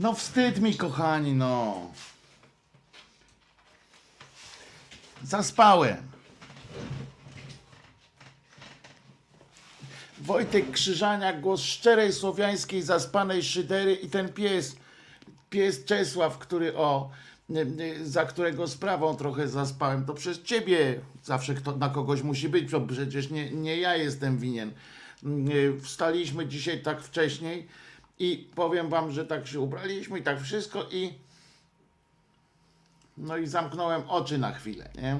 [0.00, 1.86] No wstyd mi, kochani, no.
[5.22, 5.96] Zaspałem.
[10.20, 14.76] Wojtek Krzyżaniak, głos szczerej słowiańskiej zaspanej szydery i ten pies,
[15.50, 17.10] pies Czesław, który o,
[18.02, 22.80] za którego sprawą trochę zaspałem, to przez ciebie zawsze kto, na kogoś musi być, bo
[22.80, 24.72] przecież nie, nie ja jestem winien.
[25.50, 27.68] Y, Wstaliśmy dzisiaj tak wcześniej
[28.18, 31.14] i powiem wam, że tak się ubraliśmy i tak wszystko i
[33.18, 35.18] no i zamknąłem oczy na chwilę, nie?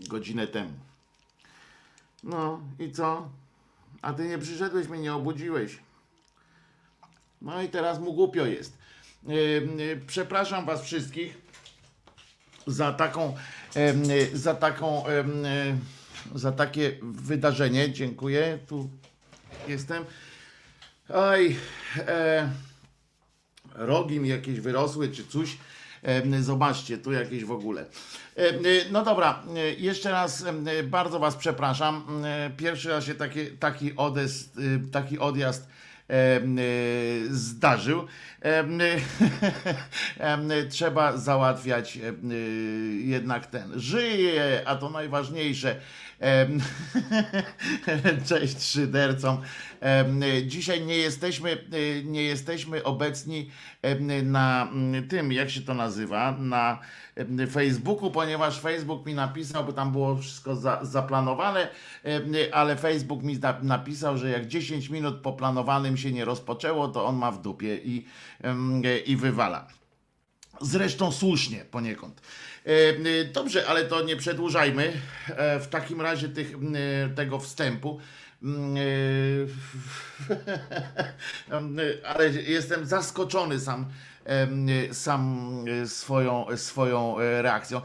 [0.00, 0.72] Godzinę temu.
[2.22, 3.28] No i co?
[4.02, 5.78] A ty nie przyszedłeś, mnie nie obudziłeś.
[7.42, 8.78] No i teraz mu głupio jest.
[9.26, 9.36] Yy,
[9.76, 11.38] yy, Przepraszam was wszystkich
[12.66, 13.36] za taką,
[13.74, 17.92] em, yy, za taką, em, yy, za takie wydarzenie.
[17.92, 18.58] Dziękuję.
[18.68, 18.90] Tu
[19.68, 20.04] jestem.
[21.14, 21.56] Oj,
[21.98, 22.48] e,
[23.74, 25.56] rogi mi jakieś wyrosły czy coś.
[26.02, 27.84] E, Zobaczcie, tu jakieś w ogóle.
[28.36, 28.54] E, e,
[28.90, 29.42] No dobra,
[29.78, 30.44] jeszcze raz
[30.84, 32.22] bardzo Was przepraszam.
[32.56, 35.68] Pierwszy raz się taki, taki, odest, e, taki odjazd
[37.30, 38.06] zdarzył.
[40.70, 41.98] Trzeba załatwiać
[42.98, 43.72] jednak ten.
[43.80, 45.80] Żyje, a to najważniejsze.
[48.28, 49.42] Cześć szydercom.
[50.46, 53.50] Dzisiaj nie jesteśmy, e, nie jesteśmy obecni
[54.22, 56.78] na mm, tym, jak się to nazywa, na
[57.52, 61.68] Facebooku, ponieważ Facebook mi napisał, bo tam było wszystko za, zaplanowane,
[62.52, 67.06] ale Facebook mi na- napisał, że jak 10 minut po planowanym się nie rozpoczęło, to
[67.06, 68.06] on ma w dupie i,
[69.06, 69.68] i wywala.
[70.60, 72.20] Zresztą słusznie poniekąd.
[72.66, 72.70] E,
[73.20, 74.92] e, Dobrze, ale to nie przedłużajmy
[75.28, 76.52] e, w takim razie tych,
[77.16, 78.00] tego wstępu.
[82.04, 83.86] Ale jestem zaskoczony sam,
[84.92, 85.50] sam
[85.86, 87.80] swoją, swoją reakcją.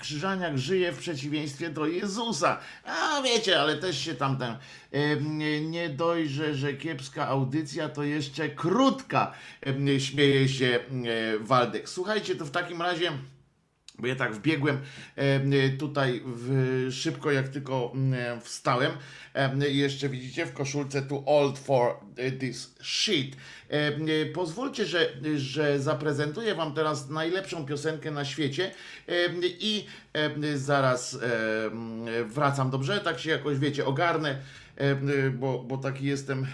[0.00, 2.58] Krzyżaniak żyje w przeciwieństwie do Jezusa.
[2.84, 4.56] A wiecie, ale też się tamten
[5.60, 9.32] nie dojrze, że kiepska audycja to jeszcze krótka.
[9.98, 10.80] Śmieje się
[11.40, 11.88] Waldek.
[11.88, 13.12] Słuchajcie, to w takim razie.
[13.98, 14.78] Bo ja tak wbiegłem
[15.16, 18.92] e, tutaj w, szybko, jak tylko mm, wstałem.
[19.34, 21.94] E, Jeszcze widzicie w koszulce tu old for
[22.40, 23.36] this shit.
[23.70, 28.70] E, e, Pozwólcie, że, że zaprezentuję Wam teraz najlepszą piosenkę na świecie
[29.08, 31.18] e, i e, zaraz e,
[32.24, 32.70] wracam.
[32.70, 33.00] Dobrze?
[33.00, 34.38] Tak się jakoś, wiecie, ogarnę e,
[35.32, 36.46] bo, bo taki jestem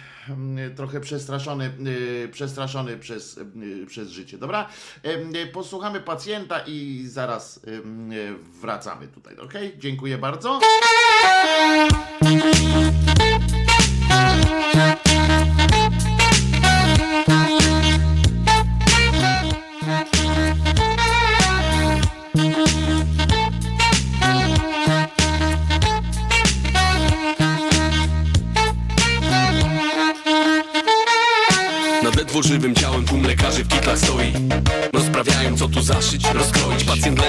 [0.77, 1.73] trochę przestraszony,
[2.25, 4.39] e, przestraszony przez, e, przez życie.
[4.39, 4.69] Dobra?
[5.53, 7.61] Posłuchamy pacjenta i zaraz
[8.61, 9.37] wracamy tutaj.
[9.37, 9.53] Ok?
[9.79, 10.61] Dziękuję bardzo.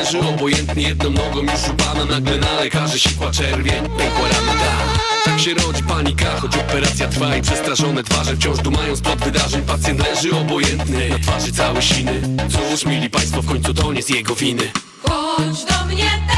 [0.06, 4.76] Leży obojętnie jedną nogą już u pana Nagle na lekarzy sikła czerwień, pękła rana da.
[5.24, 9.62] Tak się rodzi panika, choć operacja trwa I przestraszone twarze wciąż dumają spod wydarzeń.
[9.62, 14.10] Pacjent leży obojętny, na twarzy całe siny Cóż, mili państwo, w końcu to nie z
[14.10, 14.72] jego winy.
[15.10, 16.35] Chodź do mnie teraz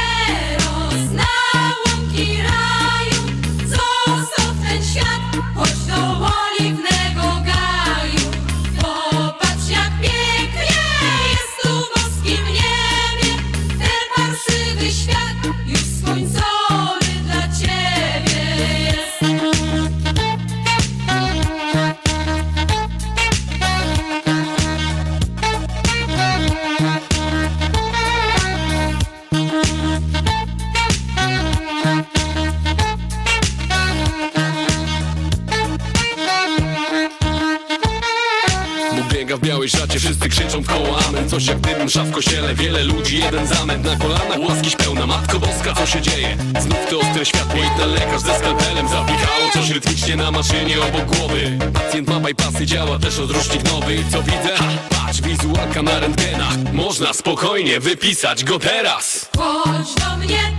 [39.28, 41.28] Biega w białej szacie, wszyscy krzyczą w koło amen.
[41.28, 44.38] Coś jak dym, msza w kościele, wiele ludzi, jeden zamęt Na kolanach.
[44.48, 46.36] Łaski pełna, Matko Boska, co się dzieje?
[46.60, 51.16] Znów te ostre światło i ten lekarz ze skalpelem Zapikało coś rytmicznie na maszynie obok
[51.16, 51.58] głowy.
[51.74, 54.04] Pacjent ma bypassy, działa też odrusznik nowy.
[54.12, 54.56] Co widzę?
[54.56, 56.72] Ha, patrz, wizualka na rentgenach.
[56.72, 59.28] Można spokojnie wypisać go teraz.
[59.36, 60.57] Chodź do mnie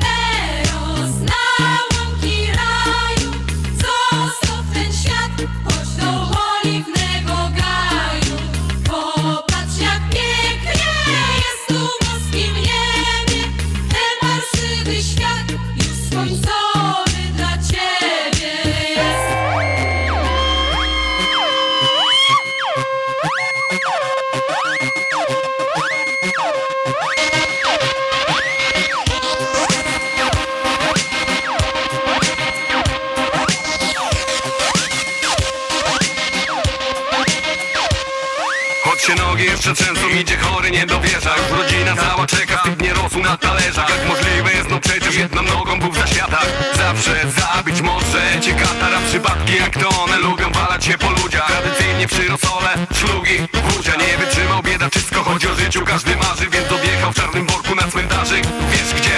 [39.70, 43.90] Zawsze trzęsą idzie chory, nie dowierza Już rodzina cała czeka, wstyd nie rosł na talerzach.
[43.90, 48.22] Jak możliwe jest, no przecież jedną nogą był w zaświatach Zawsze zabić może.
[48.42, 51.48] Cię katara Przypadki jak to one lubią walać się po ludziach.
[51.48, 55.86] Tradycyjnie przy rosole, szlugi, wódzia Nie wytrzymał biedaczysko, chodzi o życiu.
[55.86, 58.44] Każdy marzy, więc odjechał w czarnym worku na cmentarzyk.
[58.72, 59.18] Wiesz gdzie?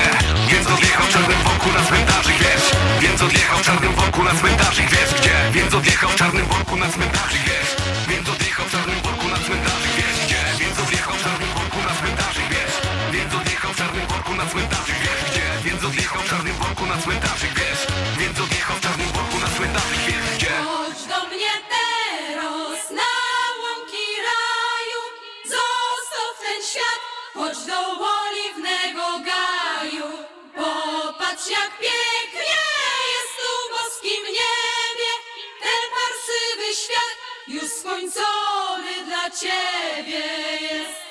[0.51, 2.37] Więc odjechał w czarnym worku na cmentarzyk.
[2.37, 2.65] Wiesz?
[3.01, 4.89] Więc odjechał w czarnym worku na cmentarzyk.
[4.89, 5.35] Wiesz gdzie?
[5.51, 7.41] Więc odjechał w czarnym worku na cmentarzyk.
[7.45, 7.90] Wiesz?
[17.01, 17.87] Na cmentarzyk Wiesz?
[18.19, 20.47] Więc odjechał w czarnym worku na cmentarzyk Wiesz gdzie?
[20.47, 23.11] Chodź do mnie teraz na
[23.61, 25.01] łąki raju,
[25.45, 27.01] zostaw ten świat,
[27.33, 27.79] chodź do
[28.19, 30.09] oliwnego gaju.
[30.55, 32.63] Popatrz jak pięknie
[33.13, 35.11] jest tu w boskim niebie,
[35.63, 37.17] ten parsywy świat
[37.47, 40.23] już skończony dla ciebie
[40.61, 41.10] jest.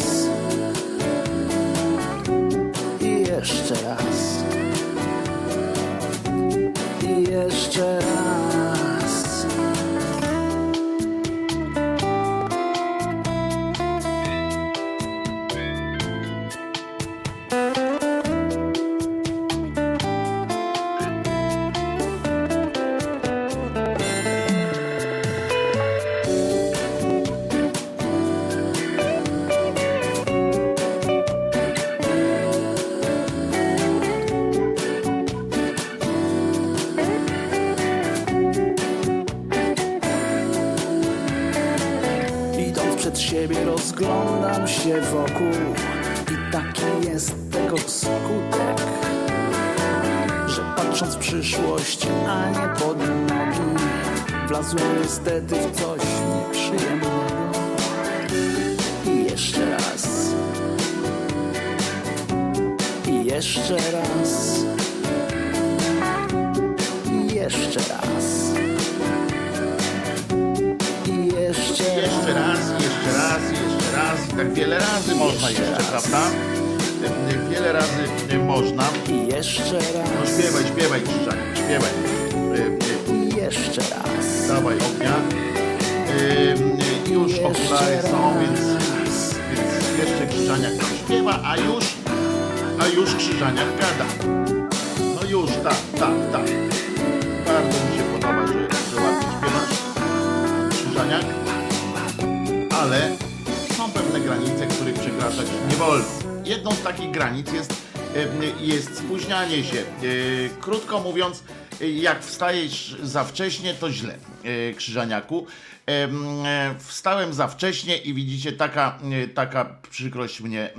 [111.11, 111.43] Mówiąc,
[111.81, 115.47] e, jak wstajesz za wcześnie, to źle, e, Krzyżaniaku.
[115.89, 120.69] E, Wstałem za wcześnie i widzicie, taka, e, taka przykrość mnie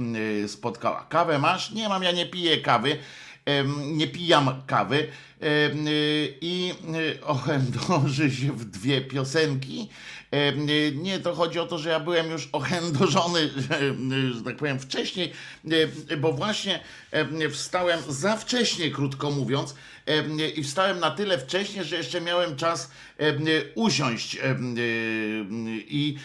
[0.47, 1.07] spotkała.
[1.09, 1.71] Kawę masz?
[1.71, 2.99] Nie mam, ja nie piję kawy.
[3.93, 4.97] Nie pijam kawy
[5.43, 9.89] y, i y, ochędoży się w dwie piosenki.
[10.35, 13.51] Y, Nie, to chodzi o to, że ja byłem już ochędożony,
[14.35, 15.33] że, tak powiem, wcześniej,
[16.19, 16.81] bo właśnie
[17.11, 19.75] em, wstałem za wcześnie, krótko mówiąc,
[20.57, 22.91] i wstałem na tyle wcześnie, że jeszcze miałem czas
[23.75, 24.39] usiąść
[25.89, 26.17] i,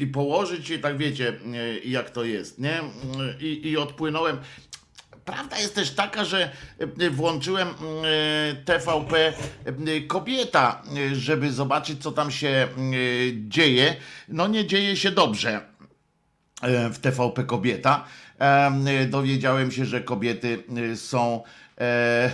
[0.00, 1.40] i położyć się, tak wiecie,
[1.84, 2.80] jak to jest, nie?
[3.40, 4.38] I, i odpłynąłem
[5.24, 6.50] Prawda jest też taka, że
[7.00, 7.74] e, włączyłem e,
[8.54, 9.32] TVP
[9.64, 12.68] e, Kobieta, żeby zobaczyć, co tam się
[13.48, 13.96] dzieje.
[14.28, 15.60] No nie dzieje się dobrze
[16.92, 18.04] w TVP Kobieta.
[18.38, 20.62] Em, Dowiedziałem się, że kobiety
[20.96, 21.42] są
[21.80, 22.30] e,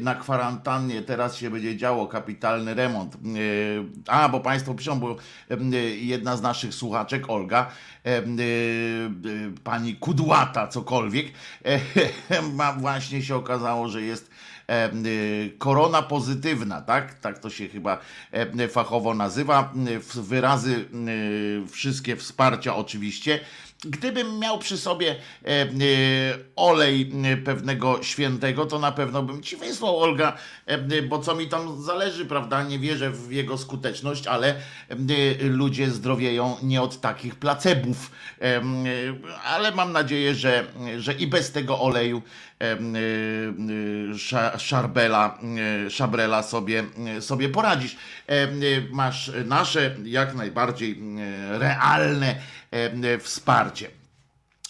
[0.00, 1.02] na kwarantannie.
[1.02, 3.14] Teraz się będzie działo kapitalny remont.
[3.14, 3.18] E,
[4.06, 5.16] A, bo Państwo piszą, bo
[6.00, 7.70] jedna z naszych słuchaczek, Olga,
[8.04, 8.22] e,
[9.64, 11.26] pani Kudłata, cokolwiek,
[12.54, 14.30] ma właśnie się okazało, że jest
[15.58, 17.14] korona pozytywna, tak?
[17.14, 17.98] Tak to się chyba
[18.70, 19.72] fachowo nazywa.
[20.14, 20.88] Wyrazy
[21.70, 23.40] wszystkie wsparcia oczywiście.
[23.86, 29.56] Gdybym miał przy sobie em, y, olej y, pewnego świętego, to na pewno bym ci
[29.56, 30.36] wysłał, Olga,
[31.08, 32.62] bo co mi tam zależy, prawda?
[32.62, 34.54] Nie wierzę w jego skuteczność, ale
[35.40, 38.10] ludzie zdrowieją nie od takich placebów.
[39.44, 40.64] Ale mam nadzieję, że,
[40.98, 42.22] że i bez tego oleju
[44.58, 45.38] Szarbela,
[45.86, 46.84] y, Szabrela sobie,
[47.18, 47.96] y, sobie poradzisz.
[48.30, 52.34] Y, Masz nasze jak najbardziej y, realne
[53.04, 54.03] y, wsparcie.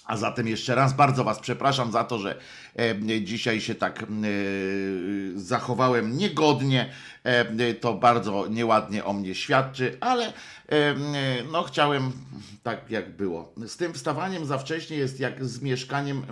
[0.04, 2.38] A zatem jeszcze raz bardzo Was przepraszam za to, że
[2.78, 4.06] e, dzisiaj się tak e,
[5.34, 6.90] zachowałem niegodnie.
[7.24, 10.32] E, to bardzo nieładnie o mnie świadczy, ale
[11.52, 12.12] no chciałem
[12.62, 13.52] tak jak było.
[13.66, 16.22] Z tym wstawaniem za wcześnie jest jak z mieszkaniem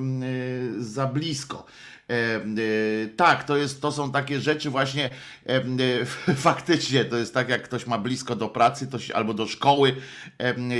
[0.79, 1.67] za blisko.
[2.13, 5.11] E, e, tak, to, jest, to są takie rzeczy właśnie
[5.47, 5.63] e,
[6.37, 9.97] faktycznie, to jest tak jak ktoś ma blisko do pracy to się, albo do szkoły.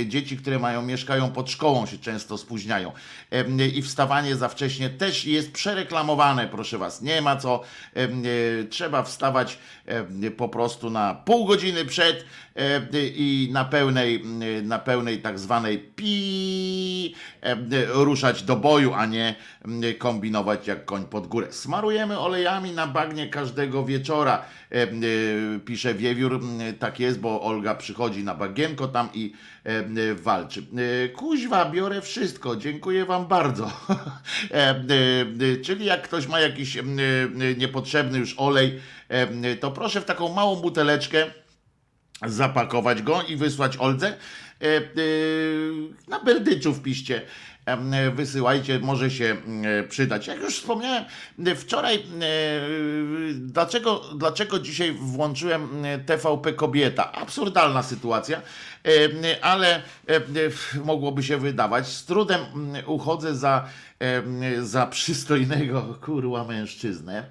[0.05, 2.91] Dzieci, które mają, mieszkają pod szkołą się często spóźniają.
[3.73, 7.01] I wstawanie za wcześnie też jest przereklamowane, proszę was.
[7.01, 7.61] Nie ma co,
[8.69, 9.57] trzeba wstawać
[10.37, 12.25] po prostu na pół godziny przed
[13.15, 14.23] i na pełnej,
[14.57, 17.55] e, na pełnej tak zwanej pi e,
[17.85, 19.35] ruszać do boju, a nie
[19.97, 21.47] kombinować jak koń pod górę.
[21.51, 24.87] Smarujemy olejami na bagnie każdego wieczora, e, e,
[25.65, 26.41] pisze Wiewiór.
[26.79, 29.33] Tak jest, bo Olga przychodzi na bagienko tam i
[29.65, 30.63] e, e, walczy.
[31.05, 33.71] E, Kuźwa, biorę wszystko, dziękuję wam bardzo.
[34.51, 36.83] E, e, e, Czyli jak ktoś ma jakiś e,
[37.57, 38.79] niepotrzebny już olej,
[39.09, 41.25] e, to proszę w taką małą buteleczkę
[42.21, 44.07] zapakować go i wysłać Oldze.
[44.63, 44.81] E, e,
[46.07, 47.21] Na Berdyczów piszcie.
[47.65, 49.37] Em, e, Wysyłajcie, może się
[49.89, 50.27] przydać.
[50.27, 51.03] Jak już wspomniałem,
[51.55, 52.03] wczoraj,
[53.33, 55.69] dlaczego, dlaczego dzisiaj włączyłem
[56.05, 57.11] TVP Kobieta?
[57.11, 58.41] Absurdalna sytuacja,
[59.41, 59.81] ale
[60.85, 61.87] mogłoby się wydawać.
[61.87, 62.39] Z trudem
[62.85, 63.69] uchodzę za,
[64.61, 67.25] za przystojnego kurła mężczyznę.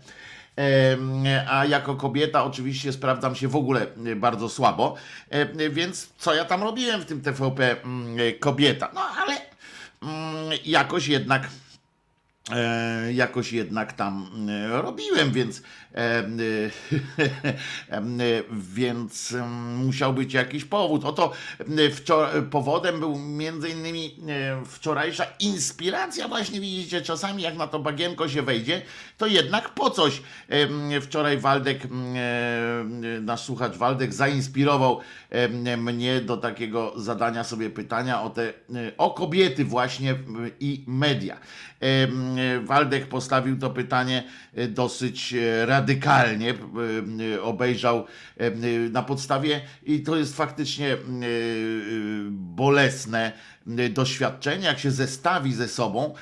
[1.49, 4.95] A jako kobieta oczywiście sprawdzam się w ogóle e, bardzo słabo,
[5.71, 8.91] więc co ja tam robiłem w tym TVP mm, e, kobieta?
[8.95, 9.37] No ale
[10.03, 11.49] mm, jakoś jednak
[12.51, 15.63] e, jakoś jednak tam e, robiłem, więc
[15.95, 16.25] e,
[18.75, 19.35] więc
[19.77, 21.05] musiał być jakiś powód.
[21.05, 21.33] Oto
[21.69, 24.17] wczor- powodem był między innymi
[24.67, 28.83] wczorajsza inspiracja właśnie widzicie, czasami jak na to bagienko się wejdzie,
[29.19, 30.23] to jednak po coś.
[31.01, 31.89] Wczoraj Waldek,
[33.21, 35.01] nasz słuchacz Waldek zainspirował
[35.79, 38.53] mnie do takiego zadania sobie pytania o te,
[38.99, 40.15] o kobiety właśnie
[40.61, 41.39] i media.
[41.83, 44.25] E, Waldek postawił to pytanie
[44.55, 46.55] e, dosyć e, radykalnie,
[47.43, 48.07] obejrzał
[48.91, 50.97] na podstawie i to jest faktycznie
[52.31, 53.33] bolesne
[53.91, 56.15] doświadczenie, jak się zestawi ze sobą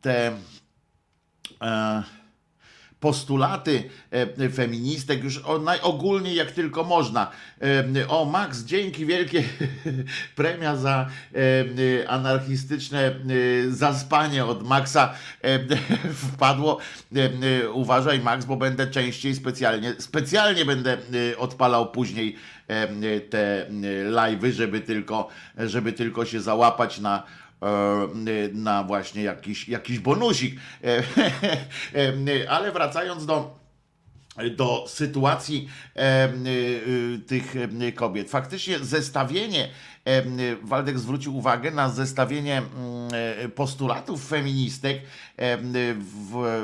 [0.00, 0.32] te
[3.00, 7.30] postulaty e, feministek już najogólniej jak tylko można.
[7.62, 9.44] E, O, Max, dzięki wielkie
[10.36, 13.14] premia za e, anarchistyczne
[13.68, 15.14] zaspanie od Maxa
[16.32, 16.78] wpadło.
[17.72, 20.98] Uważaj, Max, bo będę częściej specjalnie, specjalnie będę
[21.38, 22.36] odpalał później
[23.30, 23.66] te
[24.10, 25.28] live'y, żeby tylko,
[25.58, 27.22] żeby tylko się załapać na
[28.52, 30.60] na właśnie jakiś, jakiś bonusik.
[30.84, 31.02] E,
[32.44, 33.58] e, Ale wracając do
[34.56, 36.30] do sytuacji e, e,
[37.26, 38.30] tych e, kobiet.
[38.30, 39.70] Faktycznie zestawienie, e,
[40.62, 42.68] Waldek zwrócił uwagę na zestawienie mm,
[43.44, 44.98] e, postulatów feministek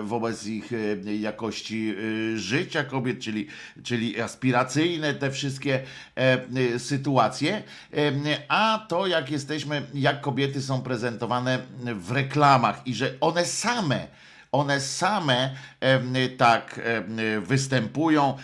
[0.04, 1.94] wobec ich e, jakości
[2.34, 3.46] e, życia kobiet, czyli,
[3.82, 5.80] czyli aspiracyjne te wszystkie
[6.78, 7.62] sytuacje,
[8.48, 11.58] a to jak jesteśmy, jak kobiety są prezentowane
[11.94, 14.06] w reklamach i że one same
[14.54, 15.50] one same
[16.36, 16.80] tak
[17.42, 18.36] występują,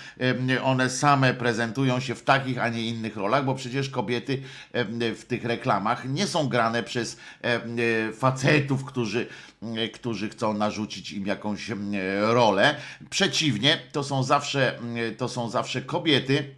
[0.62, 4.42] one same prezentują się w takich, a nie innych rolach, bo przecież kobiety
[4.98, 7.16] w tych reklamach nie są grane przez
[8.18, 9.26] facetów, którzy,
[9.94, 11.70] którzy chcą narzucić im jakąś
[12.20, 12.76] rolę.
[13.10, 14.78] Przeciwnie, to są zawsze,
[15.18, 16.54] to są zawsze kobiety,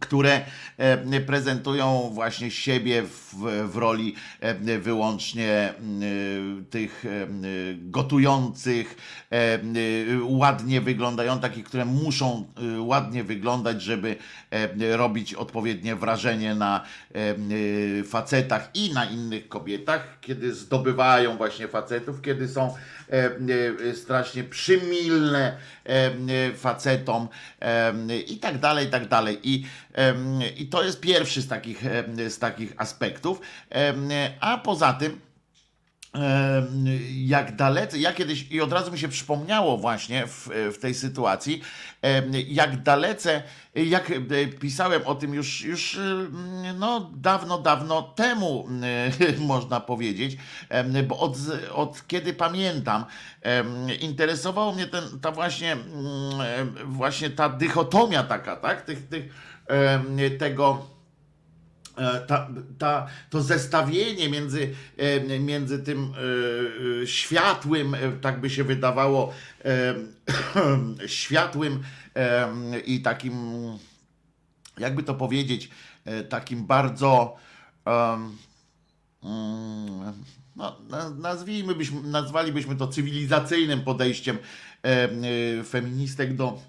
[0.00, 0.40] które
[0.76, 3.34] e, prezentują właśnie siebie w,
[3.72, 5.74] w roli e, wyłącznie e,
[6.70, 7.04] tych
[7.76, 8.96] gotujących,
[10.22, 14.16] ładnie wyglądają, takich, które muszą ładnie wyglądać, żeby
[14.92, 16.84] robić odpowiednie wrażenie na
[18.04, 22.74] facetach i na innych kobietach, kiedy zdobywają właśnie facetów, kiedy są
[23.94, 27.28] strasznie przymilne e, e, facetom
[27.60, 29.38] e, i tak dalej, i tak dalej.
[29.42, 29.66] I,
[30.56, 31.82] I to jest pierwszy z takich,
[32.28, 33.40] z takich aspektów.
[34.40, 35.20] A poza tym,
[37.10, 41.62] jak dalece, ja kiedyś, i od razu mi się przypomniało właśnie w, w tej sytuacji,
[42.48, 43.42] jak dalece,
[43.74, 44.12] jak
[44.60, 45.98] pisałem o tym już, już
[46.78, 48.68] no, dawno, dawno temu,
[49.38, 50.36] można powiedzieć,
[51.08, 51.36] bo od,
[51.72, 53.04] od kiedy pamiętam,
[54.00, 55.76] interesowało mnie ten, ta właśnie,
[56.84, 59.34] właśnie ta dychotomia taka, tak, tych, tych,
[60.38, 60.95] tego,
[62.26, 68.64] ta, ta, to zestawienie między, e, między tym e, e, światłym, e, tak by się
[68.64, 69.32] wydawało,
[69.64, 69.94] e,
[71.06, 71.82] światłym
[72.16, 73.34] e, i takim,
[74.78, 75.70] jakby to powiedzieć,
[76.04, 77.36] e, takim bardzo,
[77.86, 78.36] mm,
[80.56, 84.38] no, na- nazwijmy byśmy, nazwalibyśmy to cywilizacyjnym podejściem
[84.84, 84.88] e,
[85.60, 86.60] e, feministek do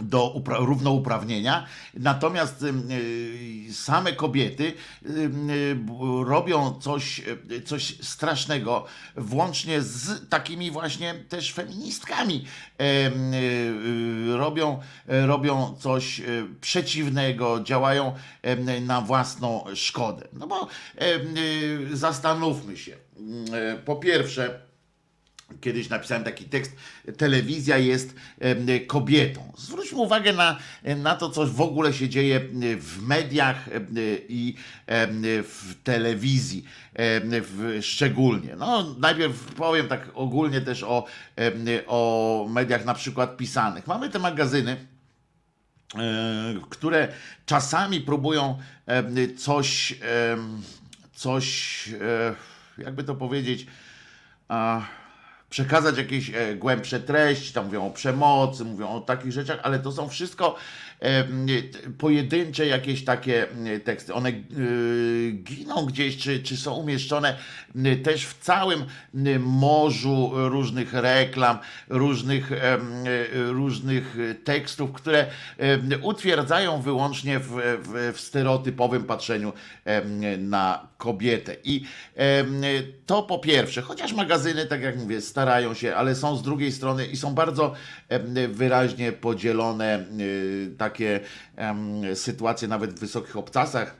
[0.00, 1.66] do upra- równouprawnienia.
[1.94, 4.72] Natomiast y, same kobiety
[5.06, 5.76] y,
[6.24, 8.84] robią coś, y, coś strasznego,
[9.16, 12.44] włącznie z takimi właśnie też feministkami.
[14.36, 16.22] Robią, robią coś
[16.60, 18.14] przeciwnego, działają
[18.80, 20.28] na własną szkodę.
[20.32, 20.68] No bo
[21.92, 22.96] zastanówmy się.
[23.84, 24.65] Po pierwsze,
[25.60, 26.76] Kiedyś napisałem taki tekst,
[27.16, 28.14] telewizja jest
[28.86, 29.52] kobietą.
[29.58, 30.58] Zwróćmy uwagę na,
[30.96, 32.40] na to, co w ogóle się dzieje
[32.78, 33.68] w mediach
[34.28, 34.54] i
[35.42, 36.64] w telewizji
[37.80, 38.56] szczególnie.
[38.56, 41.04] No, najpierw powiem tak ogólnie też o,
[41.86, 43.86] o mediach na przykład pisanych.
[43.86, 44.86] Mamy te magazyny,
[45.94, 47.08] e, które
[47.46, 48.58] czasami próbują
[49.36, 49.98] coś,
[51.14, 52.34] coś, e,
[52.82, 53.66] jakby to powiedzieć,
[55.56, 59.92] przekazać jakieś e, głębsze treści, tam mówią o przemocy, mówią o takich rzeczach, ale to
[59.92, 60.56] są wszystko
[61.98, 63.46] pojedyncze jakieś takie
[63.84, 64.14] teksty.
[64.14, 64.32] One e,
[65.30, 67.36] giną gdzieś, czy, czy są umieszczone
[68.02, 68.84] też w całym
[69.40, 72.78] morzu różnych reklam, różnych, e,
[73.34, 75.26] różnych tekstów, które
[76.02, 77.50] utwierdzają wyłącznie w,
[77.82, 79.52] w, w stereotypowym patrzeniu
[80.38, 81.56] na kobietę.
[81.64, 81.84] I
[83.06, 87.06] to po pierwsze, chociaż magazyny, tak jak mówię, starają się, ale są z drugiej strony
[87.06, 87.74] i są bardzo
[88.48, 91.20] wyraźnie podzielone y, takie
[92.14, 93.96] sytuacje nawet w wysokich obcasach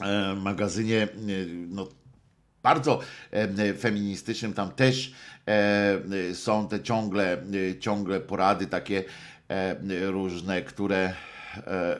[0.00, 1.08] e, magazynie e,
[1.68, 1.88] no,
[2.62, 3.00] bardzo
[3.78, 5.14] feministycznym, tam też
[5.46, 7.42] e, są te ciągle,
[7.80, 9.04] ciągle porady takie
[10.10, 11.14] różne, które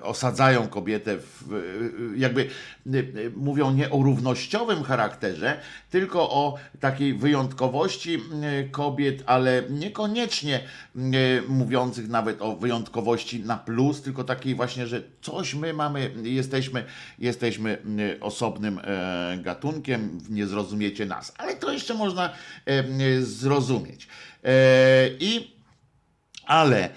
[0.02, 3.02] osadzają kobietę w, e, jakby e, e,
[3.36, 11.00] mówią nie o równościowym charakterze, tylko o takiej wyjątkowości e, kobiet, ale niekoniecznie e,
[11.48, 16.84] mówiących nawet o wyjątkowości na plus, tylko takiej właśnie, że coś my mamy, jesteśmy,
[17.18, 17.78] jesteśmy
[18.16, 21.32] e, osobnym e, gatunkiem, nie zrozumiecie nas.
[21.38, 22.30] Ale to jeszcze można
[22.66, 24.08] e, zrozumieć.
[24.44, 24.50] E,
[25.20, 25.56] I
[26.46, 26.90] ale, e,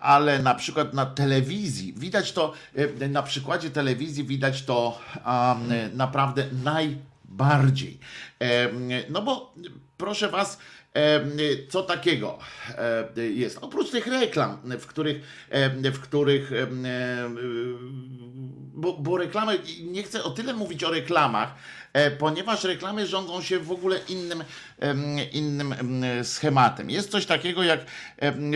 [0.00, 2.52] ale na przykład na telewizji, widać to,
[3.00, 4.98] e, na przykładzie telewizji widać to
[5.94, 7.98] naprawdę najbardziej.
[8.40, 8.68] E,
[9.08, 9.54] No bo
[9.96, 10.58] proszę Was,
[10.94, 11.20] e,
[11.68, 12.38] co takiego
[13.16, 13.58] e, jest?
[13.60, 16.66] Oprócz tych reklam, w których, e, w których e,
[18.74, 21.54] bo, bo reklamy, nie chcę o tyle mówić o reklamach,
[21.92, 24.44] e, ponieważ reklamy rządzą się w ogóle innym,
[25.32, 26.90] innym em, schematem.
[26.90, 27.80] Jest coś takiego jak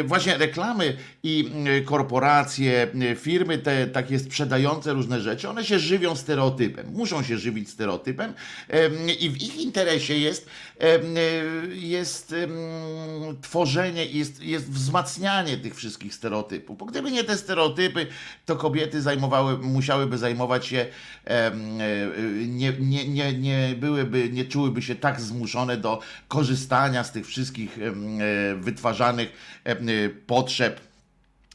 [0.04, 1.50] właśnie reklamy i
[1.84, 8.34] korporacje, firmy te takie sprzedające różne rzeczy, one się żywią stereotypem, muszą się żywić stereotypem
[8.68, 10.50] em, i w ich interesie jest,
[11.72, 12.34] jest
[13.42, 16.78] tworzenie, jest, jest wzmacnianie tych wszystkich stereotypów.
[16.78, 18.06] Bo gdyby nie te stereotypy,
[18.46, 20.86] to kobiety zajmowały, musiałyby zajmować się
[21.24, 21.52] e,
[22.46, 27.26] nie, nie, nie, nie, nie byłyby, nie czułyby się tak zmuszone do korzystania z tych
[27.26, 27.92] wszystkich e,
[28.54, 29.32] wytwarzanych
[29.64, 29.76] e,
[30.26, 30.92] potrzeb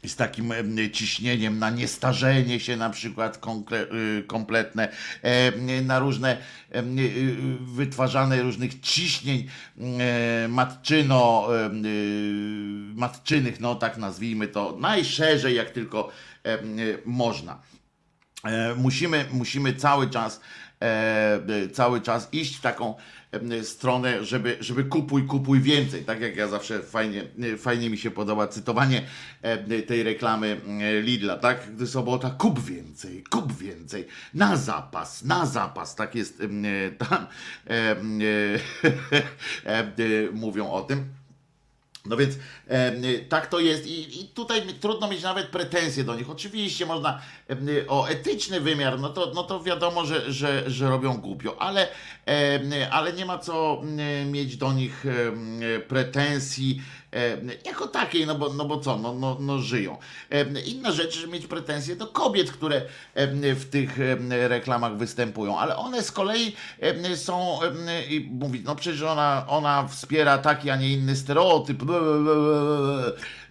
[0.06, 3.40] z takim em, ciśnieniem na niestarzenie się na przykład
[3.94, 4.90] y, kompletne,
[5.84, 6.38] na różne
[6.76, 9.48] y, y, wytwarzane różnych ciśnień
[9.80, 11.48] e, matczyno,
[12.96, 16.12] matczynych, no tak nazwijmy to, najszerzej jak tylko
[17.06, 17.62] można.
[18.78, 20.42] Musimy, musimy cały czas,
[21.74, 22.96] cały czas iść w taką
[23.64, 26.04] stronę, żeby, żeby kupuj, kupuj więcej.
[26.04, 27.24] Tak jak ja zawsze fajnie,
[27.54, 29.02] e, fajnie mi się podoba cytowanie
[29.42, 31.76] e, tej reklamy e, Lidla, tak?
[31.76, 35.96] Gdy sobota, kup więcej, kup więcej, na zapas, na zapas.
[35.96, 36.46] Tak jest e,
[36.92, 37.28] tam,
[37.68, 37.96] e,
[39.66, 41.17] e, e, mówią o tym.
[42.08, 42.36] No więc
[42.68, 46.30] e, tak to jest I, i tutaj trudno mieć nawet pretensje do nich.
[46.30, 47.56] Oczywiście można e,
[47.88, 51.88] o etyczny wymiar, no to, no to wiadomo, że, że, że robią głupio, ale,
[52.28, 53.82] e, ale nie ma co
[54.26, 55.04] mieć do nich
[55.88, 56.82] pretensji
[57.66, 59.98] jako takiej, no bo, no bo co, no, no, no żyją.
[60.32, 62.82] E, Inna rzecz, że mieć pretensje do kobiet, które
[63.14, 68.64] e, w tych e, reklamach występują, ale one z kolei e, są e, i mówić,
[68.66, 71.84] no przecież ona, ona wspiera taki, a nie inny stereotyp.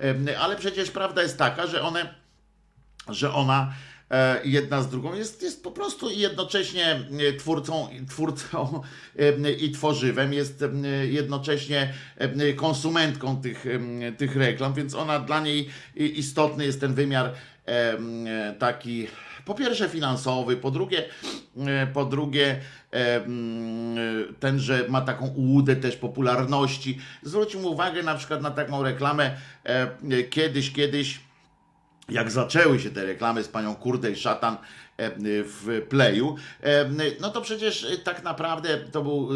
[0.00, 2.14] E, ale przecież prawda jest taka, że one,
[3.08, 3.95] że ona e,
[4.44, 6.86] jedna z drugą jest, jest po prostu jednocześnie
[7.28, 8.82] e, twórcą, twórcą
[9.18, 10.68] e, i tworzywem, jest e,
[11.06, 17.26] jednocześnie e, konsumentką tych, e, tych reklam, więc ona dla niej istotny jest ten wymiar
[17.26, 17.32] e,
[17.68, 19.06] e, taki
[19.46, 21.04] po pierwsze finansowy, po drugie,
[21.66, 22.60] e, po drugie
[22.92, 23.20] e,
[24.40, 26.98] ten, że ma taką ułudę też popularności.
[27.22, 31.25] Zwróćmy uwagę na przykład na taką reklamę e, kiedyś, kiedyś
[32.08, 35.10] jak zaczęły się te reklamy z panią Kurde i Szatan e,
[35.42, 36.90] w Playu, e,
[37.20, 39.28] no to przecież e, tak naprawdę to był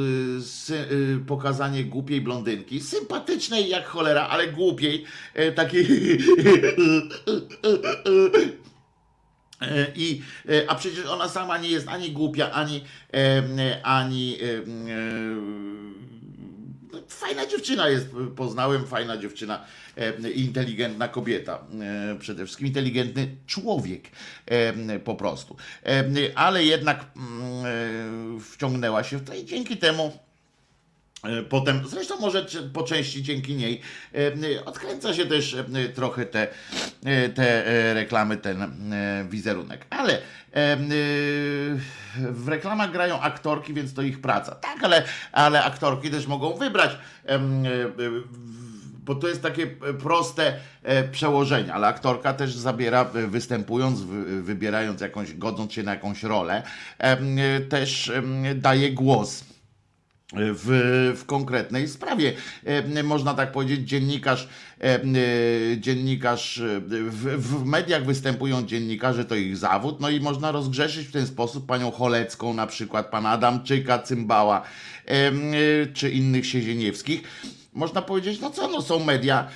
[1.26, 5.04] pokazanie głupiej blondynki, sympatycznej jak cholera, ale głupiej,
[5.54, 6.18] takiej
[9.96, 10.22] I,
[10.68, 12.85] a przecież ona sama nie jest ani głupia, ani,
[13.83, 14.46] ani e,
[17.10, 19.64] fajna dziewczyna jest, poznałem, fajna dziewczyna,
[19.96, 24.10] e, inteligentna kobieta, e, przede wszystkim inteligentny człowiek
[24.46, 25.56] e, po prostu.
[26.34, 30.29] Ale jednak mm, wciągnęła się w to i dzięki temu
[31.48, 33.80] Potem, zresztą może po części dzięki niej,
[34.14, 36.48] e, odkręca się też e, trochę te,
[37.04, 39.87] e, te e, reklamy, ten e, wizerunek.
[39.90, 40.18] Ale e,
[40.54, 40.78] e,
[42.16, 44.54] w reklamach grają aktorki, więc to ich praca.
[44.54, 45.02] Tak, ale,
[45.33, 46.90] ale aktorki też mogą wybrać.
[47.26, 47.40] e, e,
[49.04, 54.42] Bo to jest takie e, proste e, przełożenie, ale aktorka też zabiera, e, występując, wy-
[54.42, 56.62] wybierając jakąś, godząc się na jakąś rolę,
[56.98, 58.12] e, też
[58.54, 59.44] daje głos
[60.32, 62.32] w, w konkretnej sprawie.
[62.64, 64.48] E, Można tak powiedzieć, dziennikarz,
[64.80, 65.00] e, e,
[65.78, 71.26] dziennikarz w, w mediach występują dziennikarze, to ich zawód, no i można rozgrzeszyć w ten
[71.26, 74.62] sposób panią Cholecką, na przykład pana Adamczyka, Cymbała,
[75.94, 77.22] czy innych Siezieniewskich.
[77.72, 79.48] Można powiedzieć, no co, no są media,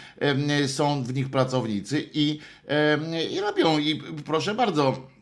[0.66, 2.38] są w nich pracownicy i,
[3.30, 5.13] i robią, i proszę bardzo,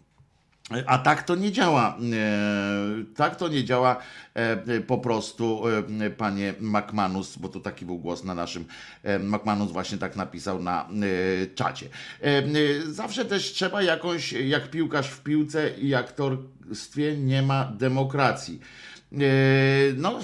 [0.87, 1.98] a tak to nie działa.
[2.12, 3.96] E, Tak to nie działa
[4.35, 5.62] e, po prostu,
[6.00, 8.64] e, panie McManus, bo to taki był głos na naszym.
[9.20, 10.88] McManus właśnie tak napisał na
[11.54, 11.88] czacie.
[12.87, 18.61] Zawsze też trzeba jakąś, jak piłkarz w piłce i aktorstwie nie ma demokracji.
[19.96, 20.18] No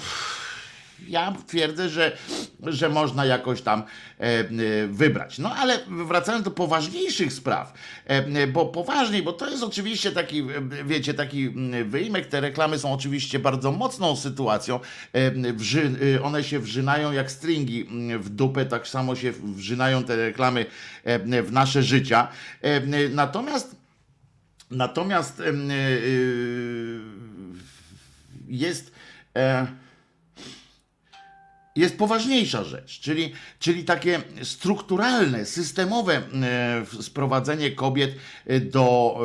[1.09, 2.17] ja twierdzę, że,
[2.63, 4.45] że można jakoś tam e, e,
[4.87, 5.39] wybrać.
[5.39, 7.73] No ale wracając do poważniejszych spraw,
[8.05, 10.43] e, bo poważniej, bo to jest oczywiście taki,
[10.85, 14.79] wiecie, taki mm, wyjmek, te reklamy są oczywiście bardzo mocną sytuacją,
[16.23, 20.65] one się wrzynają jak stringi mm, w dupę, tak samo się wrzynają te reklamy
[21.43, 22.27] w nasze życia.
[23.11, 23.75] Natomiast
[24.71, 25.41] natomiast
[28.47, 28.91] jest
[31.79, 36.21] jest poważniejsza rzecz, czyli, czyli takie strukturalne, systemowe e,
[37.01, 38.15] sprowadzenie kobiet
[38.45, 39.19] e, do,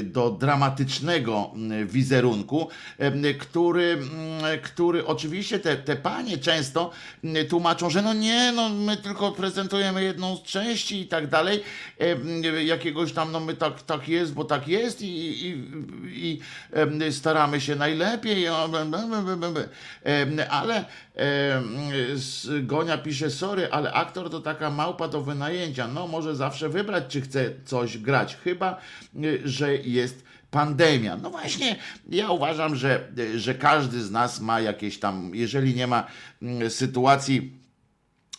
[0.00, 1.50] e, do dramatycznego
[1.86, 2.68] wizerunku,
[3.38, 6.90] który, mm, który oczywiście te, te panie często
[7.48, 11.62] tłumaczą, że no nie, no my tylko prezentujemy jedną z części i tak dalej,
[12.64, 15.62] jakiegoś tam, no my tak, tak jest, bo tak jest i, i,
[16.04, 16.40] i
[17.12, 18.48] staramy się najlepiej,
[20.50, 20.84] ale
[22.62, 25.88] Gonia pisze, sorry, ale aktor to taka małpa do wynajęcia.
[25.88, 28.36] No może zawsze wybrać, czy chce coś grać.
[28.44, 28.80] Chyba,
[29.24, 31.16] y, że jest pandemia.
[31.16, 31.76] No właśnie,
[32.08, 36.06] ja uważam, że, że każdy z nas ma jakieś tam, jeżeli nie ma
[36.42, 37.52] mm, sytuacji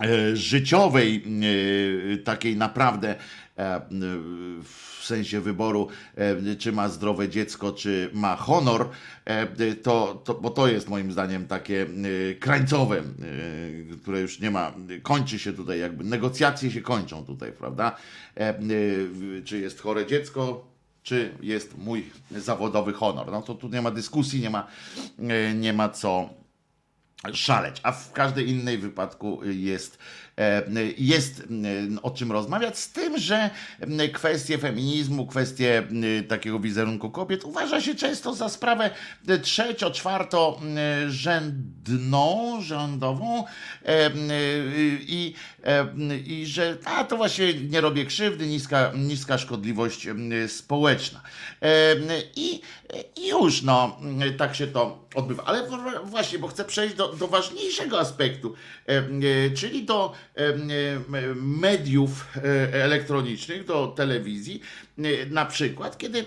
[0.03, 1.23] e, życiowej,
[2.23, 3.15] takiej naprawdę
[4.63, 8.89] w sensie wyboru, e, czy ma zdrowe dziecko, czy ma honor,
[9.25, 11.87] e, to, to, bo to jest moim zdaniem takie
[12.31, 13.03] e, krańcowe, e,
[14.01, 17.95] które już nie ma, kończy się tutaj, jakby negocjacje się kończą tutaj, prawda?
[18.37, 18.63] E, e,
[19.45, 20.67] Czy jest chore dziecko,
[21.03, 23.31] czy jest mój zawodowy honor.
[23.31, 24.67] No to tu nie ma dyskusji, nie ma,
[25.19, 26.29] e, nie ma co
[27.33, 29.97] szaleć, a w każdej innej wypadku jest,
[30.37, 30.63] e,
[30.97, 33.49] jest e, o czym rozmawiać, z tym, że
[33.79, 35.87] e, kwestie feminizmu, kwestie
[36.27, 38.89] takiego wizerunku kobiet uważa się często za sprawę
[39.41, 40.61] trzecio, czwarto
[41.07, 43.43] rzędną, rządową
[45.01, 45.33] i,
[46.25, 50.07] i że a, to właśnie nie robię krzywdy, niska, niska szkodliwość
[50.47, 51.21] społeczna.
[52.35, 52.61] I,
[53.15, 53.99] i już, no,
[54.37, 55.43] tak się to odbywa.
[55.43, 55.67] Ale
[56.03, 58.53] właśnie, bo chcę przejść do, do ważniejszego aspektu,
[58.87, 60.53] e, e, czyli do e,
[61.35, 62.27] mediów
[62.71, 64.61] elektronicznych, do telewizji,
[65.29, 66.25] na przykład, kiedy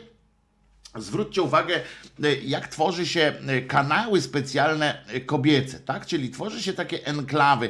[0.99, 1.81] Zwróćcie uwagę,
[2.45, 3.33] jak tworzy się
[3.69, 6.07] kanały specjalne kobiece, tak?
[6.07, 7.69] Czyli tworzy się takie enklawy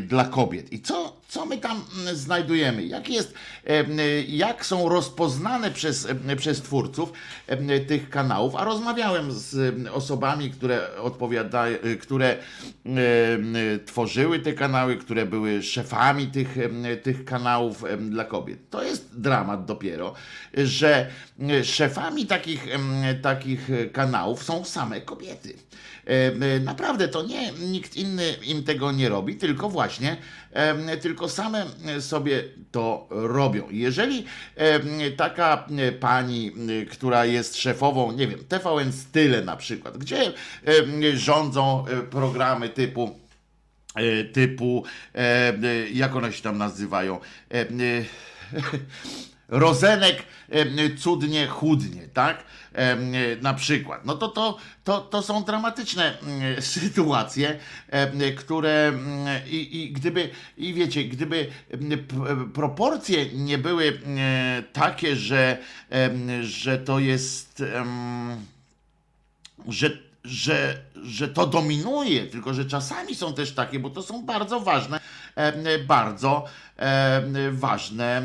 [0.00, 0.72] dla kobiet.
[0.72, 2.86] I co, co my tam znajdujemy?
[2.86, 3.34] Jak jest,
[3.66, 7.12] e, e, jak są rozpoznane przez, e, przez twórców
[7.46, 8.56] e, tych kanałów?
[8.56, 9.54] A rozmawiałem z
[9.86, 12.38] e, osobami, które odpowiadają, które e,
[12.88, 18.70] e, tworzyły te kanały, które były szefami tych, e, tych kanałów e, dla kobiet.
[18.70, 20.14] To jest dramat dopiero,
[20.54, 21.10] że
[21.40, 22.66] e, szefami takich,
[23.22, 25.54] takich e, kanałów są same kobiety.
[26.06, 30.16] E, e, Naprawdę to nie, nikt inny im tego nie robi, tylko właśnie,
[31.00, 31.66] tylko same
[32.00, 33.66] sobie to robią.
[33.70, 34.24] Jeżeli
[35.16, 35.66] taka
[36.00, 36.52] pani,
[36.90, 40.32] która jest szefową, nie wiem, TVN Style na przykład, gdzie
[41.14, 43.22] rządzą e, programy typu
[44.32, 44.84] typu,
[45.92, 47.20] jak one się tam nazywają,
[49.48, 50.22] Rozenek
[50.98, 52.44] cudnie chudnie, tak?
[53.42, 54.04] Na przykład.
[54.04, 56.18] No to, to, to, to są dramatyczne
[56.60, 57.58] sytuacje,
[58.36, 58.92] które
[59.50, 61.46] i, i gdyby, i wiecie, gdyby
[62.54, 63.98] proporcje nie były
[64.72, 65.58] takie, że,
[66.42, 67.62] że to jest.
[69.68, 69.90] że,
[70.24, 75.00] że, że to dominuje, tylko że czasami są też takie, bo to są bardzo ważne,
[75.86, 76.44] bardzo
[76.76, 78.22] e, ważne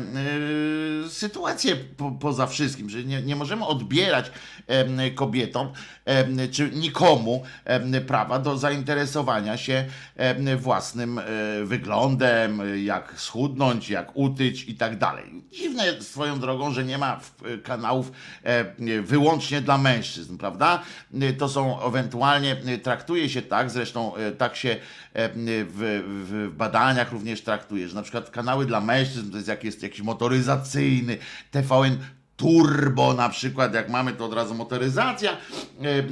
[1.04, 4.30] e, sytuacje po, poza wszystkim, że nie, nie możemy odbierać
[4.66, 5.68] e, kobietom
[6.04, 9.84] e, czy nikomu e, prawa do zainteresowania się
[10.16, 11.22] e, własnym e,
[11.64, 15.24] wyglądem, jak schudnąć, jak utyć i tak dalej.
[15.52, 20.82] Dziwne swoją drogą, że nie ma w- kanałów e, wyłącznie dla mężczyzn, prawda?
[21.20, 24.78] E, To są ewentualnie, e, traktuje się tak, zresztą e, tak się e,
[25.18, 29.82] w, w badaniach również traktuje, że na przykład kanały dla mężczyzn to jest jak jest
[29.82, 31.18] jakiś motoryzacyjny,
[31.50, 31.98] TVN
[32.38, 35.36] turbo na przykład, jak mamy to od razu motoryzacja,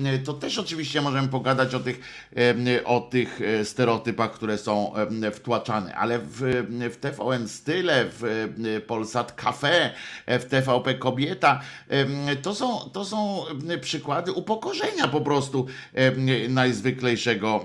[0.04, 2.00] e, to też oczywiście możemy pogadać o tych,
[2.76, 8.24] e, o tych e, stereotypach, które są e, wtłaczane, ale w, w TVN Style, w
[8.24, 9.90] e, Polsat Cafe,
[10.26, 16.48] e, w TVP Kobieta, e, to są, to są e, przykłady upokorzenia po prostu e,
[16.48, 17.64] najzwyklejszego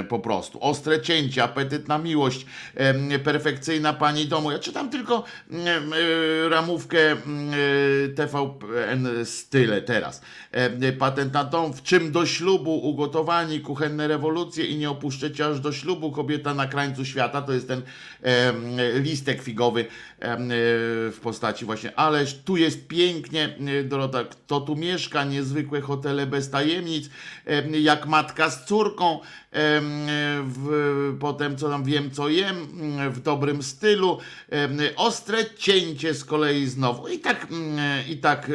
[0.00, 0.62] e, po prostu.
[0.62, 4.50] Ostre cięcie, apetyt na miłość, e, perfekcyjna pani domu.
[4.50, 7.16] Ja czytam tylko e, e, ramówkę e,
[8.16, 10.22] TVN Style teraz.
[10.54, 15.60] E, Patent na dom, w czym do ślubu, ugotowani, kuchenne rewolucje i nie opuszczecie aż
[15.60, 17.82] do ślubu, kobieta na krańcu świata, to jest ten
[18.94, 19.86] listek figowy e,
[21.10, 26.50] w postaci właśnie, ależ tu jest pięknie, e, Dorota, kto tu mieszka, niezwykłe hotele bez
[26.50, 27.10] tajemnic,
[27.80, 29.20] jak matka z córką,
[31.20, 32.56] potem co tam wiem, co jem,
[33.10, 34.18] w dobrym stylu,
[34.96, 37.08] ostre cięcie z kolei znowu.
[37.08, 38.50] I tak, mm, i tak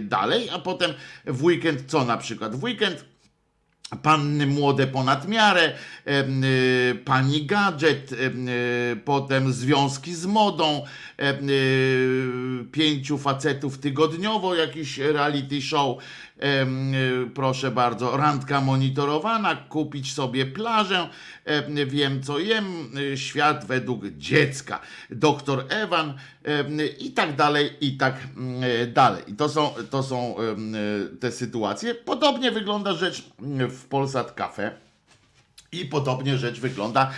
[0.00, 0.94] dalej, a potem
[1.38, 2.56] w weekend co na przykład?
[2.56, 3.04] W weekend
[4.02, 5.72] Panny młode ponad miarę,
[6.08, 10.84] y, pani gadżet, y, potem związki z modą,
[11.20, 15.98] y, pięciu facetów tygodniowo, jakiś reality show,
[17.34, 21.08] proszę bardzo, randka monitorowana, kupić sobie plażę,
[21.44, 22.64] em, wiem co jem,
[22.98, 26.14] y, świat według dziecka, doktor Ewan
[26.98, 29.22] i tak dalej, i tak mm, dalej.
[29.26, 30.76] I to są, to są em,
[31.20, 31.94] te sytuacje.
[31.94, 33.22] Podobnie wygląda rzecz
[33.70, 34.70] w Polsat Cafe.
[35.72, 37.10] I podobnie rzecz wygląda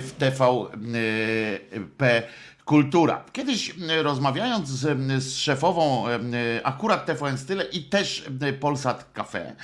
[0.00, 2.22] w TVP
[2.64, 3.24] Kultura.
[3.32, 9.56] Kiedyś em, rozmawiając z, z szefową em, akurat TVN Style i też em, Polsat Cafe,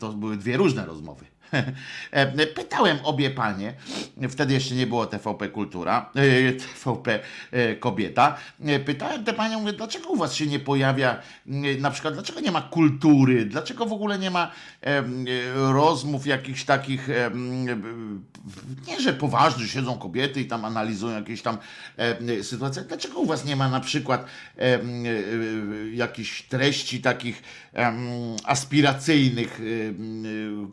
[0.00, 1.29] to były dwie różne rozmowy.
[2.10, 3.74] E, Pytałem obie panie,
[4.28, 8.36] wtedy jeszcze nie było TVP Kultura, e, TVP e, Kobieta.
[8.84, 11.20] Pytałem te panie, mówię, dlaczego u was się nie pojawia,
[11.78, 14.50] na przykład, dlaczego nie ma kultury, dlaczego w ogóle nie ma
[15.54, 17.08] rozmów jakichś takich,
[18.86, 21.58] nie że poważnych, siedzą kobiety i tam analizują jakieś tam
[22.42, 22.82] sytuacje.
[22.82, 24.24] Dlaczego u was nie ma na przykład
[25.92, 27.42] jakichś treści takich
[28.44, 30.68] aspiracyjnych em,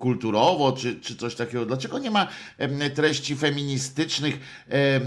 [0.72, 1.66] czy, czy coś takiego?
[1.66, 2.28] Dlaczego nie ma
[2.96, 5.04] treści feministycznych em,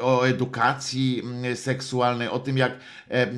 [0.00, 1.22] o edukacji
[1.54, 2.72] seksualnej, o tym, jak,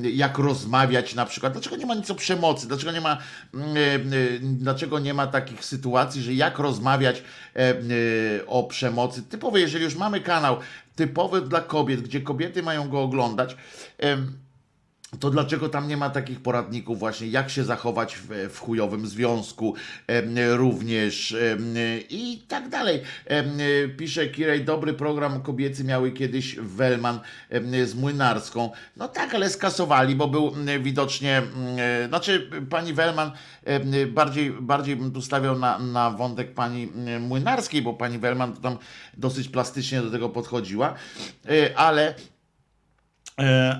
[0.02, 1.52] jak rozmawiać na przykład?
[1.52, 2.68] Dlaczego nie ma nic o przemocy?
[2.68, 3.18] Dlaczego nie ma,
[4.42, 7.22] dlaczego nie ma takich sytuacji, że jak rozmawiać
[7.56, 9.22] e, o przemocy?
[9.22, 10.56] Typowy, jeżeli już mamy kanał
[10.96, 13.56] typowy dla kobiet, gdzie kobiety mają go oglądać,
[15.20, 19.74] to dlaczego tam nie ma takich poradników właśnie, jak się zachować w, w chujowym związku
[20.06, 21.74] em, również em,
[22.10, 23.02] i tak dalej.
[23.26, 23.58] Em,
[23.96, 27.20] Pisze Kirej, dobry program kobiecy miały kiedyś Wellman
[27.84, 28.70] z Młynarską.
[28.96, 31.42] No tak, ale skasowali, bo był widocznie,
[32.08, 33.30] znaczy pani Wellman
[34.08, 36.88] bardziej, bardziej bym tu stawiał na, na wątek pani
[37.20, 38.78] Młynarskiej, bo pani Wellman to tam
[39.16, 40.94] dosyć plastycznie do tego podchodziła,
[41.48, 42.35] E, ale E,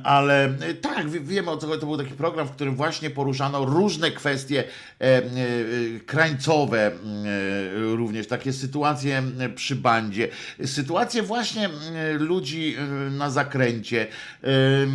[0.04, 1.80] Ale e, tak, wie- wiemy o co chodzi.
[1.80, 4.64] To był taki program, w którym właśnie poruszano różne kwestie
[5.00, 5.22] e, e,
[6.06, 6.92] krańcowe, e,
[7.96, 10.28] również takie sytuacje e, przy bandzie,
[10.64, 14.06] sytuacje właśnie e, ludzi e, na zakręcie,
[14.42, 14.86] e, e,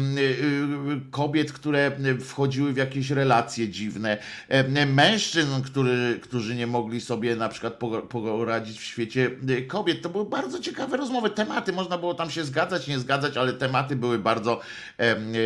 [1.11, 4.17] kobiet, które wchodziły w jakieś relacje dziwne,
[4.49, 7.73] e, mężczyzn, który, którzy nie mogli sobie na przykład
[8.09, 10.01] poradzić w świecie e, kobiet.
[10.01, 13.95] To były bardzo ciekawe rozmowy, tematy, można było tam się zgadzać, nie zgadzać, ale tematy
[13.95, 15.37] były bardzo, em, e,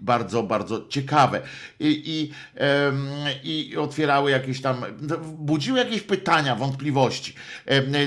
[0.00, 1.42] bardzo, bardzo ciekawe.
[1.80, 4.84] I, i, i otwierały jakieś tam,
[5.22, 7.34] budziły jakieś pytania, wątpliwości.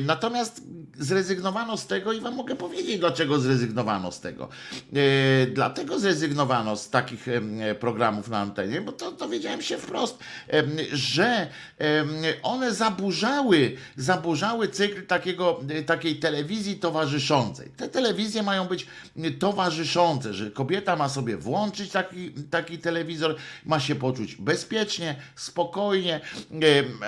[0.02, 0.62] Natomiast
[1.00, 4.50] zrezygnowano z tego i wam mogę powiedzieć, dlaczego zrezygnowano z tego.
[4.94, 10.72] E, Dlatego zrezygnowano z takich em, programów na antenie, bo to dowiedziałem się wprost, em,
[10.92, 11.48] że
[12.44, 17.72] one zaburzały, zaburzały cykl takiego, takiej telewizji towarzyszącej.
[17.78, 18.88] Te telewizje mają być
[19.40, 23.36] towarzyszące, że kobieta ma sobie włączyć taki, taki telewizor,
[23.66, 26.22] ma się poczuć bezpiecznie, spokojnie,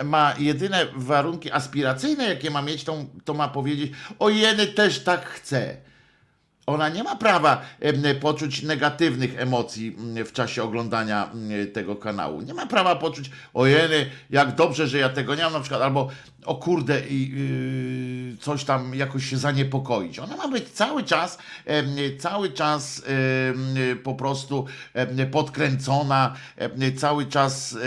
[0.04, 3.81] ma jedyne warunki aspiracyjne, jakie ma mieć, to, to ma powiedzieć,
[4.20, 5.78] o jeny też tak chcę.
[6.74, 7.62] Ona nie ma prawa
[8.22, 12.42] poczuć negatywnych emocji m, w czasie oglądania m, tego kanału.
[12.42, 16.10] Nie ma prawa poczuć, ojeny, jak dobrze, że ja tego nie mam na przykład, albo
[16.46, 17.30] o kurde, i
[18.32, 20.20] yy, coś tam jakoś się zaniepokoić.
[20.20, 21.38] Ona ma być cały czas,
[22.20, 23.04] cały czas
[24.04, 24.66] po prostu
[25.32, 26.36] podkręcona,
[26.98, 27.78] cały czas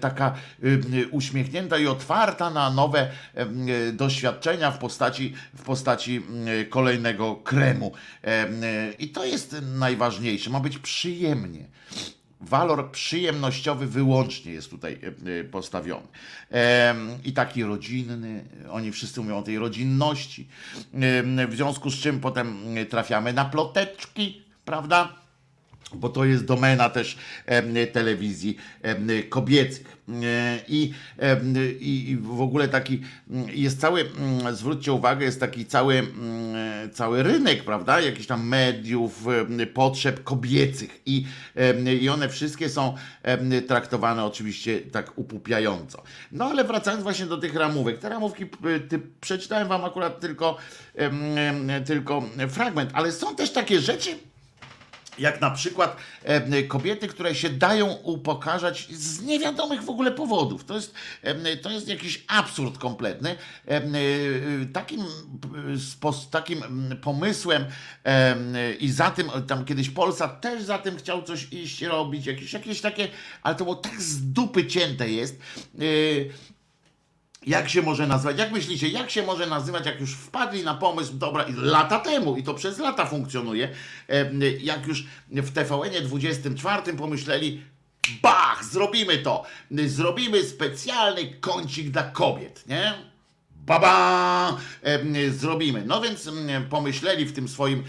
[0.00, 0.34] taka
[1.10, 3.10] uśmiechnięta i otwarta na nowe
[3.92, 6.22] doświadczenia w postaci, w postaci em,
[6.70, 7.92] kolejnego kremu.
[8.22, 8.62] Em,
[8.98, 10.50] I to jest najważniejsze.
[10.50, 11.64] Ma być przyjemnie.
[12.40, 14.98] Walor przyjemnościowy wyłącznie jest tutaj
[15.40, 16.06] e, postawiony.
[17.24, 20.48] I taki rodzinny, oni wszyscy mówią o tej rodzinności.
[21.48, 25.21] W związku z czym potem e, trafiamy na ploteczki, prawda?
[25.96, 27.16] Bo to jest domena też
[27.92, 28.56] telewizji
[29.28, 30.02] kobiecych.
[30.08, 30.92] E, I,
[31.80, 37.22] i, w ogóle taki mm, jest cały, mm, zwróćcie uwagę, jest taki cały, mm, cały
[37.22, 38.00] rynek, prawda?
[38.00, 39.26] Jakichś tam mediów,
[39.74, 41.26] potrzeb kobiecych i,
[42.00, 42.94] i one wszystkie są
[43.68, 46.02] traktowane oczywiście tak upupiająco.
[46.32, 48.46] No ale wracając właśnie do tych ramówek, te ramówki,
[48.88, 50.56] ty, przeczytałem wam akurat tylko,
[51.86, 54.18] tylko fragment, ale są też takie rzeczy,
[55.18, 55.96] jak na przykład
[56.68, 60.64] kobiety, które się dają upokarzać z niewiadomych w ogóle powodów.
[60.64, 60.94] To jest,
[61.62, 63.36] to jest jakiś absurd kompletny.
[63.66, 63.82] E,
[64.72, 65.04] takim, e,
[66.30, 66.62] takim
[67.02, 67.64] pomysłem
[68.80, 72.80] i za tym, tam kiedyś Polsat też za tym chciał coś iść robić, jakieś, jakieś
[72.80, 73.08] takie,
[73.42, 75.40] ale to było tak z dupy cięte jest.
[77.46, 78.38] Jak się może nazwać?
[78.38, 82.42] Jak myślicie, jak się może nazywać, jak już wpadli na pomysł, dobra, lata temu, i
[82.42, 83.68] to przez lata funkcjonuje,
[84.60, 87.62] jak już w TVN 24 pomyśleli,
[88.22, 89.44] bach, zrobimy to,
[89.86, 92.94] zrobimy specjalny kącik dla kobiet, nie?
[93.50, 94.56] Baba!
[95.30, 95.84] Zrobimy.
[95.86, 96.30] No więc
[96.70, 97.84] pomyśleli w tym swoim,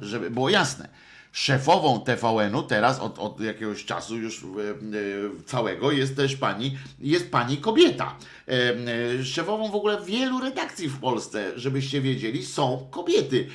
[0.00, 0.88] żeby było jasne,
[1.36, 7.30] szefową TVN-u teraz od, od jakiegoś czasu już e, e, całego jest też pani, jest
[7.30, 8.16] pani kobieta.
[8.48, 13.48] E, Szefową w ogóle wielu redakcji w Polsce, żebyście wiedzieli, są kobiety.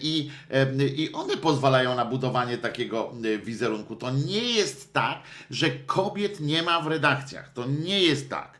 [0.00, 0.30] I,
[0.96, 3.12] I one pozwalają na budowanie takiego
[3.44, 3.96] wizerunku.
[3.96, 7.52] To nie jest tak, że kobiet nie ma w redakcjach.
[7.52, 8.59] To nie jest tak.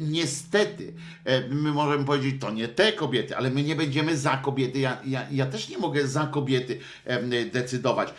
[0.00, 0.92] Niestety,
[1.50, 4.78] my możemy powiedzieć, to nie te kobiety, ale my nie będziemy za kobiety.
[4.78, 6.78] Ja, ja, ja też nie mogę za kobiety
[7.52, 8.14] decydować.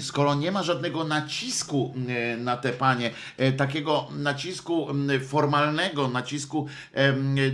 [0.00, 1.94] Skoro nie ma żadnego nacisku
[2.38, 4.86] na te panie, e, takiego nacisku
[5.26, 6.66] formalnego, nacisku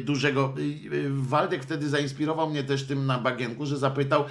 [0.05, 0.55] dużego.
[0.59, 4.25] Y, Waldek wtedy zainspirował mnie też tym na bagienku, że zapytał,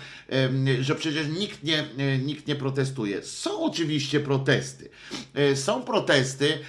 [0.82, 3.24] że przecież nikt nie, e, nikt nie protestuje.
[3.24, 4.90] Są oczywiście protesty.
[5.34, 6.60] E, Są protesty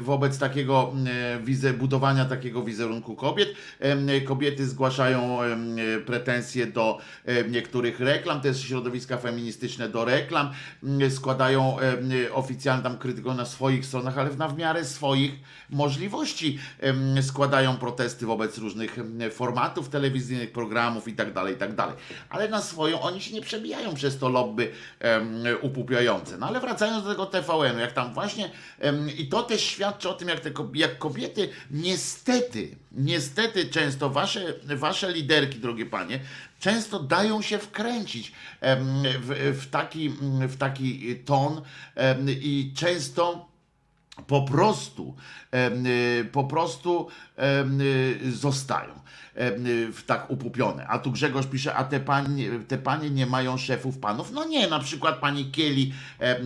[0.00, 3.54] wobec takiego em, wize, budowania takiego wizerunku kobiet.
[3.80, 5.76] Em, Kobiety zgłaszają em,
[6.06, 6.98] pretensje do
[7.50, 10.50] niektórych reklam, też środowiska feministyczne do reklam,
[11.10, 11.76] składają
[12.82, 15.32] tam krytyką na swoich stronach, ale na w miarę swoich
[15.70, 16.58] możliwości
[17.22, 18.96] składają protesty wobec różnych
[19.32, 21.70] formatów telewizyjnych, programów i tak dalej, i tak.
[22.30, 24.70] Ale na swoją oni się nie przebijają przez to lobby
[25.62, 26.38] upupiające.
[26.38, 28.50] No ale wracając do tego TVN-u, jak tam właśnie
[29.18, 35.12] i to też świadczy o tym, jak, te, jak kobiety niestety, niestety często wasze, wasze
[35.12, 36.20] liderki, drogie panie,
[36.60, 38.32] często dają się wkręcić
[39.20, 40.08] w, w, taki,
[40.48, 41.62] w taki ton
[42.26, 43.53] i często
[44.26, 45.14] po prostu,
[46.20, 47.08] y, po prostu
[48.22, 48.92] y, zostają
[49.36, 50.86] y, tak upupione.
[50.86, 54.32] A tu Grzegorz pisze, a te panie, te panie nie mają szefów panów?
[54.32, 55.92] No nie, na przykład pani Kieli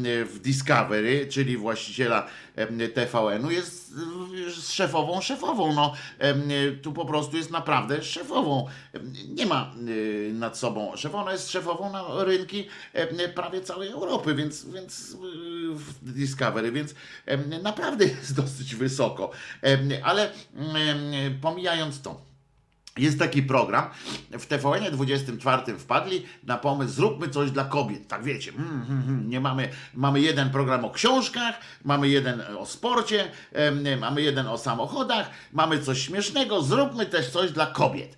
[0.05, 2.27] w Discovery, czyli właściciela
[2.95, 3.93] TVN-u jest
[4.49, 5.73] y, szefową, szefową.
[5.75, 5.93] No,
[6.83, 8.67] tu po prostu jest naprawdę szefową.
[9.29, 12.69] Nie ma y, nad sobą szefa, ona jest szefową na rynki
[13.35, 15.17] prawie całej Europy, więc, więc y,
[15.75, 16.95] w Discovery, więc
[17.63, 19.31] naprawdę jest dosyć wysoko.
[20.03, 20.33] Ale
[21.41, 22.28] pomijając to,
[22.99, 23.85] jest taki program,
[24.31, 28.09] w TVN 24 wpadli na pomysł, zróbmy coś dla kobiet.
[28.09, 32.67] Tak wiecie, mm, mm, mm, nie mamy, mamy jeden program o książkach, mamy jeden o
[32.67, 33.31] sporcie,
[34.01, 38.17] mamy jeden o samochodach, mamy coś śmiesznego, zróbmy też coś dla kobiet.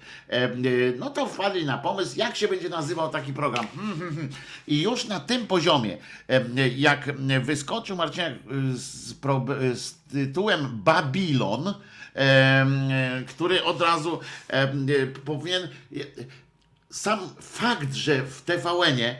[0.64, 3.66] Y, No to wpadli na pomysł, jak się będzie nazywał taki program.
[3.76, 4.28] Hmm.
[4.66, 5.96] I już na tym poziomie,
[6.76, 11.74] jak wyskoczył Marcinek y, z, pro, z tytułem Babilon,
[13.26, 14.86] który od razu em,
[15.24, 15.68] powinien.
[16.90, 19.16] Sam fakt, że w TVN-ie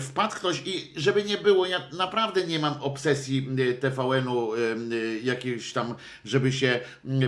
[0.00, 3.48] wpadł ktoś i żeby nie było, ja naprawdę nie mam obsesji
[3.80, 6.80] TVN-u y, jakiejś tam, żeby się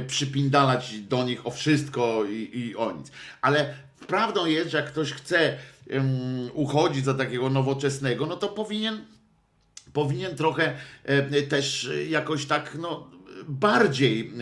[0.07, 3.11] przypindalać do nich o wszystko i, i o nic.
[3.43, 3.75] Ale
[4.07, 5.59] prawdą jest, że jak ktoś chce
[5.91, 9.05] em, uchodzić za takiego nowoczesnego, no to powinien
[9.93, 13.11] powinien trochę e, też e, jakoś tak, no
[13.51, 14.33] bardziej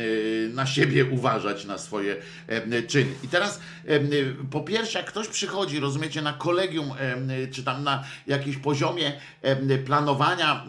[0.49, 3.11] e, na siebie uważać, na swoje e, czyny.
[3.25, 4.01] I teraz e,
[4.51, 6.91] po pierwsze, jak ktoś przychodzi, rozumiecie, na kolegium,
[7.53, 9.13] czy tam na jakimś poziomie
[9.87, 10.67] planowania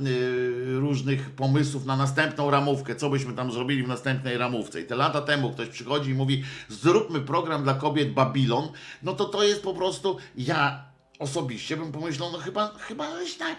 [0.65, 4.81] różnych pomysłów na następną ramówkę, co byśmy tam zrobili w następnej ramówce.
[4.81, 8.67] I te lata temu ktoś przychodzi i mówi, zróbmy program dla kobiet Babilon,
[9.03, 10.88] no to to jest po prostu, ja
[11.19, 13.55] osobiście bym pomyślał, no chyba, chyba żeś tak,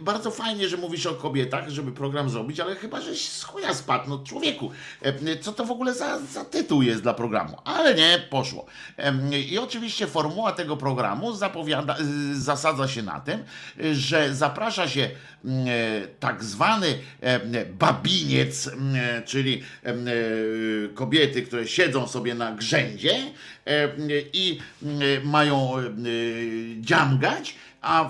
[0.00, 4.08] bardzo fajnie, że mówisz o kobietach, żeby program zrobić, ale chyba żeś z chuja spadł,
[4.08, 4.70] no człowieku,
[5.02, 7.56] e, co to w ogóle za, za tytuł jest dla programu?
[7.64, 8.66] Ale nie, poszło.
[8.96, 13.44] Em, I oczywiście formuła tego programu zapowiada, y, zasadza się na tym,
[13.92, 15.10] że zaprasza się e,
[16.20, 19.94] tak zwany em, babiniec, e, czyli e,
[20.94, 23.14] kobiety, które siedzą sobie na grzędzie
[23.66, 23.88] e,
[24.32, 24.58] i
[25.24, 25.82] mają e,
[26.80, 28.08] dziamgać, a e,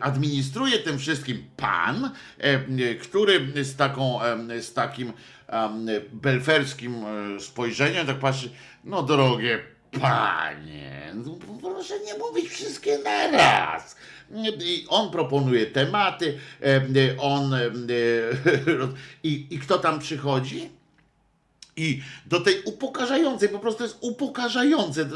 [0.00, 5.12] administruje tym wszystkim pan, e, który z, taką, e, z takim
[6.12, 8.50] belferskim e, spojrzeniem tak patrzy,
[8.84, 9.60] no drogie
[10.00, 13.96] panie, no proszę nie mówić wszystkie na raz.
[14.88, 17.60] On proponuje tematy, e, on e,
[19.22, 20.70] i, i kto tam przychodzi?
[21.76, 25.08] I do tej upokarzającej, po prostu jest upokarzające.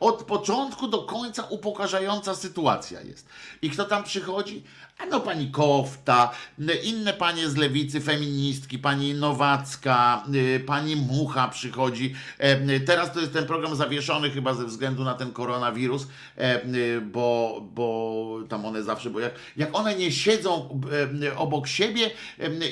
[0.00, 3.28] Od początku do końca upokarzająca sytuacja jest.
[3.62, 4.62] I kto tam przychodzi?
[5.08, 12.14] No pani Kofta, n- inne panie z lewicy, feministki, pani Nowacka, y, pani Mucha przychodzi.
[12.40, 16.06] E, y, Teraz to jest ten program zawieszony chyba ze względu na ten koronawirus,
[16.38, 20.80] e, y, bo, bo tam one zawsze, bo jak, jak one nie siedzą
[21.22, 22.10] e, obok siebie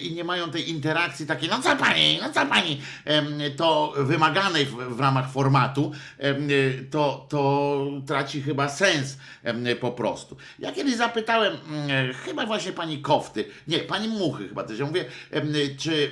[0.02, 2.80] i nie mają tej interakcji takiej, no co pani, no co pani,
[3.56, 5.92] to wymaganej w, w ramach formatu,
[6.90, 9.18] to, to traci chyba sens
[9.80, 10.36] po prostu.
[10.58, 15.04] Ja kiedyś zapytałem, mm, chyba właśnie pani Kofty, nie, pani Muchy chyba też, ja mówię,
[15.78, 16.10] czy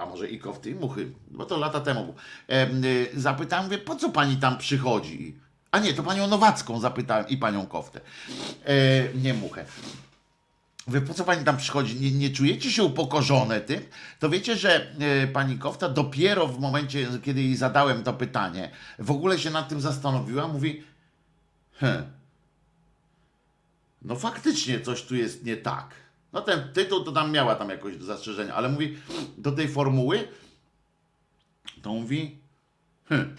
[0.00, 2.16] a może i kofty i muchy, bo to lata temu było.
[2.48, 2.82] Em,
[3.14, 5.36] Zapytałem, mówię, po co pani tam przychodzi?
[5.70, 8.00] A nie, to panią Nowacką zapytałem i panią koftę.
[8.64, 8.74] E,
[9.14, 9.64] nie muchę.
[10.86, 12.00] Wy po co pani tam przychodzi?
[12.00, 13.80] Nie, nie czujecie się upokorzone tym?
[14.18, 19.10] To wiecie, że e, pani Kofta dopiero w momencie, kiedy jej zadałem to pytanie, w
[19.10, 20.82] ogóle się nad tym zastanowiła, mówi,
[21.72, 22.04] hm,
[24.02, 25.94] no faktycznie coś tu jest nie tak.
[26.32, 28.98] No ten tytuł to tam miała tam jakoś zastrzeżenia, ale mówi
[29.38, 30.28] do tej formuły,
[31.82, 32.38] to mówi,
[33.08, 33.36] hm,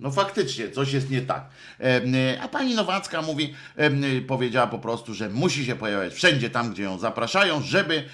[0.00, 1.48] no faktycznie, coś jest nie tak.
[2.40, 3.54] A pani Nowacka mówi,
[4.26, 8.04] powiedziała po prostu, że musi się pojawiać wszędzie tam, gdzie ją zapraszają, żeby,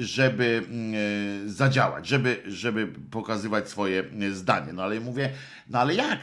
[0.00, 4.72] żeby mm, y, zadziałać, żeby, żeby pokazywać swoje y, zdanie.
[4.72, 5.30] No ale mówię,
[5.70, 6.18] no ale jak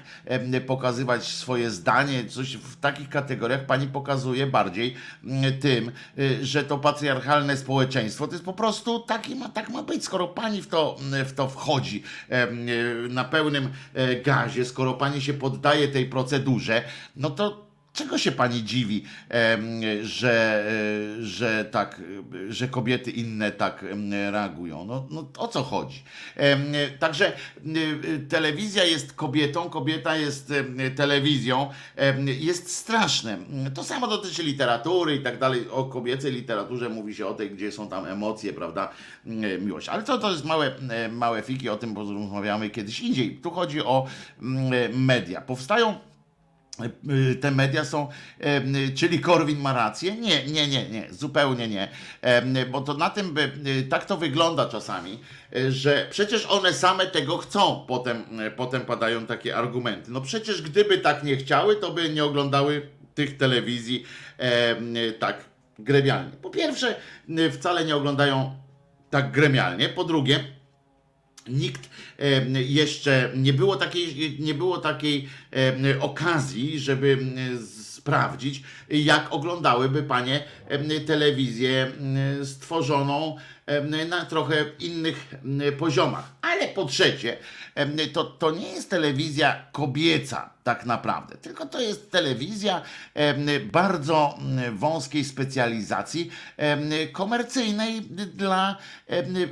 [0.68, 2.26] pokazywać swoje zdanie?
[2.26, 8.34] Coś w takich kategoriach pani pokazuje bardziej mm, tym, y, że to patriarchalne społeczeństwo to
[8.34, 12.04] jest po prostu taki ma, tak ma być, skoro pani w to, w to wchodzi
[12.32, 16.84] y, na pełnym e, gazie, skoro pani się poddaje tej procedurze,
[17.16, 17.67] no to
[17.98, 19.04] czego się pani dziwi,
[20.02, 20.66] że,
[21.20, 22.02] e, że tak,
[22.50, 23.86] e, że kobiety inne tak
[24.32, 24.86] reagują?
[24.86, 26.04] No, no o co chodzi?
[27.00, 27.34] Także
[27.66, 30.54] y, telewizja jest kobietą, kobieta jest
[30.96, 31.70] telewizją,
[32.40, 33.38] jest straszne.
[33.74, 35.70] To samo dotyczy literatury i tak dalej.
[35.70, 38.90] O kobiecej literaturze mówi się o tej, gdzie są tam emocje, prawda,
[39.62, 39.90] miłość.
[39.90, 43.38] Ale to, to jest małe, e, małe fiki, o tym porozmawiamy kiedyś indziej.
[43.38, 44.08] Tu chodzi o
[44.94, 45.42] media.
[45.42, 46.07] Powstają
[47.42, 48.08] te media są,
[48.40, 50.16] em, czyli Korwin ma rację?
[50.16, 51.88] Nie, nie, nie, nie, zupełnie nie.
[52.72, 55.20] Bo to na tym by, y, tak to wygląda czasami,
[55.56, 60.12] y, że przecież one same tego chcą, potem, y, potem padają takie argumenty.
[60.12, 64.04] No przecież gdyby tak nie chciały, to by nie oglądały tych telewizji
[65.08, 65.46] y, tak
[65.80, 66.32] gremialnie.
[66.32, 66.96] Po pierwsze,
[67.30, 68.56] y, wcale nie oglądają
[69.10, 69.90] tak gremialnie.
[69.90, 70.57] Po drugie,
[71.50, 77.18] Nikt em, jeszcze nie było takiej, nie było takiej em, okazji, żeby
[77.98, 80.44] sprawdzić, jak oglądałyby panie
[81.06, 81.92] telewizję
[82.44, 83.38] stworzoną
[84.10, 85.36] na trochę innych
[85.78, 86.32] poziomach.
[86.42, 87.38] Ale po trzecie,
[88.14, 92.82] to, to nie jest telewizja kobieca tak naprawdę, tylko to jest telewizja
[93.72, 96.30] bardzo em, wąskiej specjalizacji
[97.12, 98.02] komercyjnej
[98.34, 98.78] dla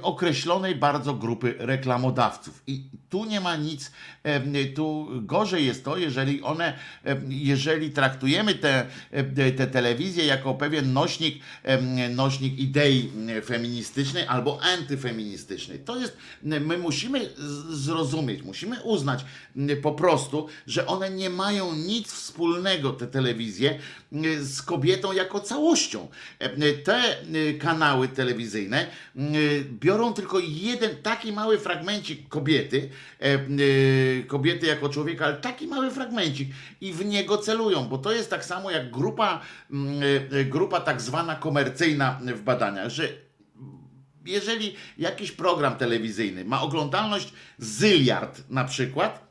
[0.02, 2.64] określonej bardzo grupy reklamodawców.
[2.68, 3.92] I tu nie ma nic,
[4.76, 6.74] tu gorzej jest to, jeżeli one,
[7.28, 8.86] jeżeli traktujemy te,
[9.58, 11.44] te telewizję jako pewien nośnik,
[12.16, 15.80] nośnik idei em, feministycznej albo antyfeministycznej.
[15.80, 17.30] To jest, my musimy
[17.70, 23.80] zrozumieć, musimy uznać m, po prostu, że one nie mają nic wspólnego, te telewizje,
[24.12, 26.08] m, z kobietą jako całością.
[26.40, 26.52] Em,
[26.84, 27.26] Te m,
[27.60, 28.88] kanały telewizyjne
[29.70, 32.90] biorą tylko jeden taki mały fragmencik kobiety,
[33.20, 33.58] em,
[34.28, 36.50] kobiety jako człowieka, ale taki mały fragmencik
[36.82, 39.42] i w niego celują, bo to jest tak samo jak grupa,
[39.72, 40.00] m,
[40.50, 43.08] grupa tak zwana komercyjna w badaniach, że
[44.26, 49.25] jeżeli jakiś program telewizyjny ma oglądalność zyliard na przykład,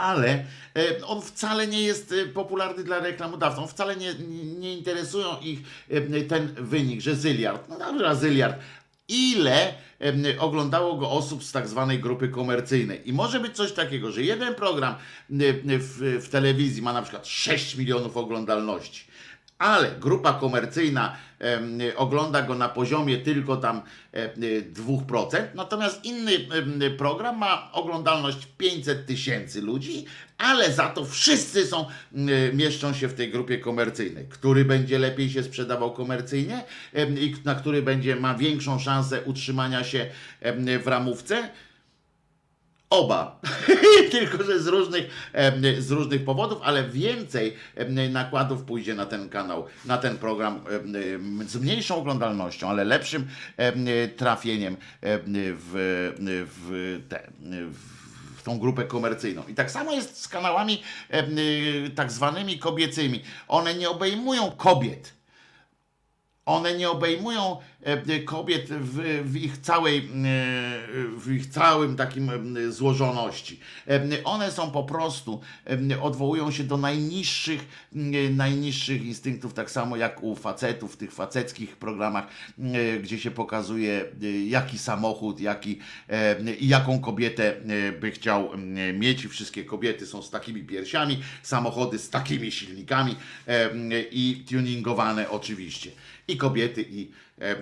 [0.00, 0.44] ale
[0.76, 4.14] e, on wcale nie jest e, popularny dla reklamodawców, wcale nie,
[4.58, 8.56] nie interesują ich e, ten wynik, że zyliard, no dobra, zyliard,
[9.08, 9.74] ile
[10.38, 13.08] oglądało go osób z tak zwanej grupy komercyjnej.
[13.08, 14.94] I może być coś takiego, że jeden program
[15.30, 19.04] w, w telewizji ma na przykład 6 milionów oglądalności,
[19.60, 21.16] ale grupa komercyjna
[21.96, 23.82] ogląda go na poziomie tylko tam
[24.14, 30.04] e, y, 2%, natomiast inny program ma oglądalność 500 tysięcy ludzi,
[30.38, 31.86] ale za to wszyscy są,
[32.52, 34.26] mieszczą się w tej grupie komercyjnej.
[34.28, 36.64] Który będzie lepiej się sprzedawał komercyjnie
[37.20, 40.06] i na który będzie ma większą szansę utrzymania się
[40.82, 41.48] w ramówce?
[42.90, 43.40] Oba.
[44.10, 45.32] Tylko, że z różnych,
[45.78, 47.56] z różnych powodów, ale więcej
[48.10, 50.60] nakładów pójdzie na ten kanał, na ten program
[51.46, 53.86] z mniejszą oglądalnością, ale lepszym em,
[54.16, 55.72] trafieniem em, w,
[56.58, 57.30] w, te,
[58.36, 59.42] w tą grupę komercyjną.
[59.48, 60.82] I tak samo jest z kanałami
[61.94, 63.22] tak zwanymi kobiecymi.
[63.48, 65.19] One nie obejmują kobiet.
[66.50, 70.02] One nie obejmują e, kobiet w, w ich całej, e,
[71.18, 73.60] w ich całym takim e, złożoności.
[74.24, 75.40] One są po prostu,
[76.02, 77.88] odwołują się do najniższych,
[78.30, 82.26] najniższych instynktów, tak samo jak u facetów w tych faceckich programach,
[83.02, 84.04] gdzie się pokazuje
[84.46, 85.78] jaki samochód, jaki,
[86.60, 87.56] i jaką kobietę
[88.00, 88.50] by chciał
[88.94, 93.16] mieć i wszystkie kobiety są z takimi piersiami, samochody z takimi silnikami
[94.10, 95.90] i tuningowane oczywiście.
[96.30, 97.10] I kobiety, i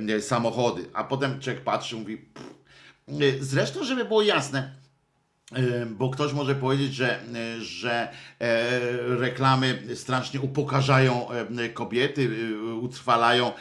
[0.09, 0.85] e, samochody.
[0.93, 2.19] A potem człowiek patrzy, mówi.
[3.09, 4.75] E, Zresztą, żeby było jasne,
[5.53, 8.09] e, bo ktoś może powiedzieć, że, e, że
[9.19, 11.27] reklamy strasznie upokarzają
[11.75, 12.31] kobiety,
[12.81, 13.53] utrwalają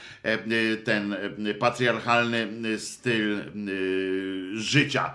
[0.83, 1.15] ten
[1.59, 3.41] patriarchalny styl
[4.53, 5.13] życia.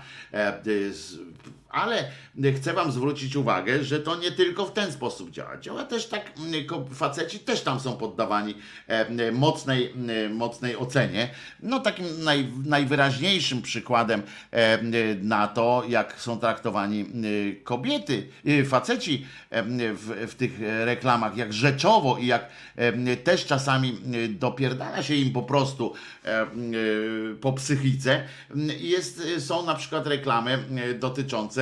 [1.72, 2.10] Ale
[2.56, 5.58] chcę Wam zwrócić uwagę, że to nie tylko w ten sposób działa.
[5.58, 8.54] Działa też tak, mm, faceci też tam są poddawani
[8.86, 9.94] e, mocnej,
[10.30, 11.28] mocnej ocenie.
[11.62, 14.78] No takim naj, najwyraźniejszym przykładem e,
[15.14, 17.06] na to, jak są traktowani
[17.64, 19.62] kobiety, e, faceci e,
[19.94, 22.48] w, w tych reklamach, jak rzeczowo i jak
[23.24, 23.98] też czasami
[24.28, 25.94] dopierdala się im po prostu
[27.40, 28.24] po psychice.
[28.78, 30.94] Jest, są na przykład reklamy e,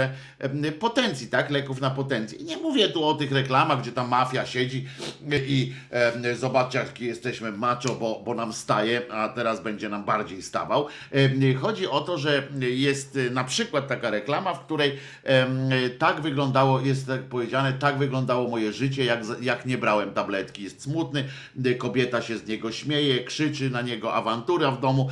[0.01, 1.51] dotyczące e, potencji, tak?
[1.51, 2.38] Leków na potencję.
[2.38, 4.86] I nie mówię tu o tych reklamach, gdzie ta mafia siedzi
[5.32, 10.42] i e, zobaczcie, jaki jesteśmy macho, bo, bo nam staje, a teraz będzie nam bardziej
[10.42, 10.86] stawał.
[11.12, 16.20] E, Chodzi o to, że jest e, na przykład taka reklama, w której em, tak
[16.20, 20.62] wyglądało, jest tak powiedziane, tak wyglądało moje życie, jak, jak nie brałem tabletki.
[20.62, 21.24] Jest smutny,
[21.64, 25.11] e, kobieta się z niego śmieje, krzyczy na niego awantura w domu,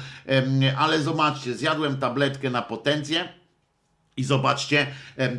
[0.78, 3.38] ale zobaczcie, zjadłem tabletkę na potencję.
[4.19, 4.87] I zobaczcie,
[5.19, 5.31] e, e,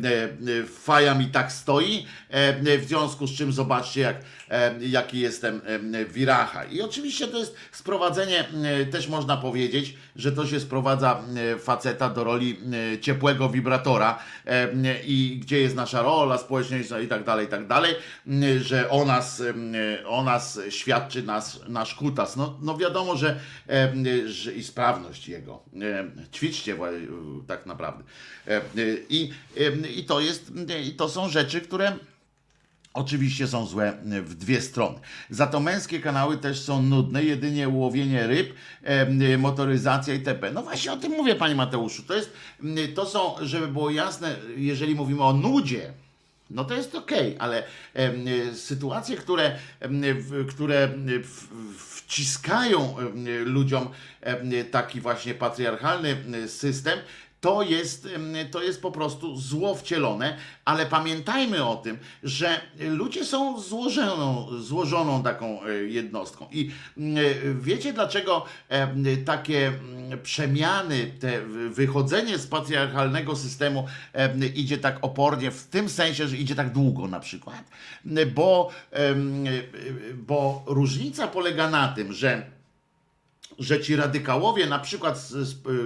[0.84, 4.16] faja mi tak stoi, e, w związku z czym zobaczcie, jak,
[4.80, 5.60] jaki jestem
[6.08, 6.64] wiracha.
[6.64, 8.48] I oczywiście to jest sprowadzenie,
[8.90, 11.22] też można powiedzieć, że to się sprowadza
[11.58, 12.58] faceta do roli
[13.00, 14.18] ciepłego wibratora
[15.06, 17.94] i gdzie jest nasza rola społeczna i tak dalej, i tak dalej,
[18.60, 19.42] że o nas,
[20.06, 22.36] o nas świadczy nas, nasz kutas.
[22.36, 23.40] No, no wiadomo, że,
[24.26, 25.62] że i sprawność jego.
[26.32, 26.76] Ćwiczcie
[27.46, 28.04] tak naprawdę.
[29.08, 29.30] I,
[29.96, 30.52] i to jest,
[30.84, 31.92] i to są rzeczy, które
[32.94, 34.98] Oczywiście są złe w dwie strony.
[35.30, 40.50] Za to męskie kanały też są nudne, jedynie łowienie ryb, e, motoryzacja itp.
[40.52, 42.02] No właśnie o tym mówię, panie Mateuszu.
[42.02, 42.32] To, jest,
[42.94, 45.92] to są, żeby było jasne, jeżeli mówimy o nudzie,
[46.50, 47.62] no to jest okej, ale
[47.94, 49.58] e, sytuacje, które,
[50.48, 50.88] które
[51.78, 52.96] wciskają
[53.44, 53.88] ludziom
[54.70, 56.98] taki właśnie patriarchalny em, system,
[57.40, 58.08] to jest,
[58.50, 65.22] to jest po prostu zło wcielone, ale pamiętajmy o tym, że ludzie są złożoną, złożoną
[65.22, 66.46] taką e, jednostką.
[66.52, 67.00] I e,
[67.60, 69.72] wiecie dlaczego em, takie
[70.22, 76.36] przemiany, te wy- wychodzenie z patriarchalnego systemu em, idzie tak opornie, w tym sensie, że
[76.36, 77.64] idzie tak długo na przykład?
[78.34, 79.14] Bo, e,
[80.14, 82.59] bo różnica polega na tym, że
[83.60, 85.28] że ci radykałowie, na przykład,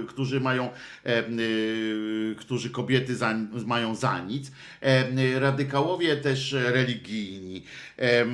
[0.03, 0.69] y, którzy mają,
[1.05, 4.51] e, y, którzy kobiety za, mają za nic,
[4.81, 7.63] e, radykałowie też religijni
[7.99, 8.25] e,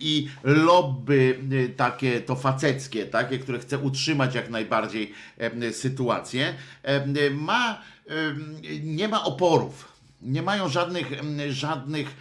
[0.00, 1.38] i lobby
[1.76, 7.82] takie, to faceckie, takie, które chce utrzymać jak najbardziej e, sytuację, e, ma,
[8.82, 9.98] nie ma oporów.
[10.22, 11.12] Nie mają żadnych,
[11.50, 12.16] żadnych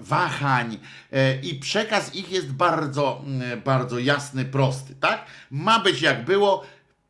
[0.00, 0.78] wahań
[1.12, 5.26] e, i przekaz ich jest bardzo, mm, bardzo jasny, prosty, tak?
[5.50, 6.64] Ma być jak było,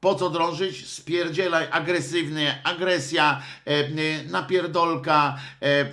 [0.06, 0.88] po co drążyć?
[0.88, 3.86] Spierdzielaj, agresywnie, agresja, e, e,
[4.30, 5.86] napierdolka e,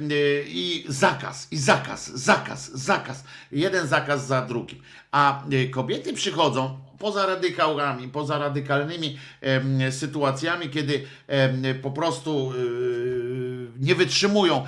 [0.47, 3.23] i zakaz, i zakaz, zakaz, zakaz.
[3.51, 4.81] Jeden zakaz za drugim.
[5.11, 9.17] A kobiety przychodzą poza radykałami, poza radykalnymi
[9.89, 11.07] sytuacjami, kiedy
[11.81, 13.42] po prostu y,
[13.79, 14.65] nie wytrzymują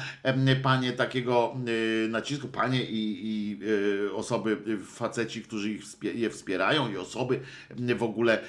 [0.64, 6.98] panie takiego y, nacisku, panie i, i y, osoby, faceci, którzy ich je wspierają i
[6.98, 7.40] osoby
[7.96, 8.40] w ogóle,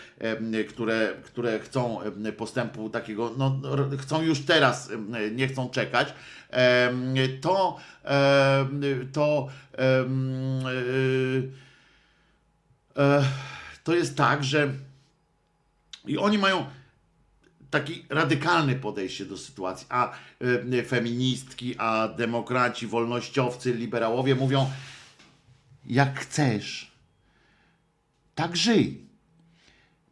[0.68, 1.99] które, które chcą
[2.36, 3.61] postępu takiego, no
[3.99, 4.90] chcą już teraz,
[5.32, 6.14] nie chcą czekać,
[7.40, 7.78] to
[9.12, 9.82] to y,
[12.97, 13.24] e,
[13.84, 14.72] to jest tak, że
[16.07, 16.66] i oni mają
[17.81, 20.12] taki radykalne podejście do sytuacji, a
[20.72, 24.70] e, feministki, a demokraci, wolnościowcy, liberałowie mówią,
[25.87, 26.91] jak chcesz,
[28.35, 29.05] tak żyj.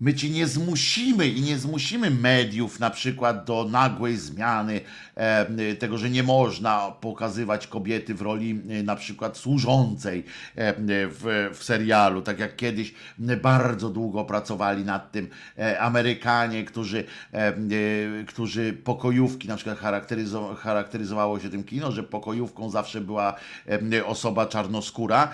[0.01, 4.80] My ci nie zmusimy i nie zmusimy mediów na przykład do nagłej zmiany
[5.14, 10.24] e, tego, że nie można pokazywać kobiety w roli e, na przykład służącej
[10.57, 10.74] e,
[11.09, 12.95] w, w serialu, tak jak kiedyś
[13.42, 15.28] bardzo długo pracowali nad tym
[15.59, 17.05] e, Amerykanie, którzy,
[18.26, 23.34] którzy pokojówki, na przykład charakteryzo, charakteryzowało się tym kino, że pokojówką zawsze była
[24.07, 25.28] osoba czarnoskóra,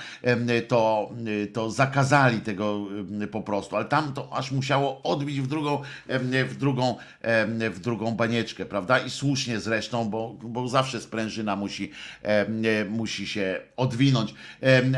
[0.68, 1.10] to,
[1.52, 2.86] to zakazali tego
[3.30, 7.80] po prostu, ale tam to aż musiało odbić w drugą, em, w drugą, em, w
[7.80, 8.98] drugą banieczkę, prawda?
[8.98, 11.90] I słusznie zresztą, bo, bo zawsze sprężyna musi,
[12.22, 14.34] em, musi się odwinąć.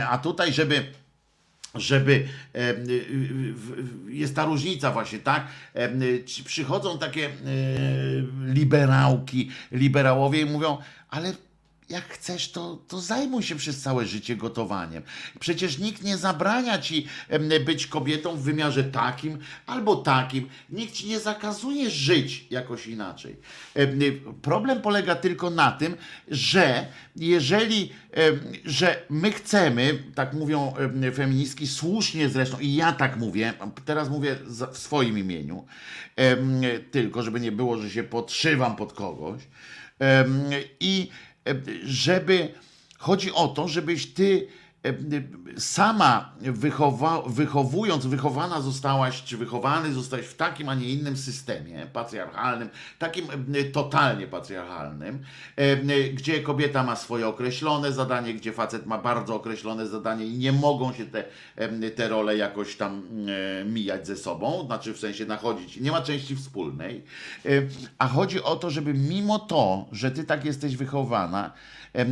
[0.08, 0.84] A tutaj, żeby
[1.74, 2.28] żeby
[4.08, 5.46] jest ta różnica właśnie, tak?
[6.44, 7.30] Przychodzą takie e,
[8.44, 10.78] liberałki, liberałowie i mówią,
[11.08, 11.32] ale
[11.92, 15.02] jak chcesz, to, to zajmuj się przez całe życie gotowaniem.
[15.40, 17.06] Przecież nikt nie zabrania ci
[17.64, 20.48] być kobietą w wymiarze takim albo takim.
[20.70, 23.36] Nikt ci nie zakazuje żyć jakoś inaczej.
[23.76, 25.96] Y, Problem polega tylko na tym,
[26.28, 26.86] że
[27.16, 27.92] jeżeli,
[28.64, 33.52] że my chcemy, tak mówią em, feministki, słusznie zresztą, i ja tak mówię,
[33.84, 34.36] teraz mówię
[34.72, 35.66] w swoim imieniu,
[36.90, 39.42] tylko żeby nie było, że się podszywam pod kogoś.
[40.80, 41.10] I
[41.84, 42.48] żeby
[42.98, 44.46] chodzi o to, żebyś ty
[45.58, 52.68] sama wychowa, wychowując, wychowana zostałaś, czy wychowany zostałeś w takim, a nie innym systemie patriarchalnym,
[52.98, 55.22] takim e, totalnie patriarchalnym,
[55.56, 55.76] e,
[56.08, 60.92] gdzie kobieta ma swoje określone zadanie, gdzie facet ma bardzo określone zadanie i nie mogą
[60.92, 61.24] się te,
[61.56, 63.02] e, te role jakoś tam
[63.60, 67.04] e, mijać ze sobą, znaczy w sensie nachodzić, nie ma części wspólnej,
[67.46, 67.62] E,
[67.98, 71.52] a chodzi o to, żeby mimo to, że ty tak jesteś wychowana,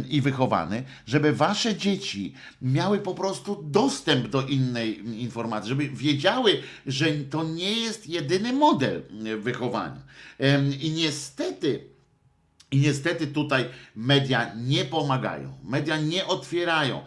[0.09, 7.07] i wychowany, żeby wasze dzieci miały po prostu dostęp do innej informacji, żeby wiedziały, że
[7.31, 10.03] to nie jest jedyny model e, wychowania.
[10.81, 11.85] I niestety,
[12.71, 13.65] i niestety tutaj
[13.97, 17.03] media nie pomagają, media nie otwierają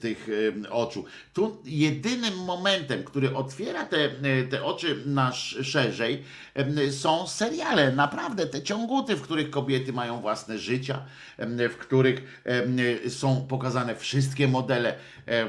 [0.00, 1.04] tych em, oczu.
[1.34, 6.22] Tu jedynym momentem, który otwiera te, e, te oczy na sz- szerzej,
[6.90, 7.92] są seriale.
[7.92, 11.02] Naprawdę te ciąguty, w których kobiety mają własne życia,
[11.70, 12.40] w których
[13.06, 14.94] e, są pokazane wszystkie modele
[15.26, 15.46] e,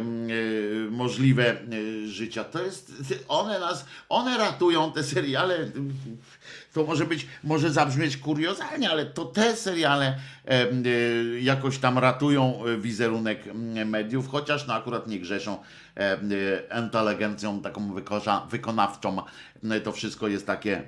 [0.89, 2.43] możliwe e, życia.
[2.43, 2.93] To jest,
[3.28, 5.57] one nas, one ratują te seriale
[6.74, 10.17] to może być, może zabrzmieć kuriozalnie, ale to te seriale
[10.86, 13.39] y, jakoś tam ratują y, wizerunek
[13.86, 15.57] mediów, chociaż no akurat nie grzeszą
[16.84, 19.22] inteligencją taką wykosza, wykonawczą.
[19.63, 20.84] Y, To wszystko jest takie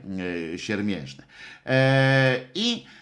[0.57, 1.23] siermiężne.
[1.65, 3.00] E, I E,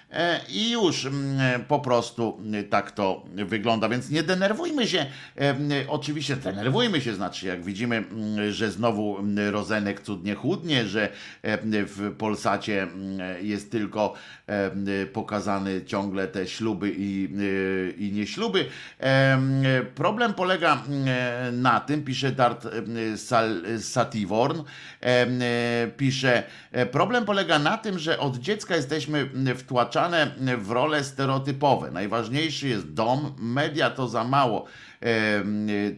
[0.50, 5.06] I już mm, po prostu mm, tak to wygląda, więc nie denerwujmy się.
[5.38, 5.56] E,
[5.88, 8.04] Oczywiście denerwujmy się, znaczy jak widzimy,
[8.52, 9.18] że znowu
[9.52, 11.10] Rozenek cudnie chudnie, że
[11.42, 12.88] e, w Polsacie
[13.42, 14.14] jest tylko
[14.48, 17.30] e, pokazany ciągle te śluby i,
[17.88, 18.66] e, i nieśluby.
[19.00, 19.40] E,
[19.96, 20.84] Problem polega
[21.52, 24.62] na tym, pisze Dart e, Sativorn,
[25.02, 25.28] e,
[25.98, 29.30] pisze, e, problem polega na tym, że od dziecka jesteśmy
[30.58, 31.92] w role stereotypowe.
[31.92, 34.66] Najważniejszy jest dom, media to za mało.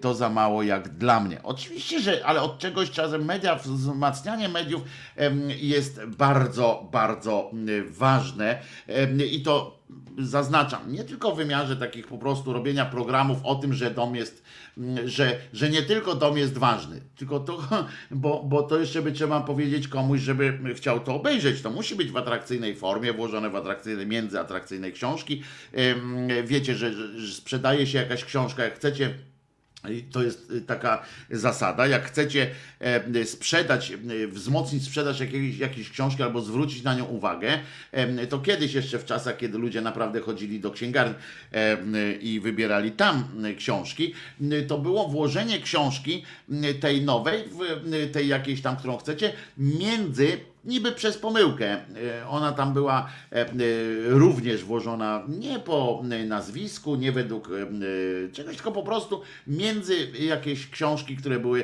[0.02, 1.44] To za mało jak dla mnie.
[1.44, 4.82] Oczywiście, że, ale od czegoś czasem media, wzmacnianie mediów
[5.62, 7.52] jest bardzo, bardzo
[7.90, 8.62] ważne
[9.32, 9.81] i to
[10.18, 14.44] zaznaczam, nie tylko w wymiarze takich po prostu robienia programów o tym, że dom jest,
[14.78, 17.60] mm, że, że nie tylko dom jest ważny, tylko to,
[18.12, 21.62] bo, bo to jeszcze by trzeba powiedzieć komuś, żeby chciał to obejrzeć.
[21.62, 25.44] To musi być w atrakcyjnej formie, włożone w atrakcyjnej, między atrakcyjnej książki.
[26.44, 29.14] Wiecie, że, że sprzedaje się jakaś książka, jak chcecie
[30.12, 31.88] To jest y, taka zasada.
[31.88, 37.60] Jak chcecie e, sprzedać, e, wzmocnić sprzedaż jakiejś, jakiejś książki albo zwrócić na nią uwagę,
[38.30, 41.14] to kiedyś jeszcze w czasach, kiedy ludzie naprawdę chodzili do księgarni
[42.22, 44.14] i wybierali tam książki,
[44.68, 46.24] to było włożenie książki
[46.80, 47.44] tej nowej,
[48.12, 51.72] tej jakiejś tam, którą chcecie, między niby przez pomyłkę.
[51.72, 53.48] E, Ona tam była e, e,
[54.06, 57.50] również włożona nie po nazwisku, nie według
[58.34, 61.64] czegoś, tylko po prostu między jakieś książki, które były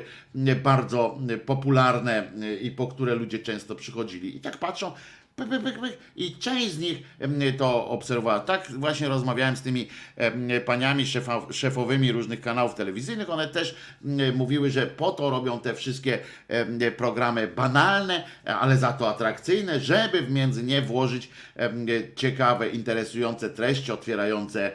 [0.64, 2.32] bardzo popularne
[2.62, 4.38] i po które ludzie często przychodzili.
[4.38, 4.92] I tak patrzą,
[5.38, 5.98] pyk, pyk, pyk, pyk.
[6.16, 6.98] I część z nich
[7.58, 8.40] to obserwowała.
[8.40, 9.88] Tak właśnie rozmawiałem z tymi
[10.66, 11.06] paniami
[11.52, 13.30] szefowymi różnych kanałów telewizyjnych.
[13.30, 13.76] One też
[14.36, 16.20] mówiły, że po to robią te wszystkie
[16.98, 21.30] programy banalne, ale za to atrakcyjne, żeby w między nie włożyć
[22.16, 24.72] ciekawe, interesujące treści, otwierające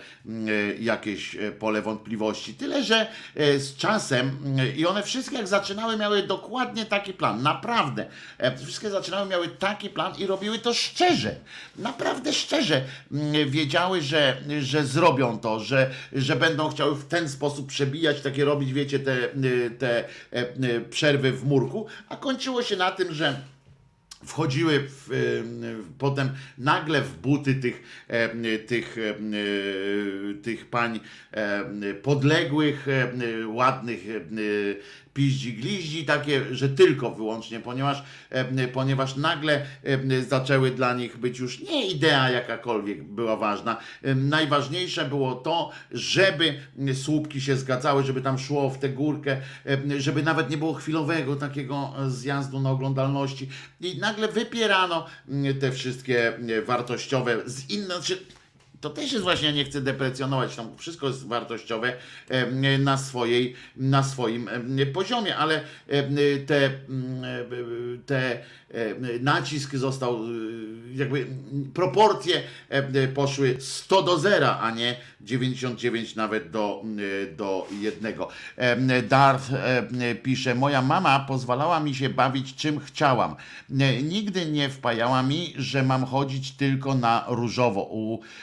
[0.81, 2.55] jakieś e, pole wątpliwości.
[2.55, 3.07] Tyle, że
[3.37, 8.07] e, z czasem mm, i one wszystkie jak zaczynały miały dokładnie taki plan, naprawdę.
[8.39, 11.37] E, Wszystkie zaczynały miały taki plan i robiły to szczerze.
[11.77, 12.85] Naprawdę szczerze.
[13.13, 18.45] Mm, Wiedziały, że, że zrobią to, że, że będą chciały w ten sposób przebijać, takie
[18.45, 19.17] robić, wiecie, te,
[19.79, 23.37] te e, e, przerwy w murku, a kończyło się na tym, że
[24.25, 25.17] wchodziły w, e,
[25.99, 29.15] potem nagle w buty tych, e, tych, e,
[30.43, 31.01] tych pań
[32.03, 32.87] podległych,
[33.47, 34.01] ładnych
[35.15, 41.39] piździ gliździ, takie, że tylko wyłącznie, ponieważ, e, ponieważ nagle e, zaczęły dla nich być
[41.39, 43.77] już nie idea jakakolwiek była ważna.
[44.03, 46.55] E, Najważniejsze było to, żeby
[46.95, 49.37] słupki się zgadzały, żeby tam szło w tę górkę,
[49.67, 53.49] e, żeby nawet nie było chwilowego takiego zjazdu na oglądalności.
[53.81, 55.07] I nagle wypierano
[55.61, 57.87] te wszystkie e, wartościowe z innych.
[57.87, 58.19] Znaczy,
[58.83, 61.93] to też jest właśnie, nie chcę deprecjonować, tam wszystko jest wartościowe
[62.79, 64.51] na, swojej, na swoim
[64.93, 65.65] poziomie, ale
[66.47, 68.43] te, mm, e, te
[69.21, 70.29] nacisk został, e,
[70.95, 71.27] jakby
[71.75, 76.85] proporcje e, poszły 100 do 0, a nie 99 nawet do,
[77.23, 78.15] e, do 1.
[79.09, 83.37] Darth e, pisze, moja mama pozwalała mi się bawić czym chciałam.
[83.81, 87.91] E, Nigdy nie wpajała mi, że mam chodzić tylko na różowo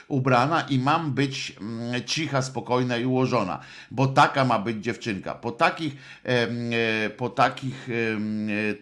[0.08, 3.60] ubrana i mam być mm, cicha, spokojna i ułożona,
[3.92, 5.36] bo taka ma być dziewczynka.
[5.36, 7.94] Po takich, e, po takich e,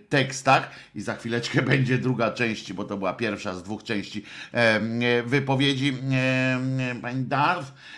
[0.09, 5.01] tekstach i za chwileczkę będzie druga część, bo to była pierwsza z dwóch części em,
[5.01, 5.89] e, wypowiedzi.
[5.89, 7.25] Em, pani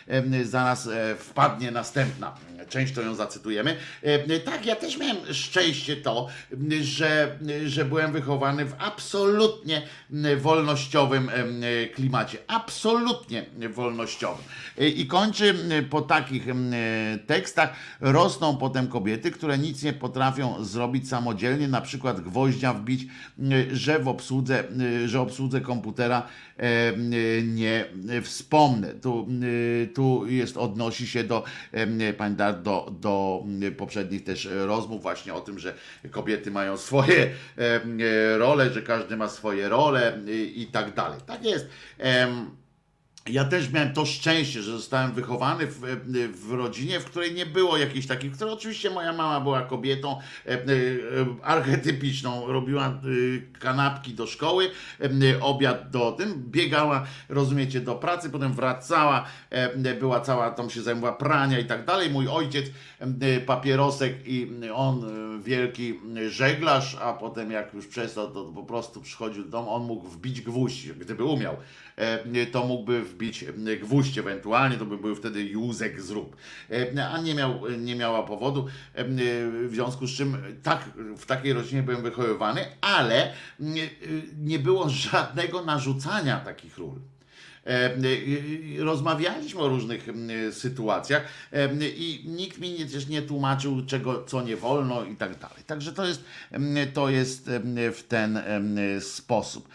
[0.08, 3.78] em, zaraz e, wpadnie następna część, to ją zacytujemy.
[4.04, 6.28] E, Tak, ja też miałem szczęście to,
[6.82, 9.82] że, że byłem wychowany w absolutnie
[10.38, 11.32] wolnościowym
[11.96, 12.38] klimacie.
[12.48, 14.46] Absolutnie wolnościowym.
[14.78, 16.46] E, I kończy m, po takich
[17.28, 23.08] tekstach rosną potem kobiety, które nic nie potrafią zrobić samodzielnie, na przykład gwoździa wbić,
[23.72, 24.64] że w obsłudze,
[25.06, 26.28] że obsłudze komputera
[27.44, 27.86] nie
[28.24, 28.94] wspomnę.
[28.94, 29.28] Tu,
[29.96, 31.44] tu jest, odnosi się do,
[32.18, 33.44] pani do, do
[33.78, 35.74] poprzednich też rozmów właśnie o tym, że
[36.12, 38.00] kobiety mają swoje em,
[38.38, 40.20] role, że każdy ma swoje role
[40.56, 41.20] i tak dalej.
[41.26, 41.68] Tak jest.
[43.32, 45.80] Ja też miałem to szczęście, że zostałem wychowany w,
[46.48, 50.58] w rodzinie, w której nie było jakiejś takich, oczywiście moja mama była kobietą e, e,
[51.44, 52.92] archetypiczną, robiła e,
[53.60, 54.70] kanapki do szkoły,
[55.02, 60.82] e, obiad do tym, biegała, rozumiecie, do pracy, potem wracała, e, była cała, tam się
[60.82, 62.10] zajmowała prania i tak dalej.
[62.10, 62.66] Mój ojciec
[63.00, 66.00] e, papierosek i on e, wielki
[66.30, 70.42] żeglarz, a potem jak już przestał, to po prostu przychodził do domu, on mógł wbić
[70.42, 71.60] gwóźdź, gdyby umiał e,
[72.52, 76.36] to mógłby wbić e, gwóźdź ewentualnie, to by był wtedy Józek zrób.
[76.72, 79.06] E, A nie, miał, nie miała powodu, e,
[79.68, 83.34] w związku z czym tak, w takiej rodzinie byłem wychowywany, ale
[84.40, 87.00] nie, było żadnego narzucania takich ról.
[87.70, 90.08] E, e, Rozmawialiśmy o różnych
[90.52, 91.24] sytuacjach
[91.54, 95.64] e, i nikt mi nie, też nie tłumaczył, czego, co nie wolno i tak dalej.
[95.68, 96.24] Także to jest,
[96.94, 97.50] to jest
[97.94, 98.40] w ten
[99.00, 99.70] sposób.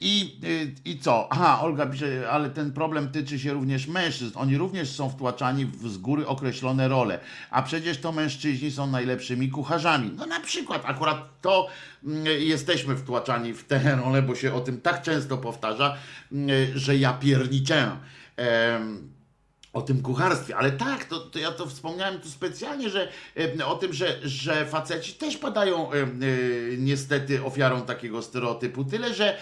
[0.00, 0.40] I,
[0.84, 1.28] I co?
[1.32, 4.38] Aha, Olga pisze, ale ten problem tyczy się również mężczyzn.
[4.38, 7.20] Oni również są wtłaczani w z góry określone role.
[7.50, 10.10] A przecież to mężczyźni są najlepszymi kucharzami.
[10.16, 11.68] No na przykład akurat to
[12.04, 15.96] mm, jesteśmy wtłaczani w tę rolę, bo się o tym tak często powtarza,
[16.32, 17.96] mm, że ja pierniczę.
[18.36, 19.19] Em,
[19.72, 23.08] o tym kucharstwie, ale tak, to, to ja to wspomniałem tu specjalnie, że
[23.58, 26.06] e, o tym, że, że faceci też padają e, e,
[26.78, 28.84] niestety ofiarą takiego stereotypu.
[28.84, 29.38] Tyle że,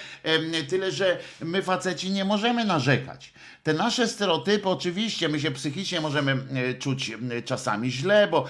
[0.69, 3.33] tyle, że my faceci nie możemy narzekać.
[3.63, 6.37] Te nasze stereotypy, oczywiście, my się psychicznie możemy
[6.79, 7.13] czuć
[7.45, 8.45] czasami źle, bo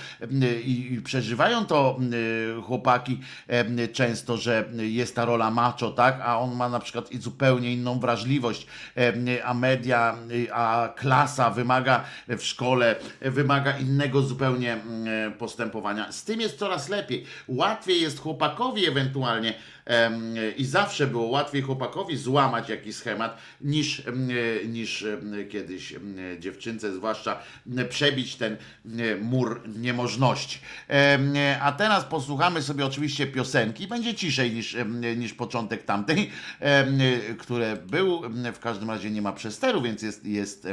[0.65, 1.99] i, przeżywają to
[2.67, 3.21] chłopaki
[3.93, 8.67] często, że jest ta rola macho, tak, a on ma na przykład zupełnie inną wrażliwość,
[9.45, 10.17] a media,
[10.53, 11.68] a klasa wymaga
[12.29, 16.13] w szkole, wymaga innego zupełnie mm, postępowania.
[16.13, 17.25] Z tym jest coraz lepiej.
[17.49, 19.55] Łatwiej jest chłopakowi ewentualnie
[20.57, 24.03] I zawsze było łatwiej chłopakowi złamać jakiś schemat niż,
[24.67, 25.07] niż
[25.51, 25.95] kiedyś
[26.39, 27.39] dziewczynce, zwłaszcza
[27.89, 28.57] przebić ten
[29.21, 30.59] mur niemożności.
[30.89, 33.87] Em, A teraz posłuchamy sobie oczywiście piosenki.
[33.87, 34.77] Będzie ciszej niż,
[35.17, 36.31] niż początek tamtej,
[37.39, 38.23] które był.
[38.55, 40.69] W każdym razie nie ma przesteru, więc jest, jest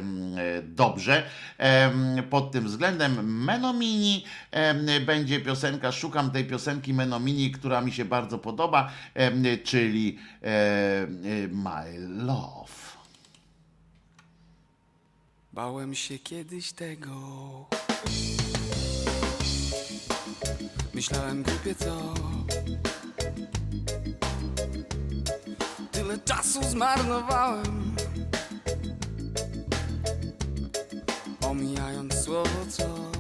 [0.64, 1.24] dobrze.
[2.30, 4.26] Pod tym względem Menomini
[5.06, 8.92] będzie piosenka, szukam tej piosenki Menomini, która mi się bardzo podoba,
[9.64, 10.20] czyli
[11.52, 12.96] My Love.
[15.54, 17.16] Bałem się kiedyś tego.
[20.94, 22.14] Myślałem głupie co.
[25.92, 27.96] Tyle czasu zmarnowałem.
[31.42, 33.15] Omijając słowo co.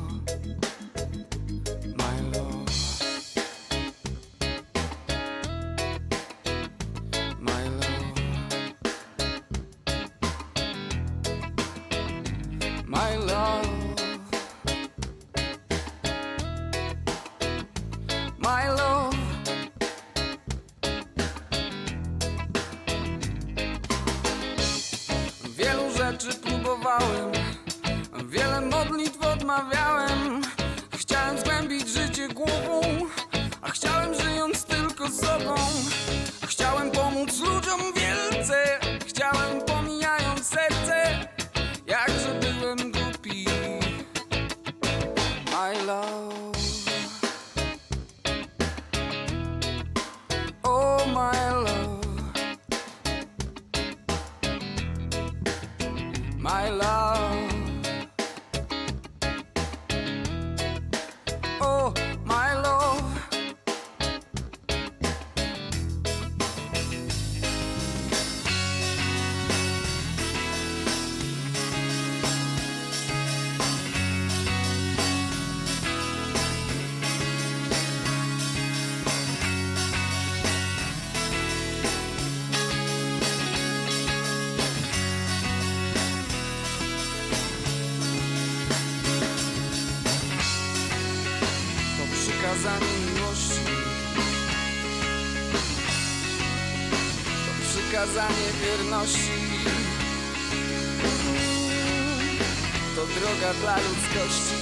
[103.65, 104.55] dla ludzkości.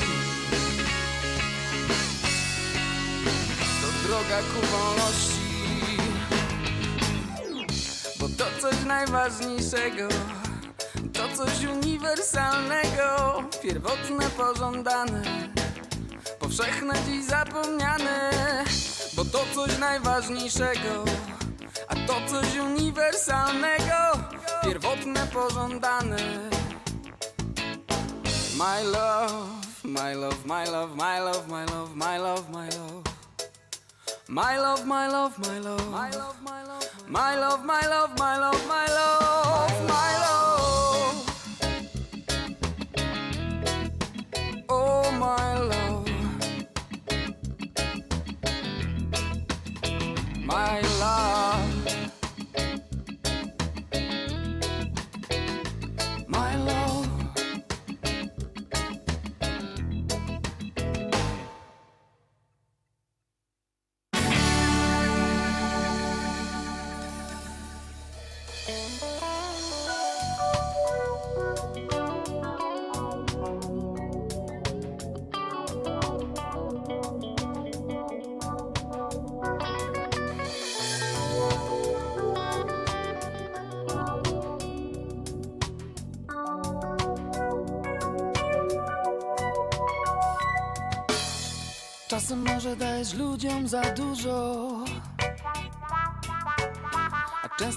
[3.82, 5.44] To droga ku wolności.
[8.20, 10.08] Bo to coś najważniejszego.
[11.14, 15.24] To coś uniwersalnego, pierwotne, pożądane
[16.40, 18.32] powszechne dziś zapomniane
[19.16, 21.04] Bo to coś najważniejszego
[21.88, 23.94] A to coś uniwersalnego
[24.64, 26.18] Pierwotne, pożądane
[28.64, 33.04] My love, my love, my love, my love, my love, my love, my love
[34.30, 38.38] My love, my love, my love My love, my love My love, my love, my
[38.38, 41.26] love, my love My love
[44.70, 46.08] Oh my love
[50.46, 50.93] my love.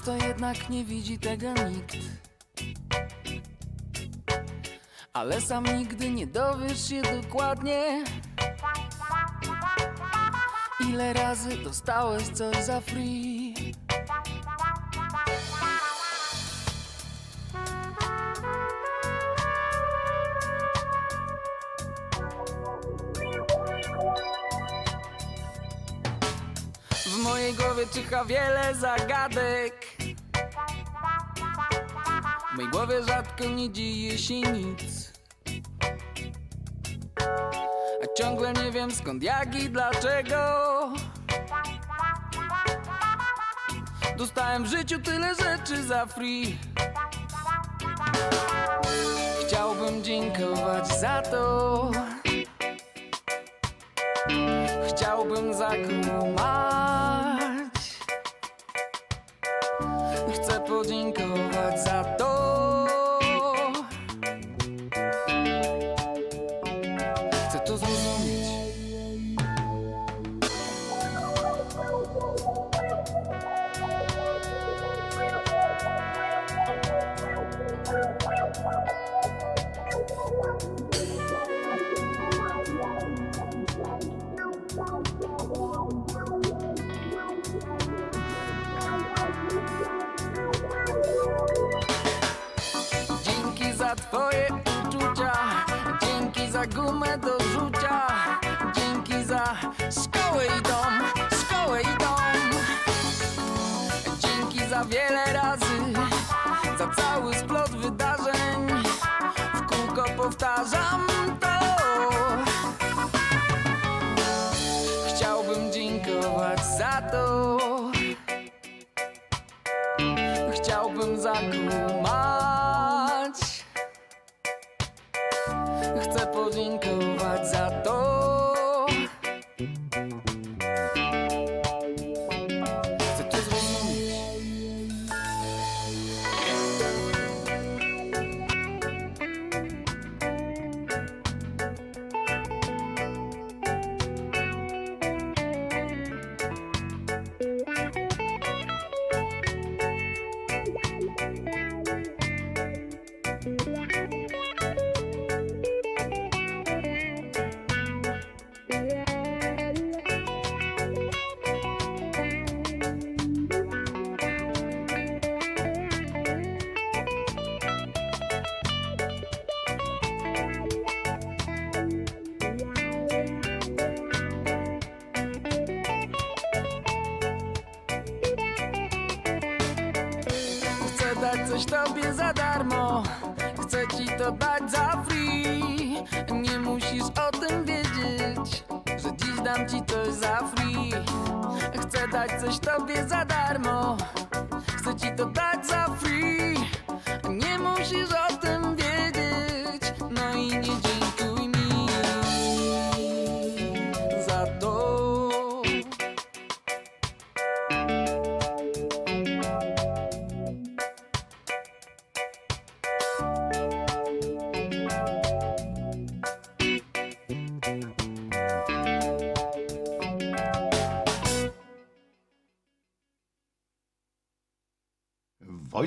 [0.07, 1.95] Często jednak nie widzi tego nikt.
[5.13, 8.03] Ale sam nigdy nie dowiesz się dokładnie
[10.89, 13.53] Ile razy dostałeś coś za free.
[27.05, 29.76] W mojej głowie czyha wiele zagadek
[32.57, 35.13] W mojej głowie rzadko nie dzieje się nic
[38.03, 40.35] A ciągle nie wiem skąd, jak i dlaczego
[44.17, 46.57] Dostałem w życiu tyle rzeczy za free.
[49.47, 51.91] Chciałbym dziękować za to.
[54.89, 56.56] Chciałbym zakumać.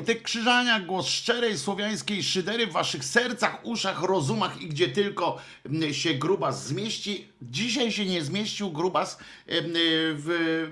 [0.00, 5.94] Wojtek Krzyżania, głos szczerej słowiańskiej szydery w waszych sercach, uszach, rozumach i gdzie tylko mm,
[5.94, 7.28] się grubas zmieści.
[7.50, 9.18] Dzisiaj się nie zmieścił grubas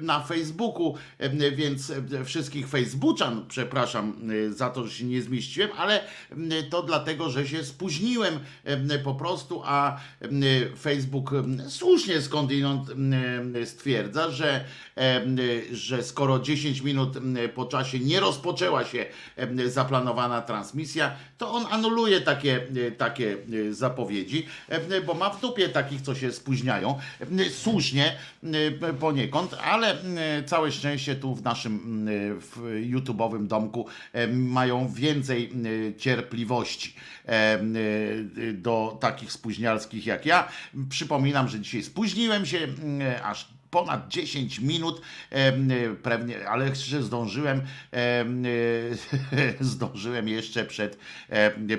[0.01, 0.95] na Facebooku,
[1.57, 1.93] więc
[2.25, 6.05] wszystkich Facebooczan przepraszam za to, że się nie zmieściłem, ale
[6.71, 10.01] to dlatego, że się spóźniłem em, po prostu, a
[10.79, 11.31] Facebook
[11.69, 12.89] słusznie skądinąd
[13.65, 14.65] stwierdza, że,
[15.73, 17.19] że skoro 10 minut
[17.55, 19.07] po czasie nie rozpoczęła się
[19.67, 22.61] zaplanowana transmisja, to on anuluje takie,
[22.99, 23.37] takie
[23.69, 24.47] e, zapowiedzi,
[25.07, 26.68] bo ma w dupie takich, co się spóźniają.
[26.77, 28.17] Em, Słusznie
[28.83, 32.57] e, poniekąd, ale e, całe szczęście tu w naszym m, w
[32.91, 33.87] YouTube'owym domku
[34.33, 35.53] mają więcej
[35.99, 36.95] cierpliwości
[38.53, 40.49] do takich spóźnialskich jak ja.
[40.89, 42.59] Przypominam, że dzisiaj spóźniłem się
[43.23, 45.03] aż ponad 10 minut,
[46.03, 48.45] pewnie, ale że zdążyłem, em,
[49.61, 50.99] zdążyłem jeszcze przed,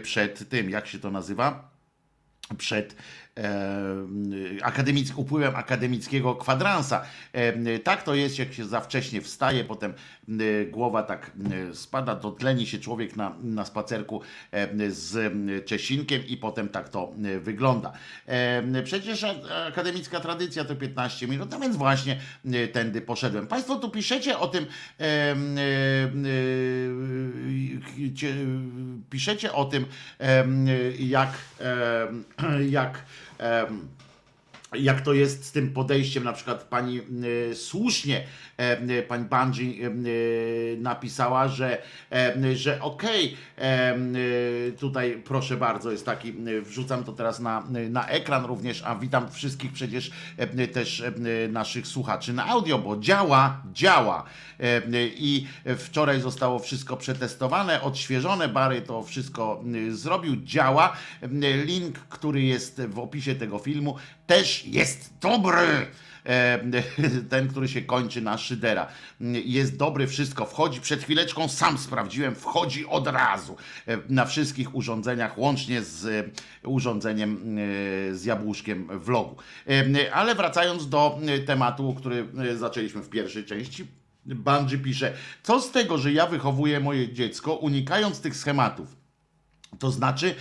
[0.03, 1.69] przed tym, jak się to nazywa?
[2.57, 2.95] Przed
[4.61, 7.01] akademic, upływem akademickiego kwadransa.
[7.33, 9.93] E, tak to jest, jak się za wcześnie wstaje, potem
[10.29, 11.31] e, głowa tak
[11.71, 14.21] e, spada, dotleni się człowiek na, na spacerku
[14.51, 17.91] e, z e, Czesinkiem i potem tak to e, wygląda.
[18.27, 19.25] E, Przecież
[19.67, 23.47] akademicka tradycja to 15 minut, no więc właśnie e, tędy poszedłem.
[23.47, 24.65] Państwo tu piszecie o tym,
[24.99, 25.35] e, e,
[28.05, 28.35] e, cie-
[29.09, 29.85] piszecie o tym,
[30.99, 31.29] jak,
[32.69, 33.03] jak
[33.39, 33.89] em,
[34.75, 38.23] jak to jest z tym podejściem, na przykład pani e, słusznie,
[38.59, 39.91] e, e, pani Bungie e, e,
[40.77, 41.81] napisała, że,
[42.11, 43.97] e, że okej, e, e,
[44.71, 49.31] tutaj proszę bardzo, jest taki, e, wrzucam to teraz na, na ekran również, a witam
[49.31, 50.11] wszystkich przecież
[50.73, 51.03] też
[51.49, 54.23] naszych słuchaczy na audio, bo działa, działa.
[55.15, 55.47] I
[55.77, 60.93] wczoraj zostało wszystko przetestowane, odświeżone, Bary to wszystko zrobił, działa.
[61.65, 63.95] Link, który jest w opisie tego filmu,
[64.27, 65.87] też jest dobry.
[66.25, 66.59] E,
[67.29, 68.87] Ten, który się kończy na Szydera.
[69.45, 70.81] Jest dobry, wszystko wchodzi.
[70.81, 73.57] Przed chwileczką sam sprawdziłem, wchodzi od razu
[73.87, 77.57] e, na wszystkich urządzeniach, łącznie z e, urządzeniem
[78.11, 79.35] z jabłuszkiem vlogu.
[79.67, 82.27] E, Ale wracając do tematu, który
[82.57, 83.87] zaczęliśmy w pierwszej części,
[84.25, 85.13] Bungie pisze,
[85.43, 88.98] co z tego, że ja wychowuję moje dziecko, unikając tych schematów?
[89.79, 90.35] To znaczy,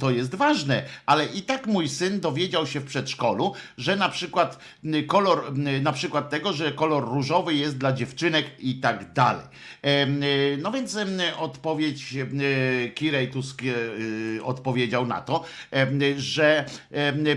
[0.00, 4.58] to jest ważne, ale i tak mój syn dowiedział się w przedszkolu, że na przykład
[5.06, 9.44] kolor, na przykład tego, że kolor różowy jest dla dziewczynek i tak dalej.
[10.58, 10.96] No więc
[11.38, 12.16] odpowiedź
[12.94, 15.44] Kirej Tusk y, odpowiedział na to,
[16.16, 16.64] że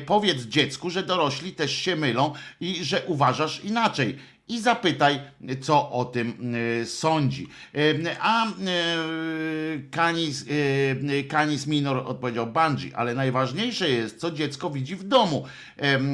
[0.06, 4.18] powiedz dziecku, że dorośli też się mylą i że uważasz inaczej
[4.48, 5.20] i zapytaj,
[5.62, 7.48] co o tym y, sądzi.
[7.76, 14.96] Y, A y, Canis, y, Canis Minor odpowiedział Bungie, ale najważniejsze jest, co dziecko widzi
[14.96, 15.46] w domu.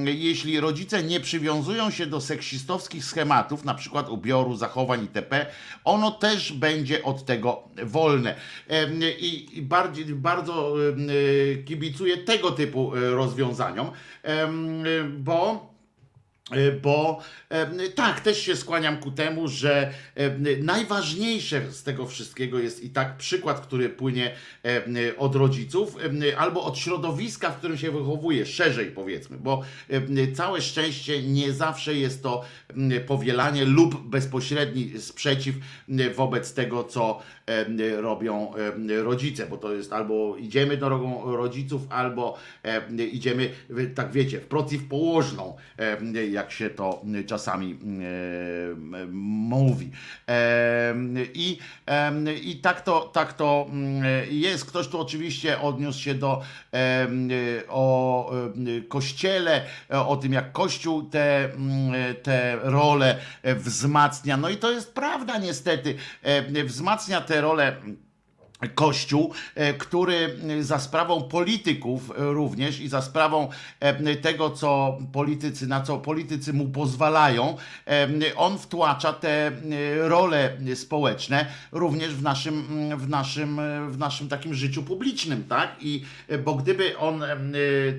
[0.06, 5.45] Jeśli rodzice nie przywiązują się do seksistowskich schematów, na przykład ubioru, zachowań itp.,
[5.84, 8.36] ono też będzie od tego wolne.
[9.20, 10.76] I bardziej, bardzo
[11.66, 13.91] kibicuję tego typu rozwiązaniom,
[15.10, 15.70] bo
[16.82, 17.19] Bo
[17.49, 22.90] e, tak, też się skłaniam ku temu, że e, najważniejsze z tego wszystkiego jest i
[22.90, 24.32] tak przykład, który płynie
[24.65, 25.98] e, od rodziców
[26.32, 31.53] e, albo od środowiska, w którym się wychowuje, szerzej powiedzmy, bo e, całe szczęście nie
[31.53, 32.41] zawsze jest to
[33.07, 35.56] powielanie lub bezpośredni sprzeciw
[36.15, 38.53] wobec tego, co e, robią
[38.90, 44.40] e, rodzice, bo to jest albo idziemy drogą rodziców, albo e, idziemy, w- tak wiecie,
[44.40, 49.91] w przeciwpołożną, e, jak się to czasami e, mówi.
[51.34, 51.57] I,
[52.43, 54.65] i tak to, tak to mm, jest.
[54.65, 56.41] Ktoś tu oczywiście odniósł się do
[57.68, 58.31] o
[58.89, 64.38] kościele, o tym jak kościół te, mm, te role wzmacnia.
[64.38, 65.95] No i to jest prawda niestety.
[66.65, 67.76] Wzmacnia te role
[68.76, 75.68] Kościół, e, który za sprawą polityków e, również i za sprawą e, tego, co politycy,
[75.68, 77.58] na co politycy mu pozwalają,
[77.88, 79.52] e, on wtłacza te e,
[79.96, 82.66] role społeczne również w naszym,
[82.98, 85.76] w naszym, e, w naszym takim życiu publicznym, tak?
[85.82, 87.28] I e, bo gdyby on e,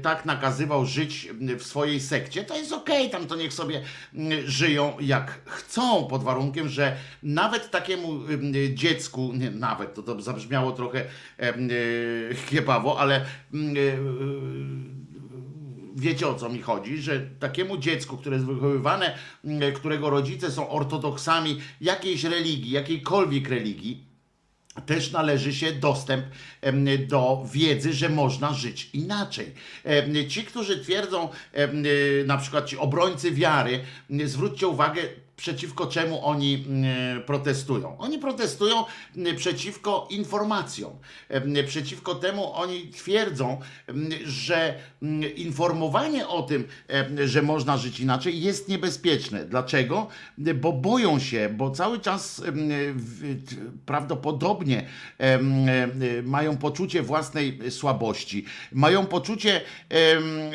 [0.03, 1.29] tak nakazywał żyć
[1.59, 3.83] w swojej sekcie, to jest okej, tam to niech sobie
[4.15, 10.15] mm, żyją jak chcą, pod warunkiem, że nawet takiemu em, dziecku, nie, nawet to, to
[10.53, 11.05] zabrzmiało trochę
[11.39, 11.55] e,
[12.35, 13.25] chiepawo, ale
[13.55, 13.81] mm, e,
[15.97, 19.15] wiecie o co mi chodzi, że takiemu dziecku, które jest wychowywane,
[19.45, 24.13] mm, którego rodzice są ortodoksami jakiejś religii, jakiejkolwiek religii,
[24.87, 26.25] też należy się dostęp
[27.09, 29.55] do wiedzy, że można żyć inaczej.
[30.29, 31.29] Ci, którzy twierdzą,
[32.27, 33.81] na przykład ci obrońcy wiary,
[34.25, 35.03] zwróćcie uwagę,
[35.37, 36.65] przeciwko czemu oni
[37.19, 37.99] y, protestują.
[37.99, 38.85] Oni protestują
[39.17, 40.93] y, przeciwko informacjom.
[41.29, 43.61] Em, Przeciwko temu oni twierdzą,
[44.25, 46.65] że mm, informowanie o tym,
[47.25, 49.45] że można żyć inaczej jest niebezpieczne.
[49.45, 50.07] Dlaczego?
[50.39, 52.43] Bo boją się, bo cały czas
[53.87, 54.87] prawdopodobnie
[55.19, 55.39] e,
[56.23, 59.61] mają poczucie własnej słabości, mają poczucie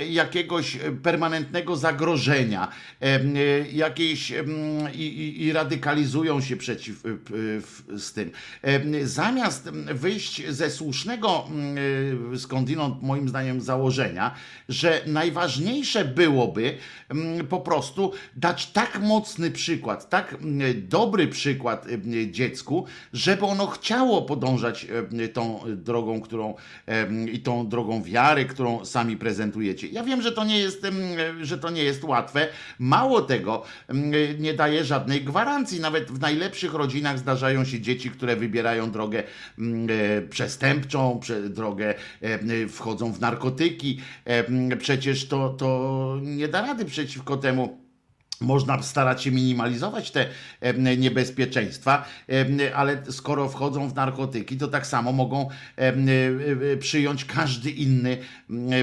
[0.10, 2.68] jakiegoś permanentnego zagrożenia,
[3.02, 3.20] e,
[3.72, 4.34] jakiejś
[4.94, 8.32] i, i, radykalizują się przeciw w- z tym.
[9.04, 11.78] Zamiast wyjść ze słusznego mm,
[12.34, 14.36] e, skądinąd moim zdaniem założenia,
[14.70, 16.78] że najważniejsze byłoby
[17.10, 23.68] mm, po prostu dać tak mocny przykład, tak mm, dobry przykład mm, dziecku, żeby ono
[23.68, 24.88] chciało podążać
[25.34, 26.56] tą drogą, którą
[27.32, 29.88] i tą drogą wiary, którą sami prezentujecie.
[29.88, 30.88] Ja wiem, że to nie jest,
[31.42, 32.48] że to nie jest łatwe.
[32.80, 33.64] Mało tego,
[34.40, 35.80] nie daje żadnej gwarancji.
[35.80, 39.24] Nawet w najlepszych rodzinach zdarzają się dzieci, które wybierają drogę
[39.60, 44.00] mm, e, przestępczą, prze- drogę em, wchodzą w narkotyki.
[44.80, 47.88] Przecież to, to nie da rady przeciwko temu
[48.42, 50.28] można starać się minimalizować te
[50.98, 52.06] niebezpieczeństwa,
[52.76, 55.94] ale skoro wchodzą w narkotyki, to tak samo mogą e,
[56.74, 58.18] e, przyjąć każdy inny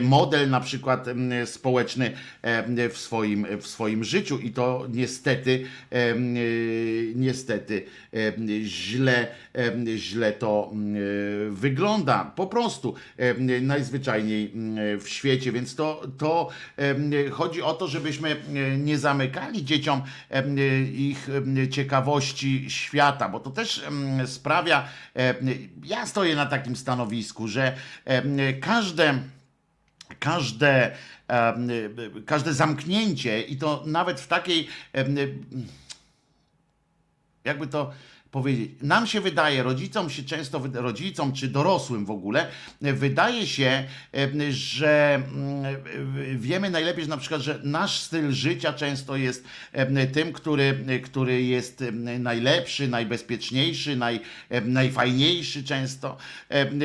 [0.03, 1.07] model, na przykład
[1.45, 2.13] społeczny
[2.91, 4.39] w swoim, w swoim życiu.
[4.39, 6.19] I to niestety, e,
[7.15, 7.87] niestety
[8.65, 9.27] źle,
[9.97, 10.73] źle to
[11.51, 12.33] wygląda.
[12.37, 12.95] Po prostu
[13.63, 14.53] najzwyczajniej
[15.01, 16.49] w świecie, więc to, to
[17.33, 18.37] chodzi o to, żebyśmy
[18.79, 20.03] nie zamykali dzieciom
[20.93, 21.29] ich
[21.71, 23.85] ciekawości świata, bo to też
[24.27, 24.89] sprawia,
[25.85, 27.77] ja stoję na takim stanowisku, że
[28.61, 29.19] każde
[30.19, 30.97] każde,
[32.27, 34.69] każde zamknięcie i to nawet w takiej
[37.45, 37.93] jakby to
[38.35, 42.47] powiedzieć, nam się wydaje, rodzicom się często, rodzicom czy dorosłym w ogóle,
[42.81, 43.85] wydaje się,
[44.51, 45.77] że mm,
[46.37, 49.45] wiemy najlepiej, że na przykład, że nasz styl życia często jest
[50.13, 51.85] tym, który, który jest
[52.19, 54.21] najlepszy, najbezpieczniejszy, naj,
[54.65, 56.17] najfajniejszy często.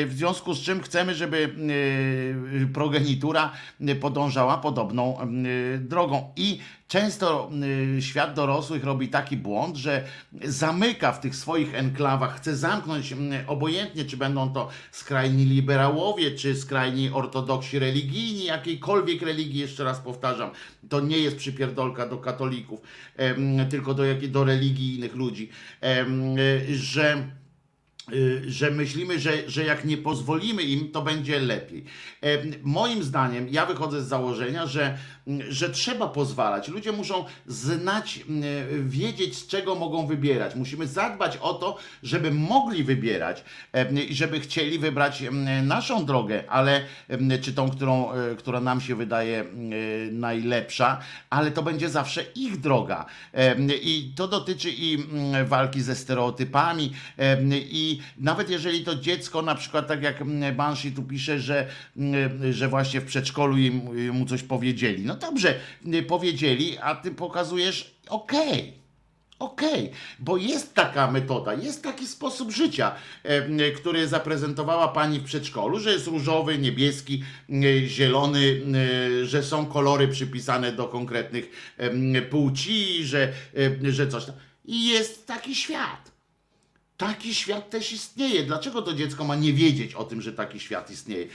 [0.05, 1.49] W związku z czym chcemy, żeby
[2.63, 3.51] e, progenitura
[4.01, 5.17] podążała podobną
[5.80, 6.34] drogą.
[6.35, 6.59] I
[6.90, 7.52] Często
[7.98, 10.03] y, świat dorosłych robi taki błąd, że
[10.44, 13.14] zamyka w tych swoich enklawach, chce zamknąć,
[13.48, 20.49] obojętnie czy będą to skrajni liberałowie, czy skrajni ortodoksi religijni, jakiejkolwiek religii, jeszcze raz powtarzam,
[20.90, 22.82] to nie jest przypierdolka do katolików,
[23.70, 25.49] tylko do, do religijnych ludzi,
[26.70, 27.28] y, że
[28.48, 31.84] że myślimy, że, że jak nie pozwolimy im, to będzie lepiej.
[32.23, 34.98] E, Moim zdaniem, ja wychodzę z założenia, że,
[35.49, 36.68] że trzeba pozwalać.
[36.68, 38.19] Ludzie muszą znać,
[38.84, 40.56] wiedzieć, z czego mogą wybierać.
[40.56, 45.23] Musimy zadbać o to, żeby mogli wybierać e, i żeby chcieli wybrać
[45.64, 46.81] naszą drogę, ale
[47.41, 49.45] czy tą, którą, e, która nam się wydaje
[50.11, 50.99] najlepsza,
[51.30, 53.06] ale to będzie zawsze ich droga.
[53.81, 54.98] I to dotyczy i
[55.45, 57.38] walki ze stereotypami, e,
[58.17, 61.67] nawet jeżeli to dziecko, na przykład tak jak mm, Banshee tu pisze, że,
[61.97, 65.05] mm, że właśnie w przedszkolu im, mu coś powiedzieli.
[65.05, 65.55] No dobrze,
[65.93, 68.80] y, powiedzieli, a ty pokazujesz, okej.
[69.39, 72.95] Okej, bo jest taka metoda, jest taki sposób życia,
[73.76, 77.23] który zaprezentowała pani w przedszkolu, że jest różowy, niebieski,
[77.88, 78.61] zielony,
[79.23, 81.76] że są kolory przypisane do konkretnych
[82.30, 83.34] płci, że,
[83.84, 84.35] że coś tam.
[84.65, 86.09] I jest taki świat.
[86.99, 88.43] Taki świat też istnieje.
[88.43, 91.27] Dlaczego to dziecko ma nie wiedzieć o tym, że taki świat istnieje?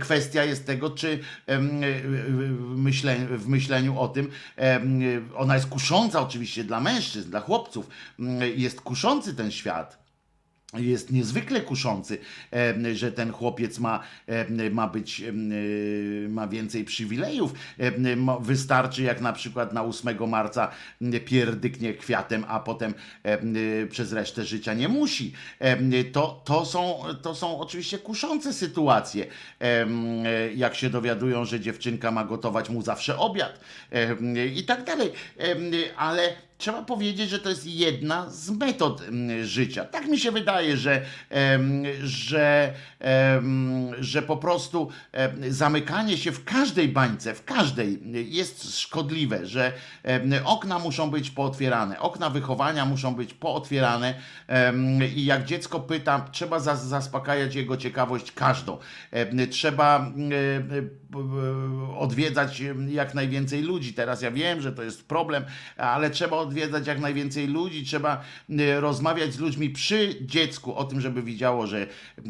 [0.00, 1.18] Kwestia jest tego, czy
[1.48, 5.00] w myśle- w myśleniu o tym, em,
[5.36, 7.86] ona jest kusząca oczywiście dla mężczyzn, dla chłopców,
[8.56, 10.05] jest kuszący ten świat
[10.78, 12.18] jest niezwykle kuszący,
[12.92, 14.00] że ten chłopiec ma,
[14.70, 17.52] ma być, y, ma więcej przywilejów.
[18.40, 20.70] Wystarczy jak na przykład na 8 marca
[21.24, 25.32] pierdyknie kwiatem, a potem em, y, przez resztę życia nie musi.
[26.12, 29.24] To, to, są, to są oczywiście kuszące sytuacje.
[29.24, 33.60] Y, Jak się dowiadują, że dziewczynka ma gotować mu zawsze obiad
[34.54, 35.12] i tak dalej.
[35.96, 39.84] Ale trzeba powiedzieć, że to jest jedna z metod mm, życia.
[39.84, 41.02] Tak mi się wydaje, że,
[42.02, 42.72] że,
[43.98, 44.90] że po prostu
[45.48, 48.00] zamykanie się w każdej bańce, w każdej
[48.34, 49.72] jest szkodliwe, że
[50.44, 54.14] okna muszą być pootwierane, okna wychowania muszą być pootwierane
[55.16, 58.78] i jak dziecko pyta, trzeba zas- zaspokajać jego ciekawość każdą.
[59.50, 60.12] Trzeba
[61.98, 63.94] odwiedzać jak najwięcej ludzi.
[63.94, 65.44] Teraz ja wiem, że to jest problem,
[65.76, 71.00] ale trzeba odwiedzać jak najwięcej ludzi, trzeba e, rozmawiać z ludźmi przy dziecku o tym,
[71.00, 71.86] żeby widziało, że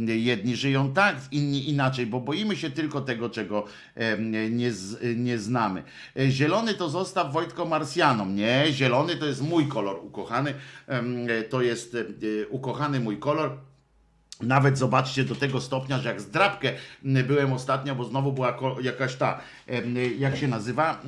[0.06, 3.64] jedni żyją tak, inni inaczej, bo boimy się tylko tego, czego
[4.18, 4.70] nie,
[5.16, 5.82] nie znamy.
[6.16, 8.36] E, Zielony to zostaw Wojtko Marsjanom.
[8.36, 10.54] Nie, zielony to jest mój kolor ukochany.
[11.50, 13.50] To jest e, ukochany mój kolor.
[14.42, 16.72] Nawet zobaczcie do tego stopnia, że jak zdrabkę
[17.02, 19.40] byłem ostatnio, bo znowu była jakaś ta,
[20.18, 21.02] jak się nazywa?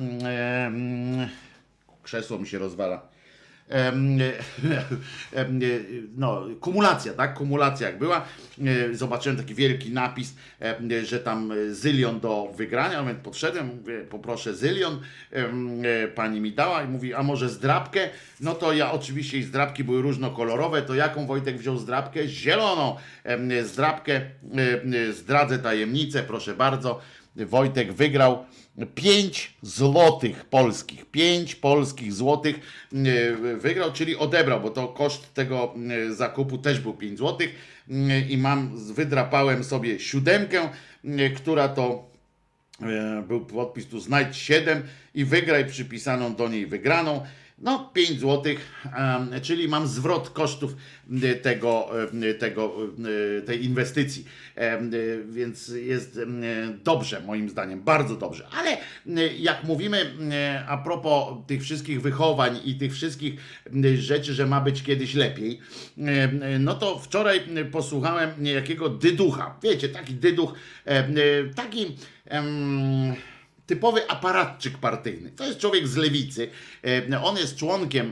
[2.09, 3.01] Krzesło mi się rozwala.
[3.67, 4.19] Em,
[6.17, 7.33] no, kumulacja, tak?
[7.33, 8.25] Kumulacja jak była.
[8.65, 10.35] E, Zobaczyłem taki wielki napis,
[11.03, 15.01] że tam zylion do wygrania, więc podszedłem, mówię, poproszę zylion.
[15.31, 18.09] E, Pani mi dała i mówi, a może zdrabkę?
[18.39, 22.27] No to ja oczywiście i zdrabki były różnokolorowe, to jaką Wojtek wziął zdrabkę?
[22.27, 22.95] Zieloną
[23.63, 24.15] zdrabkę.
[24.15, 24.29] E,
[25.09, 27.01] e, Zdradzę tajemnicę, proszę bardzo.
[27.35, 28.45] Wojtek wygrał
[28.85, 31.05] 5 złotych polskich.
[31.05, 32.59] 5 polskich złotych
[32.93, 37.55] e, wygrał, czyli odebrał, bo to koszt tego e, zakupu też był 5 złotych.
[37.89, 40.69] E, I mam, wydrapałem sobie siódemkę,
[41.35, 42.09] która to
[43.27, 44.83] był podpis tu znajdź 7
[45.15, 47.25] i wygraj przypisaną do niej wygraną.
[47.61, 48.53] No, 5 zł,
[49.41, 50.75] czyli mam zwrot kosztów
[51.41, 51.89] tego,
[52.39, 52.75] tego,
[53.45, 54.25] tej inwestycji.
[55.29, 56.19] Więc jest
[56.83, 58.47] dobrze, moim zdaniem, bardzo dobrze.
[58.57, 58.77] Ale
[59.37, 60.13] jak mówimy
[60.67, 63.41] a propos tych wszystkich wychowań i tych wszystkich
[63.95, 65.59] rzeczy, że ma być kiedyś lepiej,
[66.59, 67.41] no to wczoraj
[67.71, 69.59] posłuchałem niejakiego dyducha.
[69.63, 70.53] Wiecie, taki dyduch,
[71.55, 71.95] taki
[73.69, 75.31] typowy aparatczyk partyjny.
[75.31, 76.49] To jest człowiek z lewicy.
[77.11, 78.11] E, on jest członkiem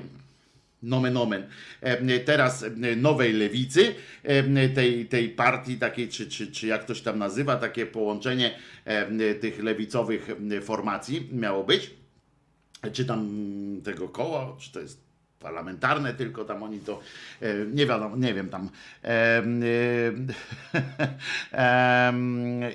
[0.83, 1.47] nomen omen,
[1.81, 2.65] e, teraz
[2.97, 7.85] nowej lewicy, e, tej, tej partii takiej, czy, czy, czy jak ktoś tam nazywa, takie
[7.85, 8.59] połączenie
[9.41, 10.27] tych lewicowych
[10.61, 11.91] formacji miało być,
[12.93, 13.29] czy tam
[13.83, 15.01] tego koła, czy to jest
[15.39, 16.99] parlamentarne, tylko tam oni to
[17.73, 18.69] nie wiadomo, nie wiem tam.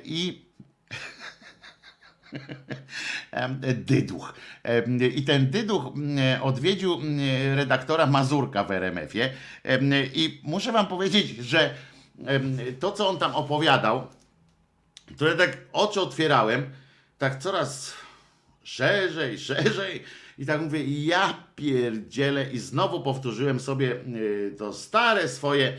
[0.04, 0.51] I
[3.86, 4.34] dyduch.
[5.14, 5.92] I ten dyduch
[6.42, 7.00] odwiedził
[7.54, 9.32] redaktora Mazurka w RMF-ie
[10.14, 11.74] i muszę wam powiedzieć, że
[12.80, 14.06] to, co on tam opowiadał,
[15.18, 16.70] to ja tak oczy otwierałem,
[17.18, 17.94] tak coraz
[18.62, 20.02] szerzej, szerzej
[20.38, 22.50] i tak mówię, ja pierdzielę.
[22.52, 23.96] I znowu powtórzyłem sobie
[24.58, 25.72] to stare swoje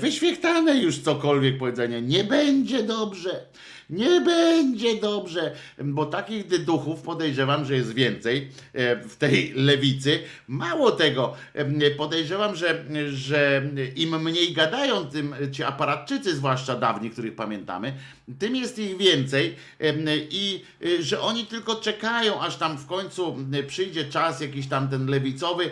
[0.00, 3.46] wyświechtane już cokolwiek powiedzenie, nie będzie dobrze,
[3.90, 5.52] nie będzie dobrze,
[5.84, 10.20] bo takich dyduchów podejrzewam, że jest więcej e, w tej lewicy.
[10.48, 13.62] Mało tego, e, podejrzewam, że, że
[13.96, 17.94] im mniej gadają, tym ci aparatczycy, zwłaszcza dawni, których pamiętamy,
[18.38, 19.94] tym jest ich więcej e,
[20.30, 20.62] i
[21.00, 23.36] że oni tylko czekają, aż tam w końcu
[23.66, 25.70] przyjdzie czas jakiś tam ten lewicowy,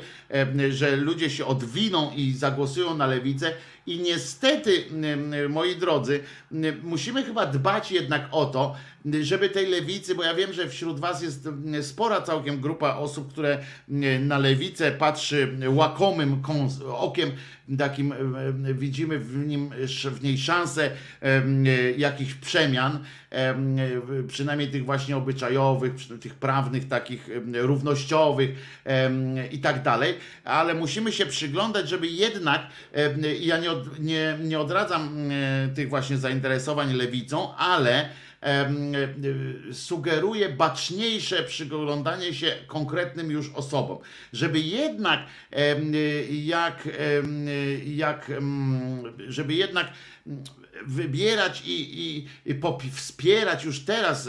[0.71, 3.53] że ludzie się odwiną i zagłosują na lewicę
[3.87, 4.85] i niestety,
[5.49, 6.21] moi drodzy,
[6.83, 8.77] musimy chyba dbać jednak o to,
[9.23, 11.49] żeby tej lewicy, bo ja wiem, że wśród Was jest
[11.83, 13.59] spora całkiem grupa osób, które
[14.20, 16.43] na lewicę patrzy łakomym
[16.89, 17.31] okiem,
[17.79, 18.15] takim
[18.74, 19.70] widzimy w, nim,
[20.05, 20.91] w niej szansę
[21.97, 23.05] jakichś przemian,
[24.29, 28.51] przynajmniej tych właśnie obyczajowych, tych prawnych, takich równościowych
[29.53, 30.15] i tak dalej,
[30.45, 32.66] ale musimy się przyglądać, żeby jednak,
[33.41, 35.31] ja nie, nie, nie odradzam
[35.74, 38.09] tych właśnie zainteresowań lewicą, ale
[39.73, 43.98] sugeruje baczniejsze przyglądanie się konkretnym już osobom,
[44.32, 45.20] żeby jednak
[46.31, 46.89] jak,
[47.85, 48.31] jak
[49.28, 49.93] żeby jednak
[50.86, 54.28] wybierać i, i, i wspierać już teraz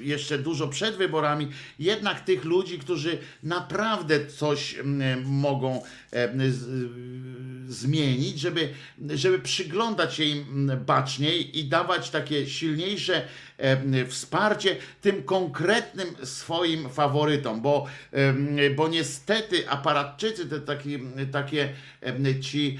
[0.00, 1.48] jeszcze dużo przed wyborami,
[1.78, 4.76] jednak tych ludzi, którzy naprawdę coś
[5.24, 5.82] mogą
[7.68, 8.68] zmienić, żeby,
[9.14, 13.22] żeby przyglądać się im baczniej i dawać takie silniejsze
[14.08, 17.86] wsparcie tym konkretnym swoim faworytom, bo,
[18.76, 20.98] bo niestety aparatczycy, te takie,
[21.32, 21.68] takie
[22.40, 22.78] ci,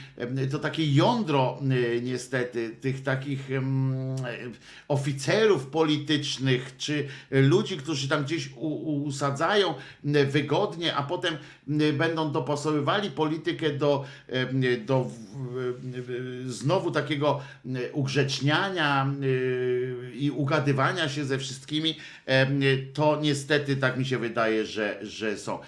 [0.50, 1.58] to takie jądro
[2.02, 3.48] niestety tych takich
[4.88, 6.91] oficerów politycznych, czy
[7.30, 8.50] ludzi, którzy tam gdzieś
[9.04, 9.74] usadzają
[10.26, 11.36] wygodnie, a potem
[11.92, 14.04] będą dopasowywali politykę do,
[14.86, 15.06] do
[16.46, 17.40] znowu takiego
[17.92, 19.14] ugrzeczniania
[20.14, 21.96] i ugadywania się ze wszystkimi,
[22.94, 25.58] to niestety tak mi się wydaje, że, że są.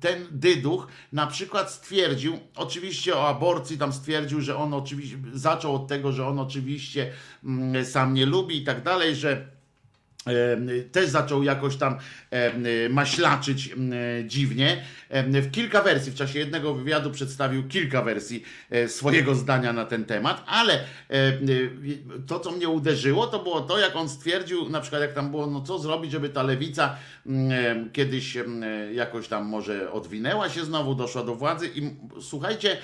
[0.00, 5.88] Ten dyduch na przykład stwierdził, oczywiście o aborcji tam stwierdził, że on oczywiście zaczął od
[5.88, 7.12] tego, że on oczywiście
[7.84, 9.45] sam nie lubi i tak dalej, że
[10.92, 11.96] też zaczął jakoś tam
[12.90, 13.74] maślaczyć
[14.24, 14.82] dziwnie.
[15.24, 20.04] W kilka wersji, w czasie jednego wywiadu przedstawił kilka wersji e, swojego zdania na ten
[20.04, 20.80] temat, ale
[22.26, 25.46] to, co mnie uderzyło, to było to, jak on stwierdził, na przykład jak tam było,
[25.46, 26.96] no co zrobić, żeby ta lewica
[27.92, 28.38] kiedyś
[28.94, 31.90] jakoś tam może odwinęła się znowu, doszła do władzy i
[32.20, 32.76] słuchajcie,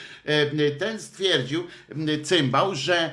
[0.78, 1.66] ten stwierdził,
[2.22, 3.10] cymbał, że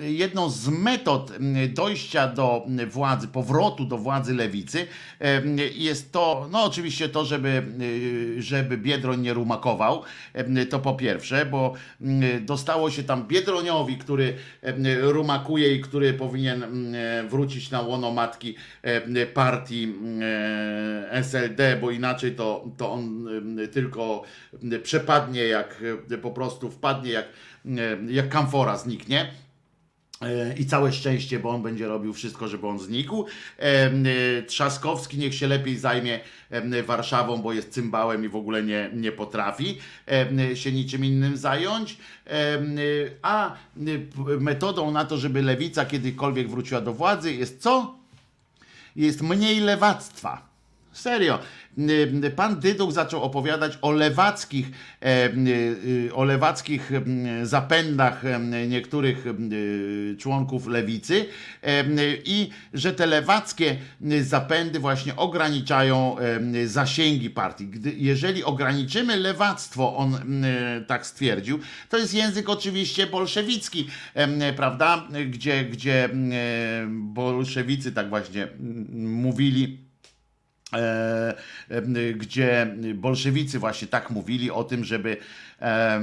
[0.00, 1.32] jedną z metod
[1.68, 4.86] dojścia do władzy, powrotu do władzy lewicy
[5.74, 7.62] jest to, no oczywiście to, żeby,
[8.38, 10.02] y, żeby Biedroń nie rumakował,
[10.70, 11.74] to po pierwsze, bo
[12.40, 14.34] dostało się tam Biedroniowi, który
[15.00, 16.64] rumakuje i który powinien
[17.28, 18.54] wrócić na łono matki
[19.34, 19.94] partii
[21.10, 23.26] SLD, bo inaczej to, to on
[23.72, 24.22] tylko
[24.82, 25.82] przepadnie jak
[26.22, 27.28] po prostu wpadnie jak,
[28.08, 29.30] jak kamfora zniknie
[30.58, 33.26] I całe szczęście, bo on będzie robił wszystko, żeby on znikł.
[33.58, 33.92] E, e,
[34.42, 36.20] Trzaskowski niech się lepiej zajmie
[36.50, 39.78] e, Warszawą, bo jest cymbałem i w ogóle nie, nie potrafi
[40.50, 41.98] e, się niczym innym zająć.
[42.26, 42.58] E,
[43.22, 47.94] A e, p- metodą na to, żeby lewica kiedykolwiek wróciła do władzy jest co?
[48.96, 50.48] Jest mniej lewactwa.
[50.92, 51.38] Serio.
[51.78, 54.70] Y, Pan Dyduch zaczął opowiadać o lewackich,
[55.02, 56.90] e, y, o lewackich
[57.42, 58.22] zapędach
[58.68, 61.26] niektórych y, członków lewicy
[62.24, 63.76] i że te lewackie
[64.12, 66.16] y, zapędy właśnie ograniczają
[66.66, 67.70] zasięgi partii.
[67.96, 70.18] Jeżeli ograniczymy lewactwo, on
[70.86, 73.88] tak stwierdził, to jest język oczywiście bolszewicki,
[74.56, 76.08] prawda, gdzie, gdzie
[76.88, 78.48] bolszewicy tak właśnie
[78.98, 79.87] mówili
[82.14, 85.16] gdzie bolszewicy właśnie tak mówili o tym, żeby
[85.62, 86.00] e,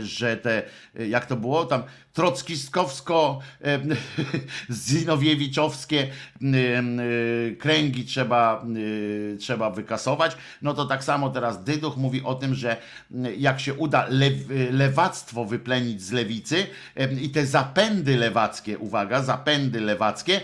[0.00, 0.62] że te,
[0.94, 1.82] jak to było tam,
[2.16, 3.80] trockistkowsko e,
[4.88, 6.08] zinowiewiczowskie e,
[6.78, 8.64] e, kręgi trzeba,
[9.34, 12.76] e, trzeba wykasować, no to tak samo teraz Dyduch mówi o tym, że
[13.38, 14.34] jak się uda lew,
[14.70, 16.66] lewactwo wyplenić z lewicy
[16.96, 20.40] e, i te zapędy lewackie, uwaga, zapędy lewackie,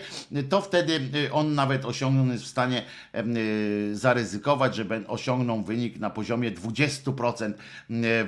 [0.49, 2.83] to wtedy e, on nawet osiągnie jest w stanie
[3.15, 7.53] y, zaryzykować, że osiągną wynik na poziomie 20%
[7.91, 8.25] y,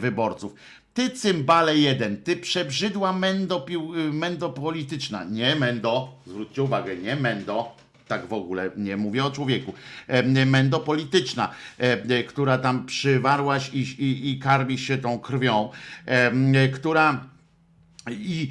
[0.48, 0.84] wyborców.
[0.94, 5.24] Ty cymbale jeden, ty przebrzydła mendo, y, mendo polityczna.
[5.24, 7.76] Nie mendo, zwróćcie uwagę, nie mendo.
[8.08, 9.74] Tak w ogóle nie mówię o człowieku.
[10.08, 15.70] Em, Mendo polityczna, em, która tam przywarłaś i, i, i karmi się tą krwią,
[16.74, 17.24] która
[18.10, 18.48] i,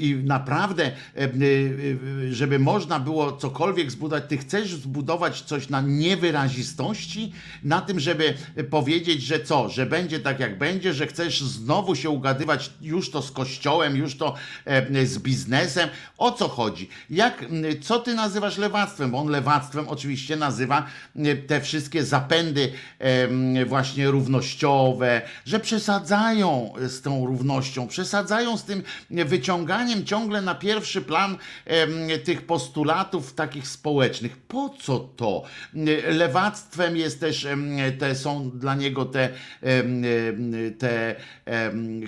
[0.00, 7.32] I naprawdę, y, y, żeby można było cokolwiek zbudować, ty chcesz zbudować coś na niewyrazistości,
[7.64, 8.34] na tym, żeby
[8.70, 13.22] powiedzieć, że co, że będzie tak jak będzie, że chcesz znowu się ugadywać już to
[13.22, 14.34] z kościołem, już to
[15.04, 15.88] z biznesem.
[16.18, 16.88] O co chodzi?
[17.10, 17.44] Jak,
[17.80, 19.10] co ty nazywasz lewactwem?
[19.10, 20.86] Bo on lewactwem oczywiście nazywa
[21.46, 22.72] te wszystkie zapędy
[23.66, 28.71] właśnie równościowe, że przesadzają z tą równością, przesadzają z tym
[29.10, 31.36] wyciąganiem ciągle na pierwszy plan
[32.24, 34.36] tych postulatów takich społecznych.
[34.36, 35.42] Po co to?
[36.08, 37.46] Lewactwem jest też,
[37.98, 39.28] te są dla niego te,
[40.78, 41.14] te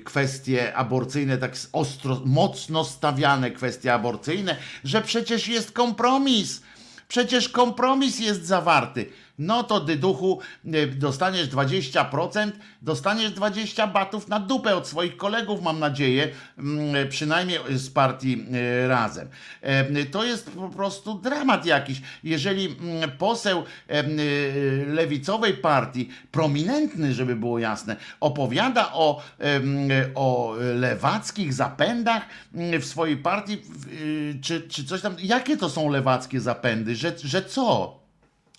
[0.05, 6.62] kwestie aborcyjne, tak ostro, mocno stawiane kwestie aborcyjne, że przecież jest kompromis.
[7.09, 9.07] Przecież kompromis jest zawarty.
[9.39, 10.40] No to dyduchu
[10.74, 12.51] y, dostaniesz 20%,
[12.82, 16.28] dostaniesz 20 batów na dupę od swoich kolegów, mam nadzieję,
[16.59, 18.47] mm, przynajmniej z partii
[18.85, 19.28] y, razem.
[19.62, 22.02] E, To jest po prostu dramat jakiś.
[22.24, 31.55] Jeżeli mm, poseł y, lewicowej partii, prominentny, żeby było jasne, opowiada o, em, o lewackich
[31.55, 32.23] zapędach
[32.55, 33.62] mm, w swojej partii,
[33.93, 38.03] y, czy, czy coś tam, jakie to są lewackie zapędy, że, że co?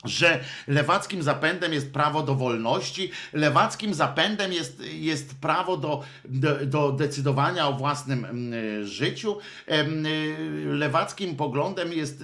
[0.05, 6.91] Że lewackim zapędem jest prawo do wolności, lewackim zapędem jest, jest prawo do, do, do
[6.91, 9.37] decydowania o własnym mm, życiu,
[9.67, 12.23] y, lewackim poglądem jest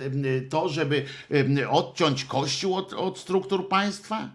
[0.49, 1.05] to, żeby
[1.69, 4.29] odciąć Kościół od, od struktur państwa.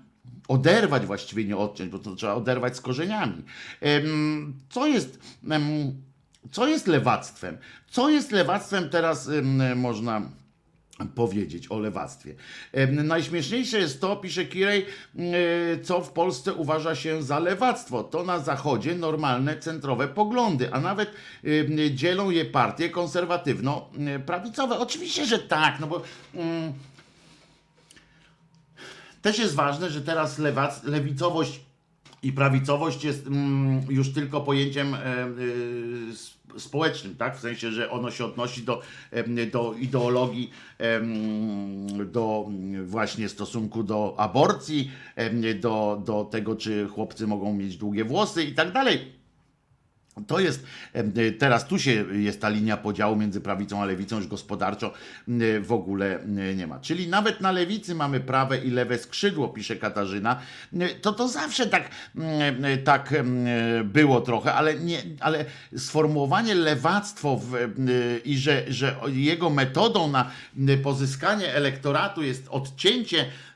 [0.48, 3.42] Oderwać właściwie, nie odciąć, bo to trzeba oderwać z korzeniami.
[4.70, 5.18] Co jest,
[6.50, 7.58] co jest lewactwem?
[7.90, 9.30] Co jest lewactwem teraz
[9.76, 10.22] można
[11.14, 12.34] powiedzieć o lewactwie.
[12.92, 14.86] Najśmieszniejsze jest to, pisze Kirej,
[15.18, 18.04] e, co w Polsce uważa się za lewactwo.
[18.04, 21.10] To na zachodzie normalne centrowe poglądy, a nawet
[21.44, 24.78] em, dzielą je partie konserwatywno-prawicowe.
[24.78, 26.02] Oczywiście, że tak, no bo
[26.34, 26.72] mm,
[29.22, 31.60] też jest ważne, że teraz lewac, lewicowość
[32.22, 34.96] i prawicowość jest mm, już tylko pojęciem
[36.10, 37.36] s- społecznym, tak?
[37.36, 38.82] W sensie, że ono się odnosi do,
[39.52, 40.50] do ideologii,
[42.06, 44.90] do mm, właśnie stosunku do aborcji,
[45.60, 49.15] do, do tego, czy chłopcy mogą mieć długie włosy i tak dalej.
[50.26, 54.26] To jest, em, teraz tu się jest ta linia podziału między prawicą a lewicą, już
[54.26, 54.92] gospodarczo
[55.28, 56.18] m, w ogóle
[56.56, 56.80] nie ma.
[56.80, 60.40] Czyli nawet na lewicy mamy prawe i lewe skrzydło, pisze Katarzyna.
[61.02, 61.90] To to zawsze tak,
[62.84, 63.14] tak
[63.84, 65.44] było trochę, ale, nie, ale
[65.76, 67.54] sformułowanie lewactwo w,
[68.24, 70.30] i że, że jego metodą na
[70.82, 73.20] pozyskanie elektoratu jest odcięcie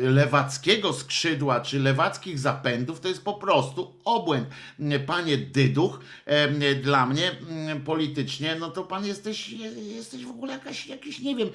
[0.00, 4.48] lewackiego skrzydła czy lewackich zapędów, to jest po prostu obłęd.
[5.06, 6.00] Panie Dyduch,
[6.82, 11.36] dla mnie mm, politycznie, no to pan jesteś, je- jesteś w ogóle jakaś, jakiś, nie
[11.36, 11.48] wiem,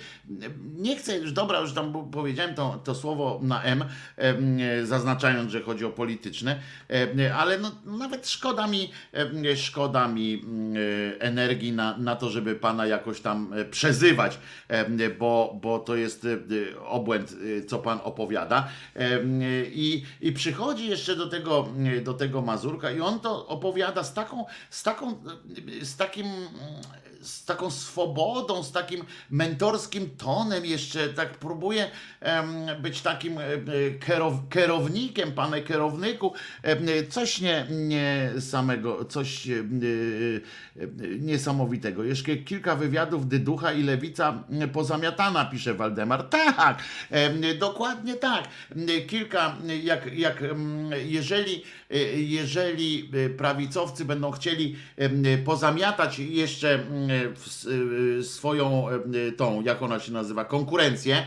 [0.77, 3.83] nie chcę już, dobra, już tam powiedziałem to, to słowo na M,
[4.83, 6.59] zaznaczając, że chodzi o polityczne,
[7.35, 8.91] ale no, nawet szkoda mi,
[9.55, 10.73] szkoda mi mm,
[11.19, 14.39] energii na, na to, żeby pana jakoś tam e, przezywać,
[15.19, 18.67] bo, bo to jest e, obłęd, e, co pan opowiada.
[19.71, 21.67] I, I przychodzi jeszcze do tego,
[21.97, 25.23] e, do tego Mazurka i on to opowiada z taką, z taką,
[25.81, 26.25] z takim,
[27.21, 31.91] z taką swobodą, z takim mentorskim tonem jeszcze, tak próbuje
[32.81, 33.59] być takim e, e,
[34.05, 36.33] kierow, kierownikiem, panie kierowniku,
[36.63, 39.63] em, coś nie, nie samego, coś e, e,
[41.19, 42.03] niesamowitego.
[42.03, 44.43] Jeszcze kilka wywiadów Dyducha i Lewica
[44.73, 46.23] pozamiatana, pisze Waldemar.
[46.23, 46.83] Tak,
[47.59, 48.43] dokładnie tak.
[49.07, 50.43] Kilka, jak, jak
[51.05, 51.78] jeżeli, e,
[52.15, 56.85] jeżeli e, prawicowcy będą chcieli em, pozamiatać jeszcze
[58.21, 58.87] swoją
[59.37, 61.25] tą, jak ona się nazywa, konkurencję,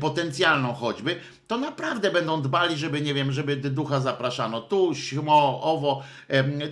[0.00, 1.16] potencjalną choćby,
[1.50, 4.60] to naprawdę będą dbali, żeby, nie wiem, żeby dyducha zapraszano.
[4.60, 6.02] Tu, śmo, owo,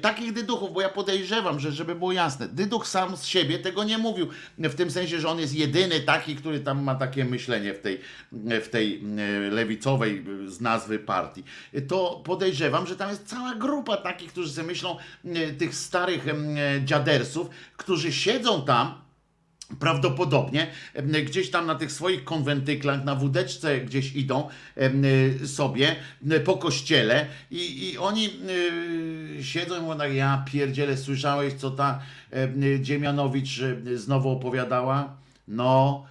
[0.01, 3.99] takich dyduchów, bo ja podejrzewam, że żeby było jasne, dyduch sam z siebie tego nie
[3.99, 4.29] mówił,
[4.59, 8.01] w tym sensie, że on jest jedyny taki, który tam ma takie myślenie w tej,
[8.33, 11.45] w tej e, lewicowej e, z nazwy partii.
[11.89, 16.27] To podejrzewam, że tam jest cała grupa takich, którzy sobie myślą, e, tych starych
[16.85, 19.08] dziadersów, którzy siedzą tam,
[19.81, 20.67] Prawdopodobnie
[21.25, 24.49] gdzieś tam na tych swoich konwentyklach, na wódeczce gdzieś idą
[25.47, 25.97] sobie
[26.45, 28.31] po kościele i, i oni
[29.39, 32.01] y, siedzą i mówią tak, ja pierdzielę, słyszałeś co ta
[32.31, 35.17] em, Dziemianowicz y, znowu opowiadała?
[35.49, 36.05] No,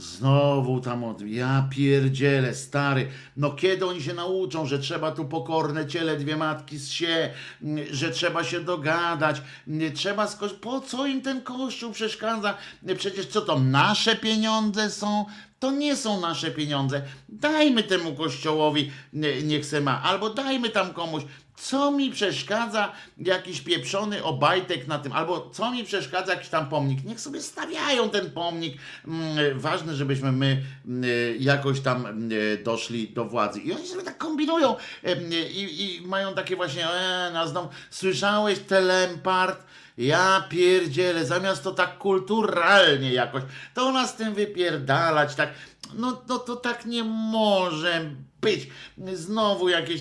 [0.00, 1.20] Znowu tam od...
[1.20, 3.08] Ja pierdzielę, stary.
[3.36, 7.30] No kiedy oni się nauczą, że trzeba tu pokorne ciele dwie matki z się,
[7.62, 10.52] mm, że trzeba się dogadać, mm, trzeba skoś...
[10.52, 12.54] Po co im ten kościół przeszkadza?
[12.98, 15.24] Przecież co to, nasze pieniądze są?
[15.58, 17.02] To nie są nasze pieniądze.
[17.28, 20.02] Dajmy temu kościołowi, nie- niech se ma.
[20.02, 21.22] Albo dajmy tam komuś.
[21.60, 27.04] Co mi przeszkadza jakiś pieprzony obajtek na tym, albo co mi przeszkadza jakiś tam pomnik.
[27.04, 28.78] Niech sobie stawiają ten pomnik.
[29.08, 31.04] Mm, Ważne, żebyśmy my mm,
[31.38, 32.30] jakoś tam mm,
[32.64, 33.60] doszli do władzy.
[33.60, 37.52] I oni sobie tak kombinują em, i, i mają takie właśnie, e, nas
[37.90, 39.64] słyszałeś Telempart?
[39.98, 43.42] Ja pierdzielę, zamiast to tak kulturalnie jakoś,
[43.74, 45.48] to nas tym wypierdalać, tak,
[45.94, 48.10] no, no to tak nie może
[48.40, 48.68] być.
[49.14, 50.00] Znowu jakieś.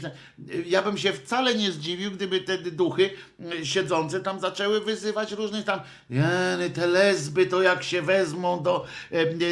[0.66, 3.10] Ja bym się wcale nie zdziwił, gdyby te duchy
[3.40, 5.80] mm, siedzące tam zaczęły wyzywać różnych tam.
[6.74, 8.86] Te lesby to jak się wezmą do,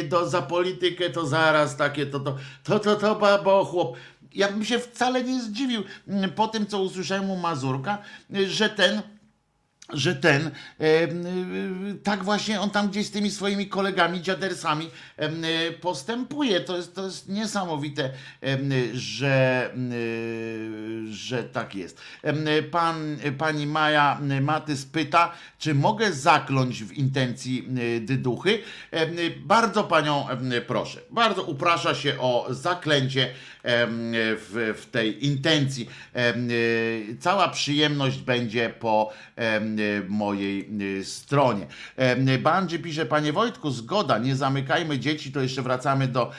[0.08, 3.96] do za politykę, to zaraz takie to to to to, to babo chłop.
[4.34, 7.98] Ja bym się wcale nie zdziwił mm, po tym, co usłyszałem u Mazurka,
[8.46, 9.02] że ten
[9.92, 14.90] że ten em, y, tak właśnie on tam gdzieś z tymi swoimi kolegami, dziadersami
[15.68, 16.60] y, postępuje.
[16.60, 18.10] To jest, to jest niesamowite,
[18.92, 19.70] że,
[21.10, 22.00] że tak jest.
[22.70, 27.68] Pan, pani Maja Matys pyta, czy mogę zakląć w intencji
[28.00, 28.62] dyduchy?
[29.36, 30.26] Bardzo panią
[30.66, 31.00] proszę.
[31.10, 35.88] Bardzo uprasza się o zaklęcie w, w tej intencji.
[36.50, 41.66] Y, Cała przyjemność będzie po y, mojej y, stronie.
[42.42, 46.30] Bandzi pisze, panie Wojtku, zgoda, nie zamykajmy dzieci, to jeszcze wracamy do,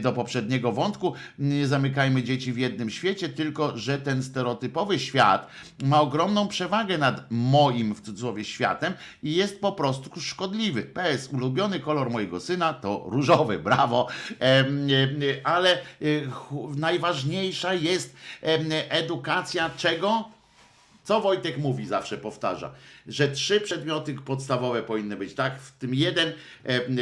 [0.00, 5.50] do poprzedniego wątku, nie zamykajmy dzieci w jednym świecie, tylko że ten stereotypowy świat
[5.84, 8.92] ma ogromną przewagę nad moim, w cudzysłowie, światem
[9.22, 10.82] i jest po prostu szkodliwy.
[10.82, 14.08] PS, ulubiony kolor mojego syna to różowy, brawo,
[15.44, 15.78] ale
[16.76, 18.16] najważniejsza jest
[18.88, 20.28] edukacja czego?
[21.04, 22.74] Co Wojtek mówi, zawsze powtarza,
[23.06, 25.60] że trzy przedmioty podstawowe powinny być, tak?
[25.60, 26.32] W tym jeden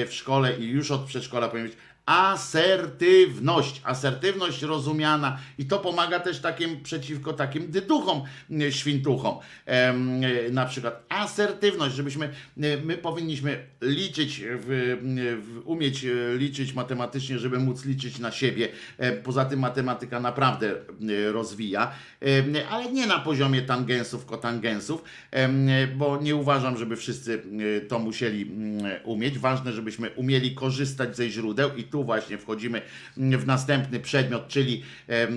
[0.07, 6.41] w szkole i już od przedszkola powinien być asertywność, asertywność rozumiana i to pomaga też
[6.41, 8.23] takim przeciwko takim dyduchom,
[8.71, 9.39] świntuchom.
[10.51, 12.33] Na przykład asertywność, żebyśmy,
[12.85, 14.43] my powinniśmy liczyć,
[15.65, 18.69] umieć e, liczyć matematycznie, żeby móc liczyć na siebie.
[18.99, 20.75] E, Poza tym matematyka naprawdę
[21.33, 21.93] rozwija,
[22.71, 25.05] ale nie na poziomie tangensów, kotangensów,
[25.97, 27.43] bo nie uważam, żeby wszyscy
[27.89, 28.51] to musieli
[29.05, 29.39] umieć.
[29.39, 32.83] Ważne, żebyśmy umieli korzystać ze źródeł i tu właśnie wchodzimy
[33.17, 35.29] w następny przedmiot, czyli e,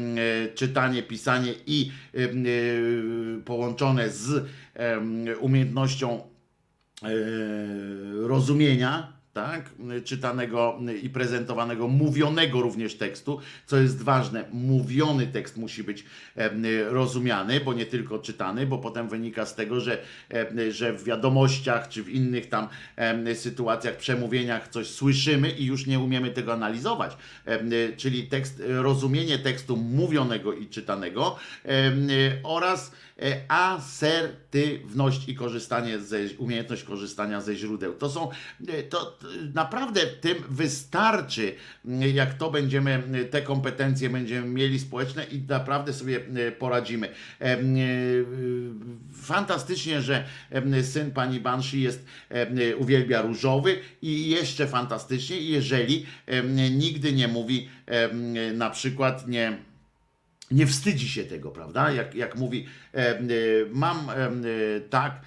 [0.55, 2.19] czytanie, pisanie i e,
[3.45, 4.49] połączone z
[5.39, 6.21] umiejętnością
[7.03, 7.07] e,
[8.27, 9.71] rozumienia, tak,
[10.03, 16.03] czytanego i prezentowanego, mówionego również tekstu, co jest ważne, mówiony tekst musi być
[16.35, 16.49] e,
[16.89, 19.97] rozumiany, bo nie tylko czytany, bo potem wynika z tego, że,
[20.33, 25.85] e, że w wiadomościach czy w innych tam e, sytuacjach, przemówieniach coś słyszymy i już
[25.85, 27.17] nie umiemy tego analizować,
[27.97, 31.35] czyli tekst, rozumienie tekstu mówionego i czytanego
[32.43, 32.91] oraz
[33.47, 37.93] asertywność i korzystanie ze, umiejętność korzystania ze źródeł.
[37.93, 38.29] To są,
[38.67, 39.17] e, to
[39.53, 46.19] naprawdę tym wystarczy, m, jak to będziemy, te kompetencje będziemy mieli społeczne i naprawdę sobie
[46.47, 47.07] e, poradzimy.
[47.07, 47.57] E, e,
[49.13, 50.25] Fantastycznie, że
[50.81, 52.05] syn pani Banshee jest,
[52.77, 56.05] uwielbia różowy i jeszcze fantastycznie, jeżeli
[56.71, 57.69] nigdy nie mówi
[58.53, 59.57] na przykład nie
[60.51, 61.91] nie wstydzi się tego, prawda?
[61.91, 63.19] Jak, jak mówi, e,
[63.71, 64.13] mam e,
[64.89, 65.21] tak,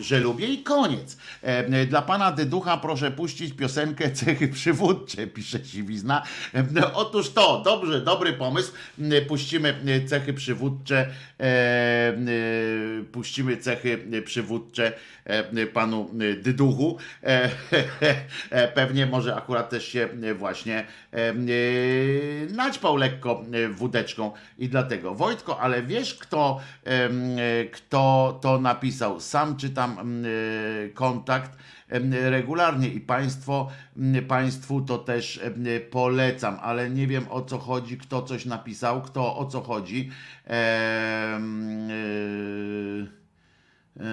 [0.00, 1.16] że lubię i koniec.
[1.42, 6.22] E, dla pana Dyducha proszę puścić piosenkę Cechy Przywódcze, pisze Siwizna.
[6.54, 8.72] E, otóż to, dobrze, dobry pomysł.
[9.00, 9.74] E, Puścimy
[10.06, 10.96] cechy przywódcze,
[11.40, 12.14] e, e,
[13.12, 14.92] puścimy cechy przywódcze
[15.24, 16.10] e, panu
[16.42, 16.98] Dyduchu.
[17.22, 17.50] E,
[18.50, 20.78] e, pewnie może akurat też się właśnie
[21.12, 21.34] e, e,
[22.50, 25.14] naćpał lekko e, wódeczką i dlatego.
[25.14, 27.10] Wojtko, ale wiesz kto, e,
[27.64, 29.03] kto to napisał?
[29.20, 30.28] Sam czytam em, e,
[30.88, 31.58] kontakt
[31.88, 35.40] em, regularnie i państwo, m, państwu to też
[35.90, 40.10] polecam, ale nie wiem o co chodzi, kto coś napisał, kto o co chodzi.
[40.44, 43.23] Em, e,
[44.00, 44.04] Eee,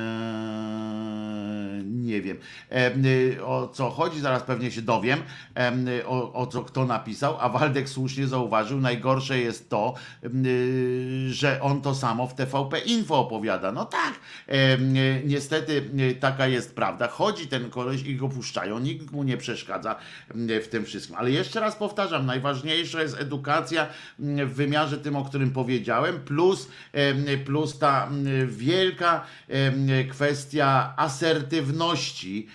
[1.84, 2.38] nie wiem
[2.72, 5.20] Em, y, o co chodzi, zaraz pewnie się dowiem
[5.56, 9.94] em, y, o, o co kto napisał, a Waldek słusznie zauważył, najgorsze jest to,
[10.46, 13.72] y, że on to samo w TVP Info opowiada.
[13.72, 14.14] No tak,
[15.26, 15.90] niestety
[16.20, 17.08] taka jest prawda.
[17.08, 19.96] Chodzi ten koleś i go puszczają, nikt mu nie przeszkadza
[20.36, 21.16] w tym wszystkim.
[21.16, 23.88] Ale jeszcze raz powtarzam, najważniejsza jest edukacja
[24.20, 26.70] m, w wymiarze tym, o którym powiedziałem, plus,
[27.46, 29.24] plus ta m, wielka
[30.18, 32.48] kwestia asertywności.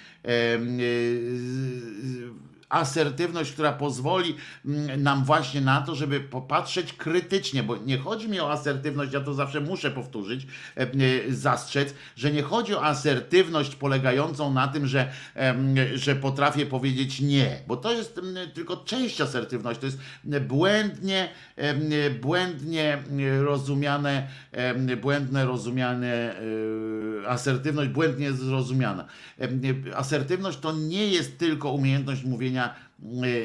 [2.69, 8.41] Asertywność, która pozwoli mm, nam właśnie na to, żeby popatrzeć krytycznie, bo nie chodzi mi
[8.41, 10.87] o asertywność, ja to zawsze muszę powtórzyć, e, e,
[11.29, 15.13] zastrzec, że nie chodzi o asertywność polegającą na tym, że,
[15.95, 18.21] że potrafię powiedzieć nie, bo to jest
[18.55, 19.99] tylko część asertywności, to jest
[20.41, 21.29] błędnie,
[22.21, 23.03] błędnie
[23.41, 24.29] rozumiane,
[25.01, 26.37] błędne rozumiane
[27.23, 29.07] e, asertywność, błędnie zrozumiana.
[29.95, 32.75] Asertywność to nie jest tylko umiejętność mówienia e,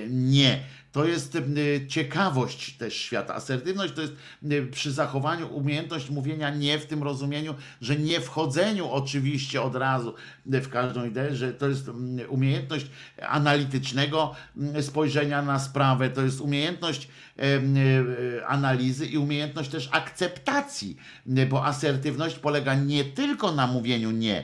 [0.10, 0.60] nie.
[0.92, 3.36] To jest e, ciekawość też świata.
[3.36, 4.14] Asertywność to jest
[4.44, 10.14] e, przy zachowaniu umiejętność mówienia nie w tym rozumieniu, że nie wchodzeniu oczywiście od razu
[10.46, 11.92] w każdą ideę, że to jest
[12.30, 12.86] umiejętność
[13.28, 14.36] analitycznego
[14.82, 17.08] spojrzenia na sprawę, to jest umiejętność
[18.48, 20.98] analizy i umiejętność też akceptacji,
[21.50, 24.44] bo asertywność polega nie tylko na mówieniu nie,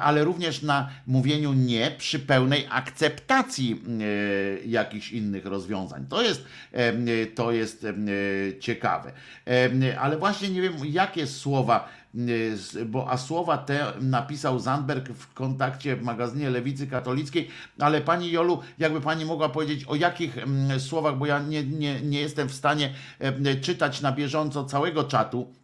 [0.00, 6.06] ale również na mówieniu nie przy pełnej akceptacji e, jakichś innych rozwiązań.
[6.08, 8.06] To jest, em, to jest em,
[8.60, 9.12] ciekawe.
[10.00, 11.88] Ale właśnie nie wiem, jakie słowa
[12.86, 17.48] bo a słowa te napisał Zandberg w kontakcie w magazynie Lewicy Katolickiej,
[17.78, 22.00] ale pani Jolu, jakby pani mogła powiedzieć o jakich mm, słowach, bo ja nie, nie,
[22.00, 22.94] nie jestem w stanie
[23.60, 25.59] czytać na bieżąco całego czatu e,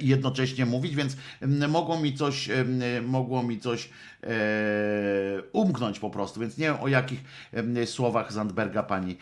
[0.00, 1.16] i jednocześnie mówić, więc
[1.68, 3.88] mogło mi coś, em, mogło mi coś
[4.22, 4.28] e,
[5.52, 7.20] umknąć po prostu, więc nie wiem o jakich
[7.84, 9.16] słowach Zandberga pani,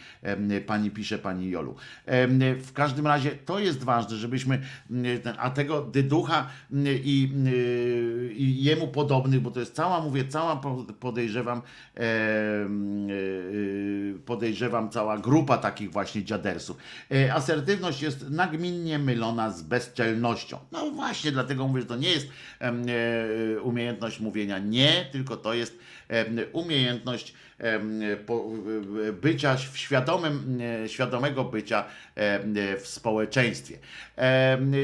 [0.66, 1.74] pani pisze, pani Jolu.
[2.62, 4.62] W każdym razie to jest ważne, żebyśmy,
[5.38, 6.46] a tego dyducha
[7.04, 7.30] i,
[8.36, 11.62] i jemu podobnych, bo to jest cała, mówię, cała po- podejrzewam,
[14.26, 16.76] podejrzewam cała grupa takich właśnie dziadersów.
[17.12, 20.35] E, Asertywność jest nagminnie mylona z bezczelnością.
[20.72, 22.28] No właśnie, dlatego mówię, że to nie jest
[22.60, 25.78] e, umiejętność mówienia nie, tylko to jest
[26.52, 27.34] umiejętność
[29.22, 31.84] bycia w świadomym, e, świadomego bycia
[32.14, 33.78] e, w społeczeństwie.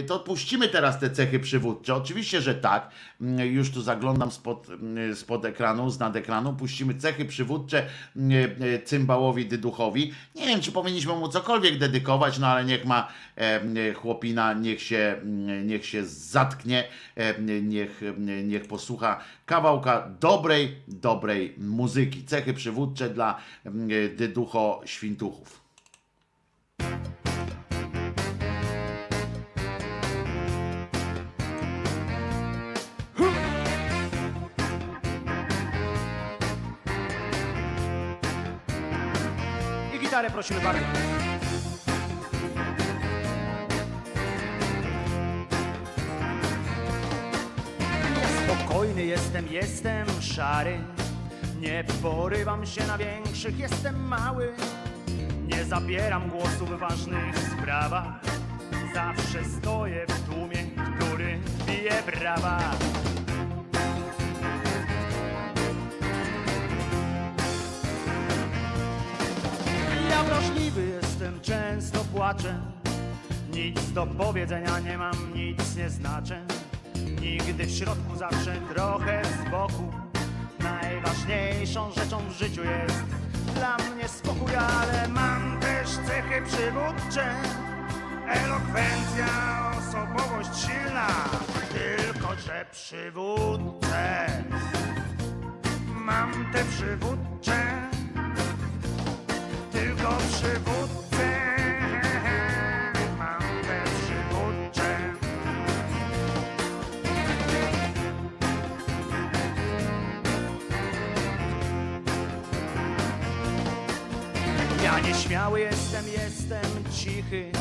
[0.07, 1.94] To puścimy teraz te cechy przywódcze.
[1.94, 2.90] Oczywiście, że tak.
[3.20, 6.53] Mm, Już tu zaglądam spod, mm, spod ekranu, z nad ekranu.
[6.53, 7.86] Puścimy cechy przywódcze
[8.16, 10.12] mm, e, cymbałowi Dyduchowi.
[10.35, 13.09] Nie wiem, czy powinniśmy mu cokolwiek dedykować, no ale niech ma
[13.94, 15.16] chłopina, niech się,
[15.65, 16.85] niech się zatknie,
[17.62, 18.01] niech,
[18.44, 22.24] niech posłucha kawałka dobrej, dobrej muzyki.
[22.24, 25.62] Cechy przywódcze dla mm, Dyducho Świntuchów.
[40.01, 40.80] gitarę prosimy bardzo.
[48.44, 51.02] Spokojny jestem, jestem szary.
[51.62, 54.52] Nie porywam się na większych, jestem mały.
[55.47, 58.20] Nie zabieram głosu w ważnych sprawach.
[58.94, 60.56] Zawsze stoję w tłumie,
[60.97, 62.60] który bije brawa.
[70.10, 72.60] Ja wrażliwy jestem, często płaczę.
[73.52, 76.47] Nic do powiedzenia nie mam, nic nie znaczę.
[77.20, 80.02] Nigdy w środku, zawsze trochę z boku.
[80.82, 83.04] Najważniejszą rzeczą w życiu jest
[83.54, 87.34] dla mnie spokój, ale mam też cechy przywódcze.
[88.28, 89.26] Elokwencja,
[89.78, 91.06] osobowość silna,
[91.72, 94.26] tylko że przywódcę.
[95.94, 97.62] Mam te przywódcze,
[99.72, 101.61] tylko przywódcę.
[115.05, 117.53] Nieśmiały jestem, jestem cichy.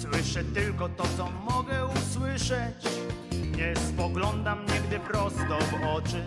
[0.00, 2.76] Słyszę tylko to, co mogę usłyszeć.
[3.56, 6.24] Nie spoglądam nigdy prosto w oczy,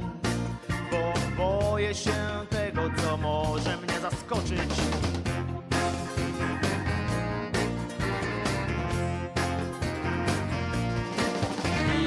[0.91, 2.14] bo boję się
[2.49, 4.70] tego, co może mnie zaskoczyć.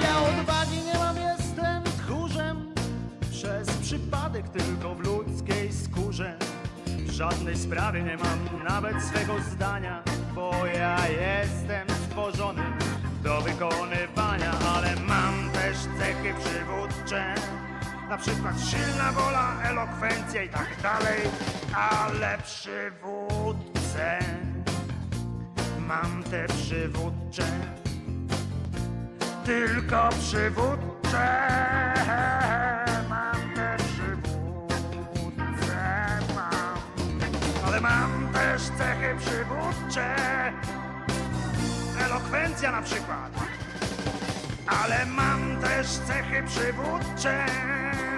[0.02, 2.74] Ja odwagi nie mam, jestem tchórzem.
[3.30, 6.38] Przez przypadek tylko w ludzkiej skórze.
[7.16, 10.02] Żadnej sprawie nie mam nawet swego zdania,
[10.34, 12.62] bo ja jestem stworzony
[13.22, 17.34] do wykonywania, ale mam też cechy przywódcze.
[18.08, 21.20] Na przykład silna wola, elokwencja i tak dalej,
[21.74, 24.18] ale przywódcę
[25.88, 27.46] mam te przywódcze
[29.44, 31.46] tylko przywódcze.
[38.56, 40.14] Też cechy przywódcze.
[42.04, 43.32] Elokwencja na przykład.
[44.66, 47.46] Ale mam też cechy przywódcze.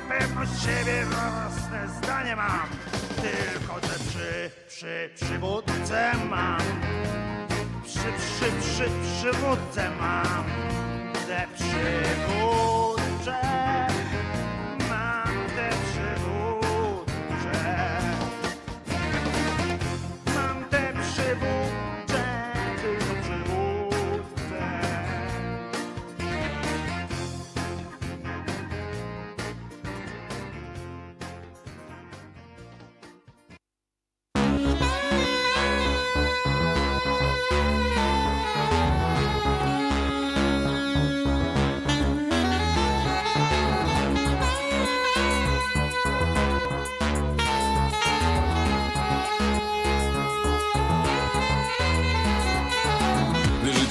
[0.08, 2.68] Pewność siebie, własne zdanie mam.
[3.16, 6.60] Tylko że przy, przy przywódce mam.
[7.84, 10.44] Przy, przy, przy, przywódce mam
[11.26, 12.87] te przywódcze.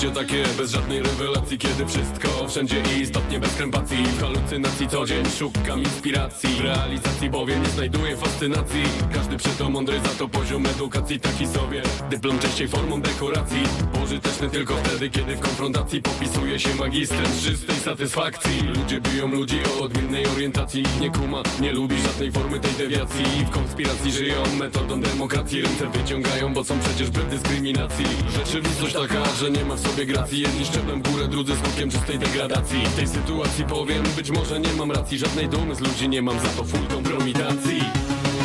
[0.07, 3.97] Życie takie bez żadnej rewelacji Kiedy wszystko wszędzie i istotnie bez krępacji.
[3.97, 6.49] W halucynacji co dzień szukam inspiracji.
[6.49, 8.83] W realizacji bowiem nie znajduję fascynacji.
[9.13, 11.19] Każdy przeto mądry za to poziom edukacji.
[11.19, 13.63] Taki sobie Dyplom częściej formą dekoracji.
[13.93, 18.61] Pożyteczny tylko wtedy kiedy w konfrontacji Popisuje się magistrem czystej satysfakcji.
[18.61, 20.83] Ludzie biją ludzi o odmiennej orientacji.
[21.01, 23.25] Nie kuma, nie lubi żadnej formy tej dewiacji.
[23.45, 25.61] W konspiracji żyją metodą demokracji.
[25.61, 28.05] Ręce wyciągają, bo są przecież bez dyskryminacji.
[28.37, 32.85] Rzeczywistość taka, że nie ma w sobie gracji Jedni szczeblem górę, drudzy skutkiem czystej degradacji.
[32.85, 35.17] W tej sytuacji powiem, być może nie mam racji.
[35.17, 37.79] Żadnej dumy z ludzi nie mam, za to full kompromitacji.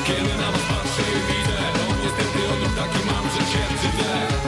[0.07, 4.42] Kiedy na was patrzę widzę To niestety odruch taki mam, że się brzydzę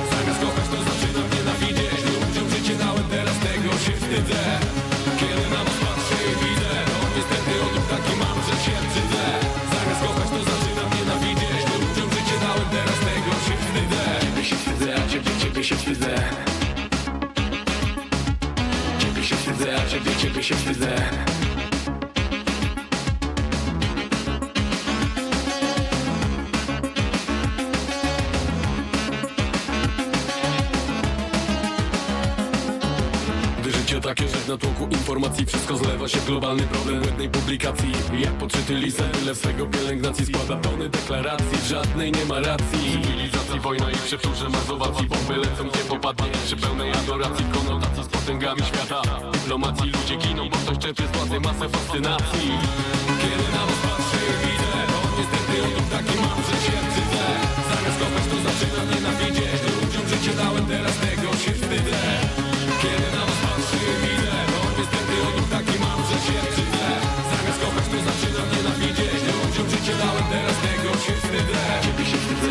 [20.35, 20.95] ciebie, się wstydzę.
[34.03, 37.93] Takie, że w natłoku informacji Wszystko zlewa się globalny problem błędnej publikacji.
[38.19, 43.03] Jak podczyty lisem, tyle swego pielęgnacji Składa tony deklaracji, żadnej nie ma racji
[43.55, 46.31] racji Wojna i przepróże mazowacji Bomby lecą, nie popadnie.
[46.45, 49.03] Przy pełnej adoracji konotacji z potęgami świata.
[49.33, 52.51] Dyplomacji ludzie giną, bo ktoś czerpie z władzy masę fascynacji.
[53.21, 54.81] Kiedy na was patrzę widzę
[55.19, 57.27] Niestety odów taki mam, że się brzydzę
[57.69, 59.61] Zamiast kochać to zaczynam nienawidzieć.
[59.83, 62.44] Ludziom życie dałem, teraz tego się wstydzę.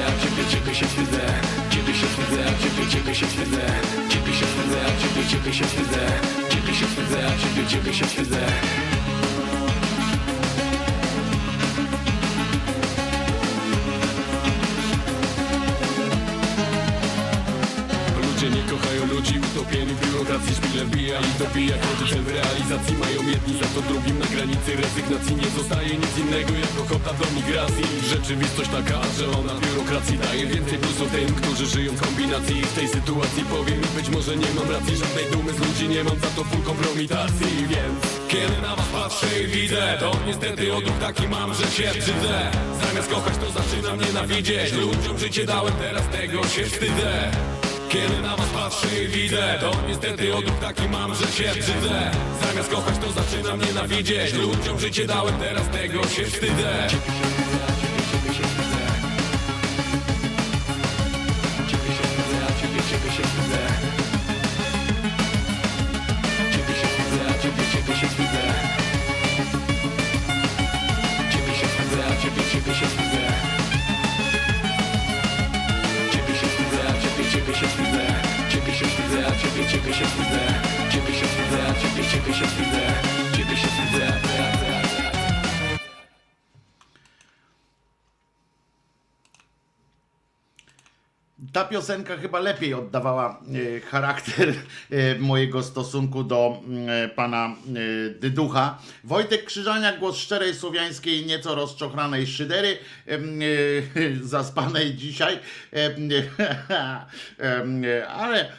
[0.01, 1.21] A ciebie, ciebie się wstydzę.
[1.69, 3.65] Ciebie się wstydzę, a ciebie, ciebie się wstydzę.
[4.09, 6.01] Ciebie się wstydzę, a ciebie, ciebie się wstydzę.
[6.49, 8.92] Ciebie się wstydzę, a ciebie, ciebie się wstydzę
[19.63, 21.75] w biurokracji Szpile wbija i dobija.
[22.27, 25.35] W realizacji mają jedni za to drugim Na granicy rezygnacji.
[25.35, 27.83] Nie zostaje nic innego jak ochota do migracji.
[28.13, 32.57] Rzeczywistość taka, że ona biurokracji daje więcej plusów tym, którzy żyją w kombinacji.
[32.57, 35.85] I w tej sytuacji powiem mi być może nie mam racji Żadnej dumy z ludzi
[35.95, 37.53] nie mam za to full kompromitacji.
[37.73, 42.37] Więc kiedy na was patrzę i widzę To niestety odruch taki mam, że się brzydzę.
[42.83, 44.73] Zamiast kochać to zaczynam nienawidzieć.
[44.73, 47.31] Ludziom życie dałem, teraz tego się wstydzę
[47.93, 52.11] kiedy na was patrzę i widzę To niestety odruch taki mam, że się brzydzę.
[52.41, 54.33] Zamiast kochać to zaczynam nienawidzieć.
[54.33, 56.87] Ludziom życie dałem, teraz tego się wstydzę
[91.73, 93.41] piosenka chyba lepiej oddawała
[93.77, 94.53] e, charakter e,
[95.19, 97.55] mojego stosunku do e, pana
[98.19, 98.81] Dyducha.
[99.03, 102.77] Wojtek Krzyżania, głos szczerej słowiańskiej, nieco rozczochranej szydery,
[104.21, 105.39] zaspanej dzisiaj,
[108.23, 108.51] ale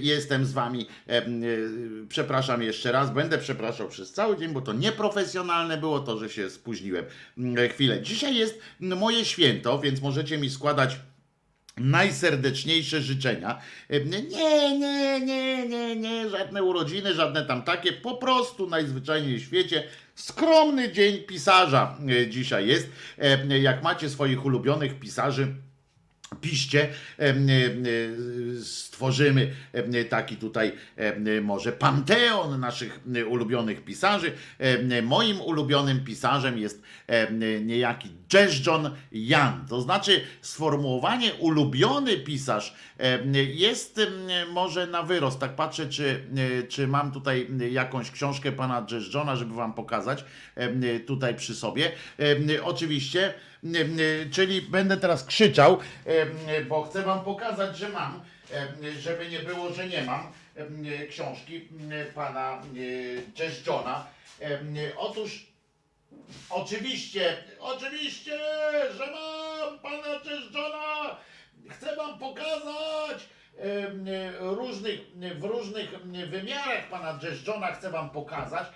[0.00, 0.86] jestem z wami.
[2.08, 6.50] Przepraszam jeszcze raz, będę przepraszał przez cały dzień, bo to nieprofesjonalne było to, że się
[6.50, 7.04] spóźniłem
[7.38, 8.02] mm, chwilę.
[8.02, 10.96] Dzisiaj jest moje święto, więc możecie mi składać
[11.76, 13.60] najserdeczniejsze życzenia.
[13.90, 19.84] Nie, nie, nie, nie, nie, żadne urodziny, żadne tam takie, po prostu najzwyczajniej w świecie.
[20.14, 22.88] Skromny dzień pisarza e, dzisiaj jest.
[23.18, 25.54] E, Jak macie swoich ulubionych pisarzy,
[26.40, 26.88] piszcie,
[27.18, 27.34] e,
[28.96, 34.32] stworzymy em, taki tutaj em, może panteon naszych e, ulubionych pisarzy.
[34.58, 36.82] Em, Moim ulubionym pisarzem jest
[37.64, 38.08] niejaki
[38.66, 39.66] John Jan.
[39.68, 42.74] To znaczy sformułowanie ulubiony pisarz
[43.54, 44.00] jest
[44.52, 45.38] może na wyrost.
[45.40, 46.20] Tak patrzę, czy,
[46.60, 50.24] e, czy mam tutaj jakąś książkę pana Johna, żeby wam pokazać
[51.06, 51.92] tutaj przy sobie.
[52.62, 53.34] Oczywiście
[54.30, 55.78] czyli będę teraz krzyczał,
[56.68, 58.20] bo chcę wam pokazać, że mam,
[58.98, 60.32] żeby nie było, że nie mam
[61.10, 61.68] książki
[62.14, 62.62] pana
[63.34, 64.06] Jazz Johna.
[64.96, 65.46] Otóż
[66.50, 68.38] oczywiście, oczywiście,
[68.96, 71.16] że mam pana Jazz Johna.
[71.70, 73.28] Chcę wam pokazać
[74.38, 75.00] różnych,
[75.38, 75.90] w różnych
[76.28, 78.66] wymiarach pana Jazz Johna chcę wam pokazać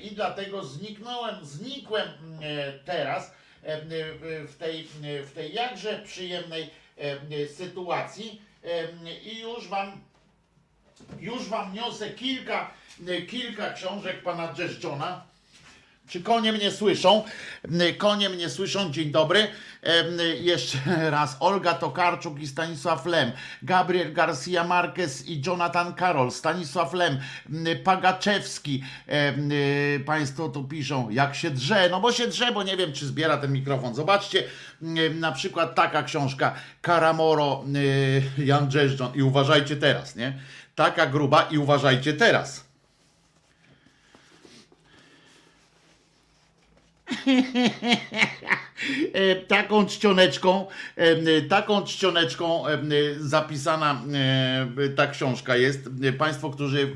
[0.00, 2.40] i dlatego zniknąłem, znikłem em,
[2.84, 3.34] teraz
[4.46, 7.18] w tej, w tej jakże przyjemnej em,
[7.56, 8.42] sytuacji
[9.24, 10.00] i już wam
[11.20, 12.70] już wam niosę kilka,
[13.28, 15.31] kilka książek pana Johna.
[16.12, 17.24] Czy konie mnie słyszą?
[17.98, 19.48] Konie mnie słyszą, dzień dobry.
[20.40, 20.78] Jeszcze
[21.10, 23.32] raz Olga Tokarczuk i Stanisław Lem,
[23.62, 27.18] Gabriel Garcia Marquez i Jonathan Karol, Stanisław Lem,
[27.84, 28.84] Pagaczewski.
[29.96, 31.88] Y, Państwo tu piszą, jak się drze.
[31.90, 33.94] No bo się drze, bo nie wiem, czy zbiera ten mikrofon.
[33.94, 34.44] Zobaczcie,
[35.14, 37.64] na przykład taka książka Karamoro,
[38.38, 40.38] y, Jan Dżeżdżon i uważajcie teraz, nie?
[40.74, 42.71] Taka gruba i uważajcie teraz.
[49.48, 50.66] Taką czcioneczką,
[50.96, 52.78] e, taką czcioneczką e,
[53.18, 54.02] zapisana
[54.84, 55.90] e, ta książka jest.
[56.02, 56.86] E, Państwo, którzy e,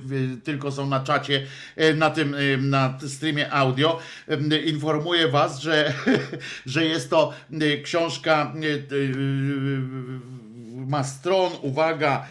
[0.45, 3.99] tylko są na czacie, e, na tym, e, na streamie audio,
[4.29, 5.93] e, informuję Was, że,
[6.67, 8.79] że jest to e, książka e, e,
[10.87, 12.27] ma stron, uwaga,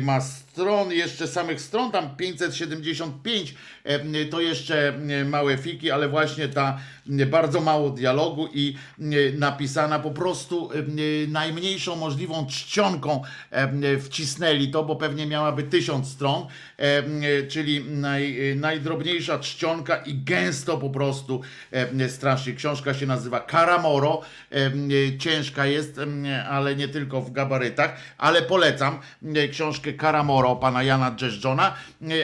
[0.00, 0.47] ma stron,
[0.90, 3.54] jeszcze samych stron, tam 575,
[3.84, 6.78] em, to jeszcze em, małe fiki, ale właśnie ta
[7.08, 8.74] em, bardzo mało dialogu i
[9.38, 10.70] napisana po prostu
[11.28, 13.22] najmniejszą możliwą czcionką
[14.00, 16.46] wcisnęli to, bo pewnie miałaby tysiąc stron,
[17.48, 21.40] czyli naj, najdrobniejsza czcionka i gęsto po prostu
[22.08, 22.52] strasznie.
[22.52, 24.20] Książka się nazywa Karamoro,
[25.18, 26.00] ciężka jest,
[26.48, 29.00] ale nie tylko w gabarytach, ale polecam
[29.50, 31.74] książkę Karamoro pana Jana Dżeżdżona,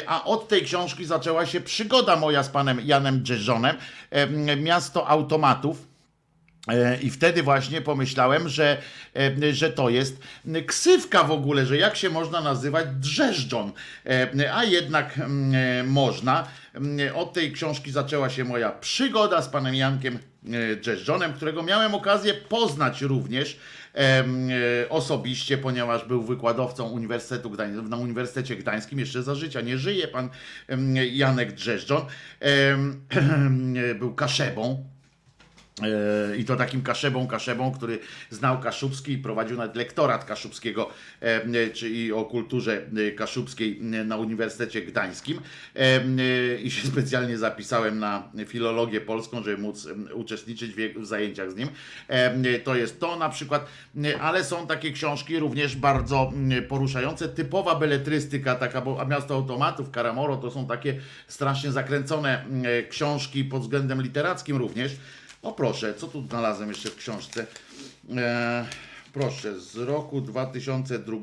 [0.06, 3.76] a od tej książki zaczęła się przygoda moja z panem Janem Dżeżdżonem,
[4.10, 5.94] em, Miasto Automatów.
[6.68, 8.78] E, I wtedy właśnie pomyślałem, że,
[9.16, 10.20] e, że to jest
[10.66, 13.72] ksywka w ogóle, że jak się można nazywać drzeżdżon,
[14.06, 16.46] E, a jednak mm, e, można.
[16.74, 20.18] Mm, Od tej książki zaczęła się moja przygoda z panem Jankiem
[20.52, 23.58] e, Drzeżdżonem, którego miałem okazję poznać również e,
[24.88, 27.50] osobiście, ponieważ był wykładowcą Uniwersytetu
[27.88, 29.60] na Uniwersytecie Gdańskim jeszcze za życia.
[29.60, 30.28] Nie żyje pan
[31.12, 32.02] Janek Drzeżdżon.
[32.40, 33.06] Em,
[33.98, 34.93] Był kaszebą, E,
[36.38, 37.98] I to takim kaszebą, kaszebą, który
[38.30, 40.90] znał Kaszubski i prowadził nawet lektorat kaszubskiego,
[41.20, 45.40] e, czyli o kulturze e, kaszubskiej e, na Uniwersytecie Gdańskim.
[45.76, 51.50] E, e, I się specjalnie zapisałem na filologię polską, żeby móc e, uczestniczyć w zajęciach
[51.50, 51.68] z nim.
[52.08, 53.66] E, To jest to na przykład,
[54.04, 56.32] e, ale są takie książki również bardzo
[56.68, 57.28] poruszające.
[57.28, 62.44] Typowa beletrystyka, taka, bo Miasto Automatów, Karamoro to są takie strasznie zakręcone
[62.90, 64.96] książki pod względem literackim również.
[65.44, 67.46] O proszę, co tu znalazłem jeszcze w książce?
[68.16, 68.66] E,
[69.12, 71.16] proszę, z roku 2002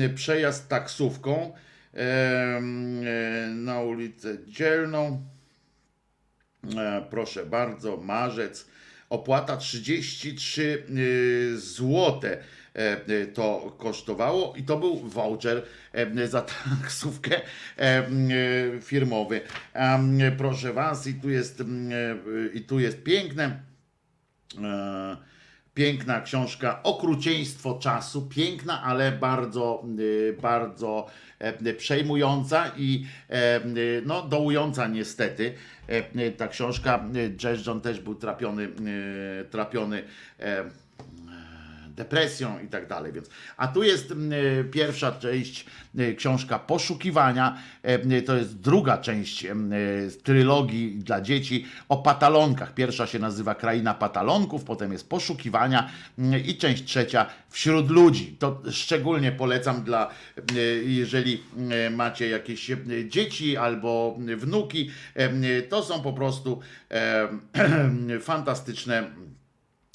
[0.00, 1.52] e, przejazd taksówką
[1.94, 2.60] e, e,
[3.54, 5.24] na ulicę Dzielną.
[6.76, 8.66] E, proszę bardzo, marzec.
[9.10, 12.42] Opłata 33 y, złote e, y,
[13.34, 15.62] to kosztowało i to był voucher
[15.92, 16.42] e, za
[16.80, 17.40] taksówkę
[17.78, 18.06] e,
[18.80, 19.40] firmowy.
[20.38, 21.64] Proszę was, i tu jest, e,
[22.54, 23.60] i tu jest piękne.
[24.62, 25.16] E,
[25.76, 28.22] Piękna książka Okrucieństwo czasu.
[28.22, 29.84] Piękna, ale bardzo,
[30.42, 31.06] bardzo
[31.38, 33.60] e, przejmująca i e,
[34.06, 35.54] no, dołująca niestety.
[35.88, 37.04] E, Ta książka,
[37.66, 38.68] John też był trapiony,
[39.50, 40.02] trapiony
[40.40, 40.64] e,
[41.96, 43.12] depresją i tak dalej.
[43.12, 43.28] Więc.
[43.56, 45.66] A tu jest m, e, pierwsza część,
[45.98, 47.58] e, książka Poszukiwania.
[47.82, 49.46] E, To jest druga część
[50.22, 52.74] trylogii dla dzieci o patalonkach.
[52.74, 58.36] Pierwsza się nazywa Kraina Patalonków, potem jest Poszukiwania m, i część trzecia Wśród ludzi.
[58.38, 60.10] To szczególnie polecam dla,
[60.56, 61.42] e, jeżeli
[61.90, 62.70] macie jakieś
[63.08, 64.90] dzieci albo wnuki,
[65.68, 66.60] to są po prostu
[68.20, 69.10] fantastyczne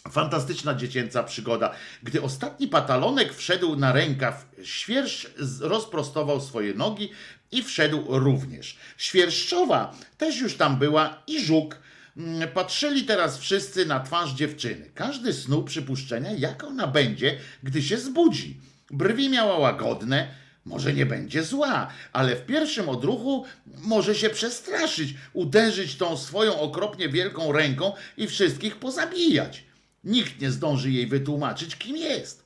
[0.10, 1.73] Fantastyczna dziecięca przygoda.
[2.03, 5.28] Gdy ostatni patalonek wszedł na rękaw, świerszcz
[5.60, 7.11] rozprostował swoje nogi
[7.52, 8.78] i wszedł również.
[8.98, 11.80] Świerszczowa też już tam była i żuk.
[12.18, 14.91] Mm, Patrzyli teraz wszyscy na twarz dziewczyny.
[14.95, 18.57] Każdy snuł przypuszczenia, jak ona będzie, gdy się zbudzi.
[18.91, 20.28] Brwi miała łagodne,
[20.65, 27.10] może nie będzie zła, ale w pierwszym odruchu może się przestraszyć, uderzyć tą swoją okropnie
[27.10, 29.70] wielką ręką i wszystkich pozabijać.
[30.03, 32.44] Nikt nie zdąży jej wytłumaczyć, kim jest.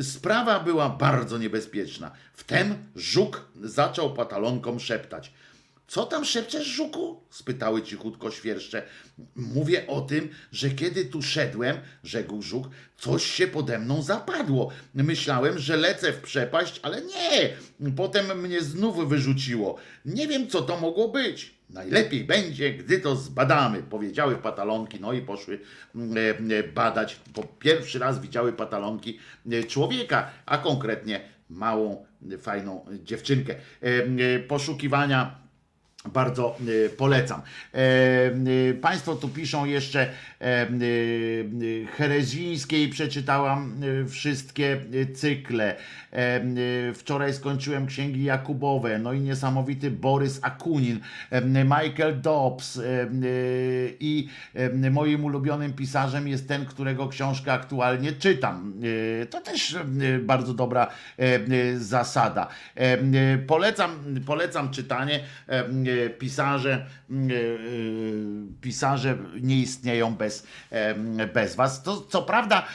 [0.00, 2.10] Sprawa była bardzo niebezpieczna.
[2.34, 5.32] Wtem żuk zaczął patalonkom szeptać.
[5.88, 7.20] Co tam szepczesz, żuku?
[7.30, 8.82] spytały cichutko świerszcze.
[9.36, 12.68] Mówię o tym, że kiedy tu szedłem, rzekł żuk,
[12.98, 14.70] coś się pode mną zapadło.
[14.94, 17.56] Myślałem, że lecę w przepaść, ale nie.
[17.96, 19.76] Potem mnie znów wyrzuciło.
[20.04, 21.55] Nie wiem, co to mogło być.
[21.70, 25.60] Najlepiej będzie, gdy to zbadamy, powiedziały patalonki, no i poszły
[25.94, 27.20] mm, e, e, badać.
[27.34, 29.18] Po pierwszy raz widziały patalonki
[29.52, 31.20] e, człowieka, a konkretnie
[31.50, 32.06] małą,
[32.38, 33.54] fajną dziewczynkę.
[34.48, 35.45] Poszukiwania
[36.12, 36.56] bardzo
[36.86, 37.40] e, polecam.
[37.74, 37.78] E,
[38.70, 40.08] e, Państwo tu piszą jeszcze e,
[40.40, 40.66] e,
[41.96, 44.80] Herezińskiej, przeczytałam wszystkie
[45.14, 45.76] cykle.
[46.12, 46.40] E,
[46.94, 51.00] Wczoraj skończyłem księgi Jakubowe, no i niesamowity Borys Akunin,
[51.64, 52.80] Michael Dobbs
[54.00, 54.28] i
[54.90, 58.74] moim ulubionym pisarzem jest ten, którego książkę aktualnie czytam.
[59.30, 59.76] To też
[60.20, 60.90] bardzo dobra
[61.76, 62.48] zasada.
[63.46, 63.90] Polecam,
[64.26, 65.20] polecam czytanie.
[66.18, 67.18] Pisarze, e, e,
[68.60, 70.46] pisarze nie istnieją bez,
[71.34, 71.82] bez was.
[71.82, 72.66] To, co prawda,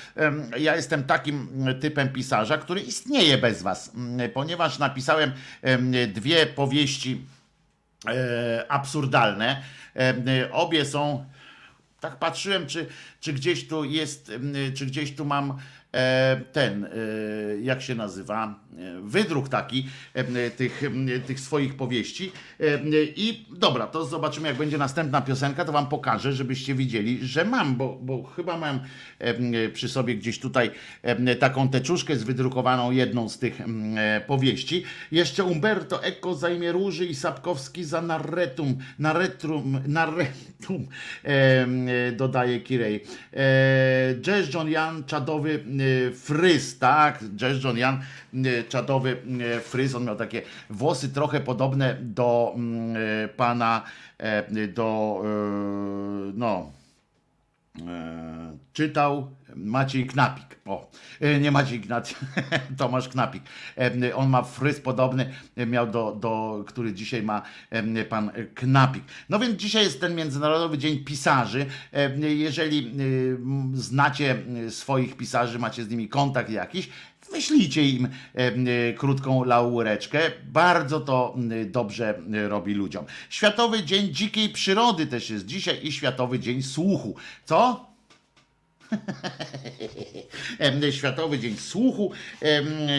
[0.58, 5.32] ja jestem takim typem pisarza, który istnieje bez was, m, ponieważ napisałem
[6.14, 7.26] dwie powieści
[8.08, 9.62] e, absurdalne.
[10.52, 11.26] Obie są
[12.00, 12.88] tak patrzyłem, czy,
[13.20, 14.32] czy gdzieś tu jest,
[14.76, 15.58] czy gdzieś tu mam
[16.52, 16.90] ten,
[17.62, 18.60] jak się nazywa,
[19.02, 20.82] wydruk taki em, tych,
[21.26, 22.32] tych swoich powieści.
[22.60, 22.66] E,
[23.16, 27.76] I dobra, to zobaczymy, jak będzie następna piosenka, to wam pokażę, żebyście widzieli, że mam,
[27.76, 28.80] bo, bo chyba mam
[29.74, 30.72] przy sobie gdzieś tutaj
[31.40, 34.84] taką teczuszkę z wydrukowaną jedną z tych e, powieści.
[35.12, 40.88] Jeszcze Umberto Eco za imię Róży i Sapkowski za narretum, narretrum, narretum
[41.24, 43.04] e, dodaje Kirej.
[43.34, 45.64] E, Jazz John Jan, czadowy
[46.10, 47.24] e, fryz, tak?
[47.36, 48.02] Jazz John Jan,
[48.34, 49.22] e, czadowy
[49.56, 53.84] e, fryz, on miał takie włosy trochę podobne do mm, e, pana,
[54.18, 55.22] e, do,
[56.34, 56.72] no,
[58.74, 60.60] czytał Maciej Knapik.
[60.66, 60.92] O,
[61.42, 62.16] nie Maciej Ignacy,
[62.78, 63.44] Tomasz Knapik.
[64.16, 67.42] On ma fryz podobny, miał do, do, który dzisiaj ma
[68.10, 69.04] pan Knapik.
[69.30, 71.66] No więc dzisiaj jest ten Międzynarodowy Dzień Pisarzy.
[72.20, 72.94] Jeżeli
[73.74, 74.38] znacie
[74.70, 76.90] swoich pisarzy, macie z nimi kontakt jakiś,
[77.32, 80.20] wyślijcie im e, e, krótką laureczkę.
[80.44, 81.36] Bardzo to
[81.66, 83.06] dobrze e, robi ludziom.
[83.30, 87.16] Światowy Dzień Dzikiej Przyrody też jest dzisiaj i Światowy Dzień Słuchu.
[87.46, 87.92] Co?
[90.92, 92.12] Światowy Dzień Słuchu.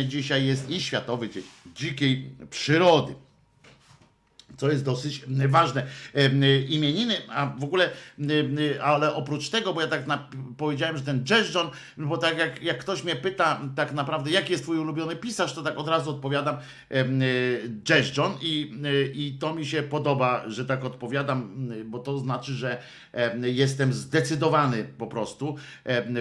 [0.09, 1.43] Dzisiaj jest i Światowy Dzień
[1.77, 3.15] Dzikiej Przyrody.
[4.57, 5.87] Co jest dosyć ważne.
[6.69, 7.91] Imieniny, a w ogóle,
[8.83, 11.53] ale oprócz tego, bo ja tak na, powiedziałem, że ten Jazz
[11.97, 15.63] bo tak jak, jak ktoś mnie pyta tak naprawdę, jaki jest twój ulubiony pisarz, to
[15.63, 16.57] tak od razu odpowiadam
[17.85, 18.73] Jazz i,
[19.15, 22.79] i to mi się podoba, że tak odpowiadam, bo to znaczy, że
[23.13, 25.57] em, jestem zdecydowany po prostu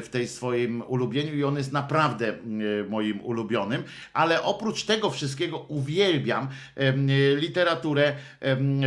[0.04, 2.34] w tej swoim ulubieniu i on jest naprawdę
[2.90, 3.84] moim ulubionym,
[4.14, 6.48] ale oprócz tego wszystkiego uwielbiam
[7.36, 8.16] literaturę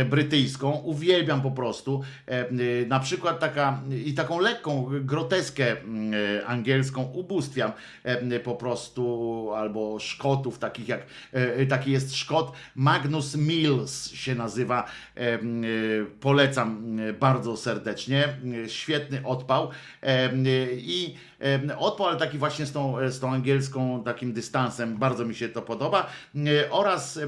[0.05, 5.75] brytyjską, uwielbiam po prostu, em, na przykład taka i taką lekką groteskę
[6.47, 7.03] angielską.
[7.03, 7.71] Ubóstwiam
[8.43, 14.85] po prostu, albo Szkotów, takich jak, e, taki jest Szkot, Magnus Mills się nazywa,
[15.15, 15.39] e,
[16.19, 18.25] polecam e, bardzo serdecznie,
[18.65, 19.69] E, świetny odpał.
[20.71, 21.15] I
[21.77, 25.61] odpał, ale taki właśnie z tą, z tą angielską takim dystansem, bardzo mi się to
[25.61, 26.05] podoba
[26.35, 27.27] E, oraz e,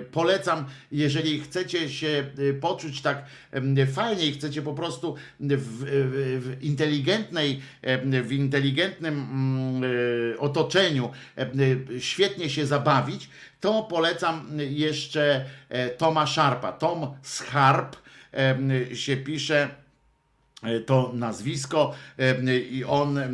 [0.00, 3.24] polecam, jeżeli chcecie się e, poczuć tak
[3.92, 7.60] fajnie i chcecie po prostu w, w, inteligentnej,
[8.22, 9.90] w inteligentnym mm,
[10.34, 16.72] e, otoczeniu e, świetnie się zabawić, to polecam jeszcze e, Toma Sharpa.
[16.72, 17.96] Tom Scharp
[18.32, 19.68] em, się pisze e,
[20.86, 23.26] to nazwisko e, i on e,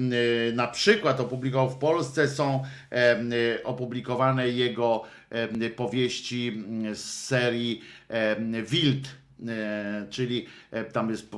[0.55, 2.63] na przykład opublikował w Polsce są
[2.93, 9.09] e, opublikowane jego e, powieści z serii e, Wild.
[9.49, 11.31] E, czyli e, tam jest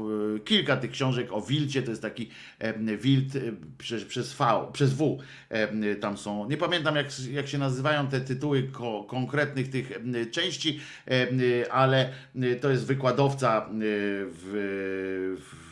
[0.44, 3.40] kilka tych książek o wilcie, to jest taki e, wild e,
[3.78, 8.20] przez, przez V, przez W e, tam są, nie pamiętam jak, jak się nazywają te
[8.20, 13.70] tytuły ko, konkretnych tych e, części, e, ale e, to jest wykładowca e,
[14.30, 15.67] w w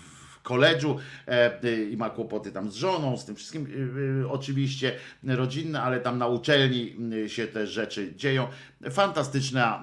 [0.46, 1.60] koledżu e,
[1.90, 6.18] i ma kłopoty tam z żoną, z tym wszystkim e, e, oczywiście rodzinne, ale tam
[6.18, 6.96] na uczelni
[7.26, 8.48] się te rzeczy dzieją.
[8.90, 9.82] Fantastyczna,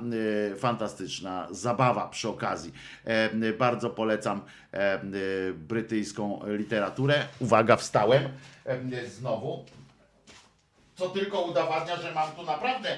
[0.57, 2.73] fantastyczna zabawa przy okazji.
[3.57, 4.41] Bardzo polecam
[5.55, 7.25] brytyjską literaturę.
[7.39, 8.23] Uwaga, wstałem
[9.07, 9.65] znowu.
[10.95, 12.97] Co tylko udowadnia, że mam tu naprawdę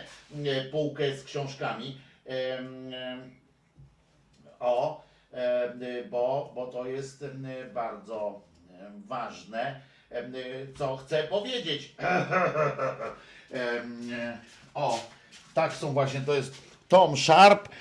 [0.72, 1.98] półkę z książkami.
[4.60, 5.05] O,
[6.10, 7.30] bo, bo to jest y,
[7.74, 8.42] bardzo
[8.72, 10.24] e, ważne, e,
[10.78, 11.96] co chcę powiedzieć.
[13.54, 14.38] E,
[14.74, 15.00] O,
[15.54, 16.54] tak są właśnie, to jest
[16.88, 17.72] Tom Sharp, e,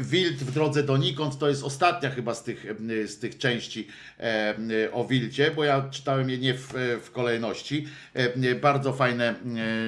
[0.00, 2.66] Wild w drodze donikąd, to jest ostatnia chyba z tych,
[3.02, 3.88] e, z tych części
[4.20, 7.86] e, e, o Wildzie, bo ja czytałem je nie w, e, w kolejności.
[8.16, 9.34] E, e, Bardzo fajne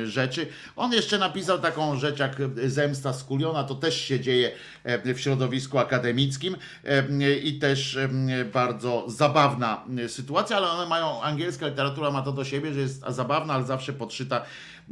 [0.03, 0.47] e, rzeczy.
[0.77, 4.51] On jeszcze napisał taką rzecz jak Zemsta Skuliona, to też się dzieje
[4.85, 8.09] e, w środowisku akademickim e, i też e,
[8.53, 13.03] bardzo zabawna e, sytuacja, ale one mają, angielska literatura ma to do siebie, że jest
[13.09, 14.45] zabawna, ale zawsze podszyta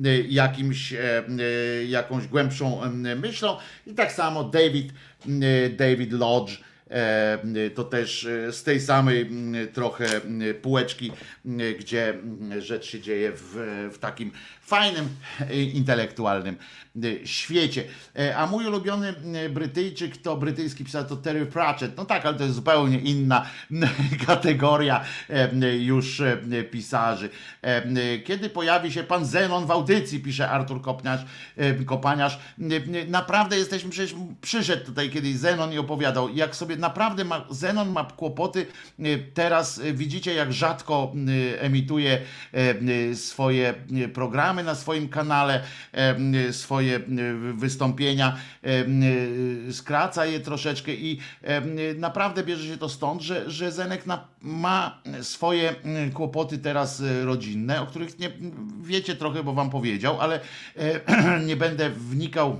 [0.05, 3.57] e, jakimś, e, e, jakąś głębszą e, myślą.
[3.87, 4.93] I tak samo David,
[5.27, 6.53] e, David Lodge.
[6.91, 10.07] e, To też e, z tej samej m, trochę
[10.63, 11.13] półeczki,
[11.81, 12.15] gdzie
[12.59, 13.55] rzecz się dzieje w,
[13.93, 14.31] w takim
[14.69, 15.09] fajnym,
[15.41, 16.57] e, intelektualnym
[17.05, 17.85] e, świecie.
[18.19, 19.15] E, A mój ulubiony
[19.51, 21.97] Brytyjczyk to brytyjski pisarz to Terry Pratchett.
[21.97, 23.47] No tak, ale to jest zupełnie inna
[24.27, 25.05] kategoria
[25.79, 26.23] już
[26.71, 27.31] pisarzy.
[28.25, 31.21] Kiedy pojawi się pan Zenon w audycji, pisze Artur Kopniarz,
[31.87, 32.39] Kopaniarz,
[33.09, 38.05] naprawdę jesteśmy, przecież przyszedł tutaj kiedyś Zenon i opowiadał, jak sobie naprawdę ma, Zenon ma
[38.05, 38.67] kłopoty,
[39.35, 41.13] teraz widzicie jak rzadko
[41.61, 42.21] emituje
[43.15, 43.75] swoje
[44.05, 44.09] e,
[44.59, 45.63] programy na swoim kanale,
[46.53, 47.01] swoje
[47.55, 51.19] wystąpienia, e, skraca je troszeczkę i
[51.97, 54.05] naprawdę bierze się to stąd, że, że Zenek
[54.43, 55.75] ma swoje
[56.15, 58.31] kłopoty teraz e, rodzinne, o których nie
[58.83, 60.41] wiecie trochę, bo wam powiedział, ale
[60.77, 62.59] e, nie będę wnikał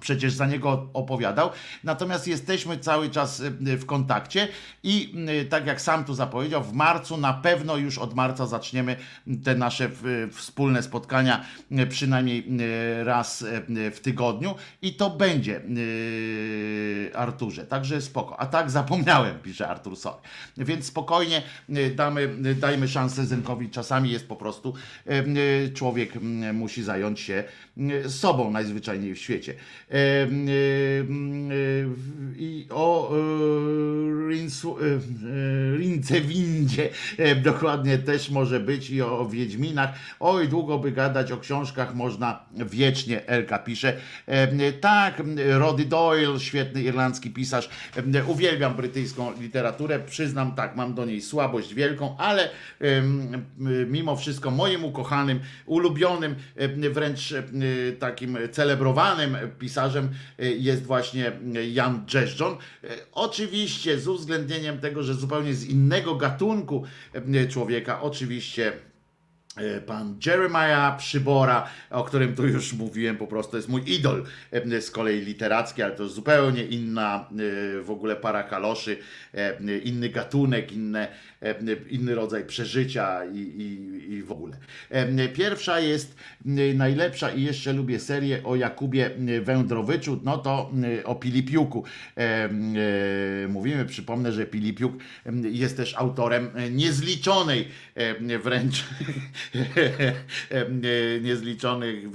[0.00, 1.50] przecież za niego opowiadał.
[1.84, 4.48] Natomiast jesteśmy cały czas y, w kontakcie
[4.82, 8.96] i y, tak jak sam tu zapowiedział, w marcu na pewno już od marca zaczniemy
[9.44, 15.60] te nasze y, wspólne spotkania y, przynajmniej y, raz y, w tygodniu i to będzie
[15.60, 17.66] y, Arturze.
[17.66, 18.40] Także spoko.
[18.40, 20.18] A tak zapomniałem, pisze Artur Sorry.
[20.56, 23.70] Więc spokojnie y, damy, y, dajmy szansę Zenkowi.
[23.70, 24.74] Czasami jest po prostu
[25.06, 26.20] y, y, człowiek y,
[26.52, 27.73] musi zająć się y,
[28.08, 29.54] sobą najzwyczajniej w świecie.
[29.90, 30.28] E, e, e,
[32.36, 39.90] I o e, e, e, Rincewindzie e, dokładnie też może być i o Wiedźminach.
[40.20, 43.96] Oj, długo by gadać o książkach można wiecznie, Elka pisze.
[44.26, 45.22] E, Tak,
[45.58, 47.68] Roddy Doyle, świetny irlandzki pisarz.
[47.96, 52.50] E, Uwielbiam brytyjską literaturę, przyznam tak, mam do niej słabość wielką, ale
[53.88, 57.42] mimo wszystko moim ukochanym, ulubionym, e, wręcz e,
[57.98, 60.08] takim celebrowanym pisarzem
[60.38, 61.32] e, jest właśnie
[61.72, 62.52] Jan Dżeszczon.
[62.84, 66.84] E, Oczywiście z uwzględnieniem tego, że zupełnie z innego gatunku
[67.48, 68.72] człowieka, oczywiście
[69.86, 74.24] Pan Jeremiah Przybora, o którym tu już mówiłem, po prostu jest mój idol
[74.80, 77.28] z kolei literacki, ale to zupełnie inna
[77.82, 78.96] w ogóle para kaloszy,
[79.84, 81.08] inny gatunek, inne,
[81.90, 84.56] inny rodzaj przeżycia i, i, i w ogóle.
[84.90, 86.16] E, Pierwsza jest
[86.46, 89.10] e, najlepsza i jeszcze lubię serię o Jakubie
[89.42, 91.84] Wędrowyczu, no to e, o Pilipiuku
[92.16, 92.50] e, e,
[93.48, 93.84] mówimy.
[93.84, 94.94] Przypomnę, że Pilipiuk
[95.26, 98.84] e, jest też autorem e, niezliczonej e, wręcz
[99.54, 102.10] e, niezliczonych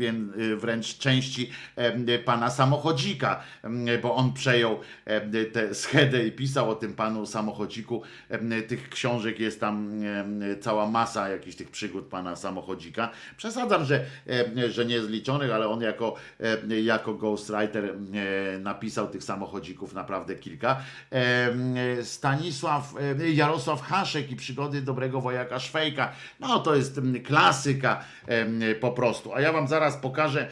[0.58, 6.76] wręcz części e, pana samochodzika, e, bo on przejął e, tę schedę i pisał o
[6.76, 8.02] tym panu samochodziku.
[8.30, 10.02] E, Tych książek jest tam
[10.62, 13.10] cała masa jakichś tych przygód pana samochodzika.
[13.38, 14.06] Przesadzam, że,
[14.70, 16.16] że niezliczonych, ale on jako,
[16.84, 17.94] jako ghostwriter
[18.60, 20.82] napisał tych samochodzików naprawdę kilka.
[22.04, 22.94] Stanisław,
[23.34, 26.12] Jarosław Haszek i przygody dobrego wojaka Szwejka.
[26.40, 28.04] No to jest klasyka
[28.80, 29.34] po prostu.
[29.34, 30.48] A ja wam zaraz pokażę,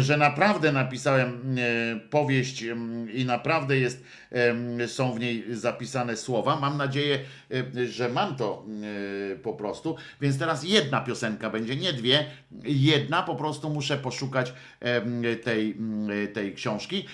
[0.00, 1.56] że naprawdę napisałem
[2.10, 2.64] powieść
[3.12, 4.04] i naprawdę jest,
[4.86, 6.60] są w niej zapisane słowa.
[6.60, 7.18] Mam nadzieję,
[7.90, 8.64] że mam to
[9.42, 9.96] po prostu.
[10.20, 12.24] Więc teraz jedna piosenka będzie, nie dwie.
[12.64, 14.52] Jedna, po prostu muszę poszukać
[15.44, 15.76] tej,
[16.32, 17.06] tej książki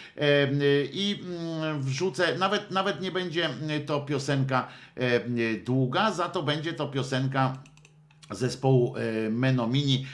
[0.93, 1.21] i
[1.79, 3.49] wrzucę, nawet, nawet nie będzie
[3.87, 4.69] to piosenka
[5.65, 7.57] długa, za to będzie to piosenka
[8.31, 8.95] zespołu
[9.31, 10.07] Menomini,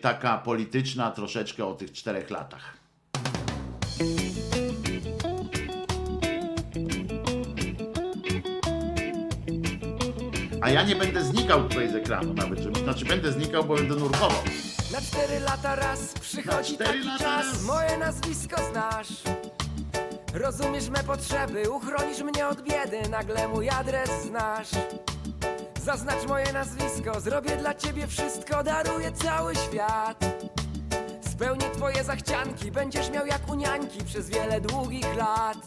[0.00, 2.76] taka polityczna, troszeczkę o tych czterech latach.
[10.64, 13.94] A ja nie będę znikał tutaj z ekranu nawet, żeby, znaczy będę znikał, bo będę
[13.94, 14.42] nurkował.
[14.92, 17.62] Na cztery lata raz przychodzi Na taki czas, raz.
[17.62, 19.08] moje nazwisko znasz.
[20.34, 24.68] Rozumiesz me potrzeby, uchronisz mnie od biedy, nagle mój adres znasz.
[25.84, 30.24] Zaznacz moje nazwisko, zrobię dla ciebie wszystko, daruję cały świat.
[31.32, 35.58] Spełnię twoje zachcianki, będziesz miał jak u niańki przez wiele długich lat.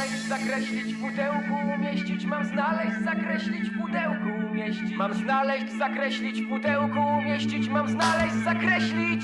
[0.00, 4.96] Znaleźć, zakreślić w pudełku, umieścić, mam znaleźć, zakreślić w pudełku, umieścić.
[4.96, 9.22] Mam znaleźć, zakreślić w pudełku, umieścić, mam znaleźć, zakreślić.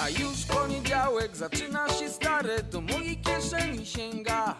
[0.00, 4.56] A już poniedziałek zaczyna się stary, do mojej kieszeni sięga.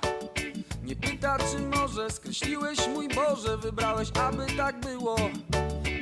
[0.83, 5.17] Nie pyta, czy może skreśliłeś mój Boże, wybrałeś, aby tak było.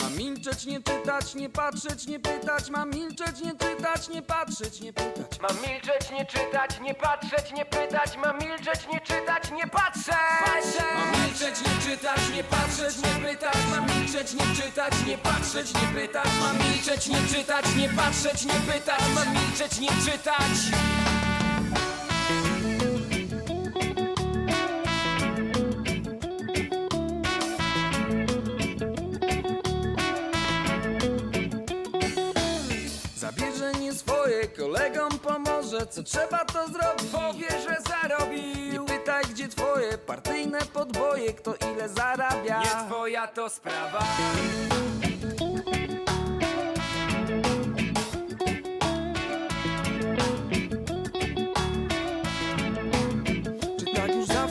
[0.01, 4.93] Mam milczeć, nie czytać, nie patrzeć, nie pytać, mam milczeć, nie czytać, nie patrzeć, nie
[4.93, 5.41] pytać.
[5.41, 10.15] Mam milczeć, nie czytać, nie patrzeć, nie pytać, mam milczeć, nie czytać, nie patrzeć.
[10.95, 16.01] Mam milczeć, nie czytać, nie patrzeć, nie pytać, mam milczeć, nie czytać, nie patrzeć, nie
[16.01, 20.81] pytać, mam milczeć, nie czytać, nie patrzeć, nie pytać, mam milczeć, nie czytać.
[34.51, 37.07] Kolegom pomoże Co trzeba to zrobić?
[37.13, 38.83] Powie, że zarobił.
[38.83, 42.61] Nie pytaj gdzie twoje partyjne podboje Kto ile zarabia.
[42.61, 44.01] Nie twoja to sprawa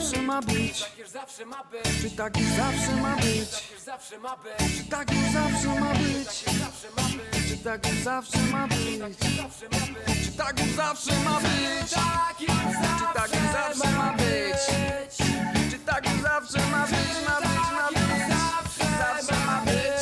[0.00, 0.84] zawsze ma być?
[2.02, 3.50] Czy tak już zawsze ma być?
[4.76, 6.44] Czy tak już zawsze ma być?
[7.48, 9.16] Czy tak już zawsze ma być?
[10.24, 11.90] Czy tak już zawsze ma być?
[11.90, 14.56] Czy tak już zawsze ma być?
[15.70, 16.96] Czy tak już zawsze ma być?
[17.26, 17.98] Ma być, ma być,
[18.98, 19.99] zawsze ma być.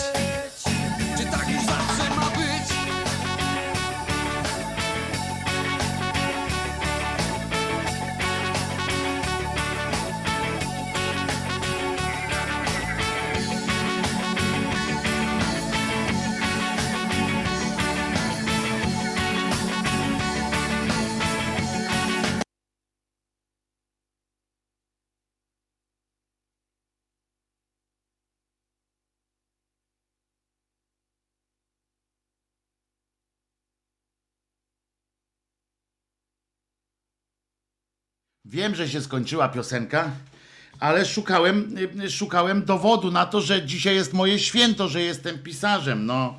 [38.48, 40.10] Wiem, że się skończyła piosenka,
[40.80, 41.76] ale szukałem,
[42.10, 46.06] szukałem dowodu na to, że dzisiaj jest moje święto, że jestem pisarzem.
[46.06, 46.38] No.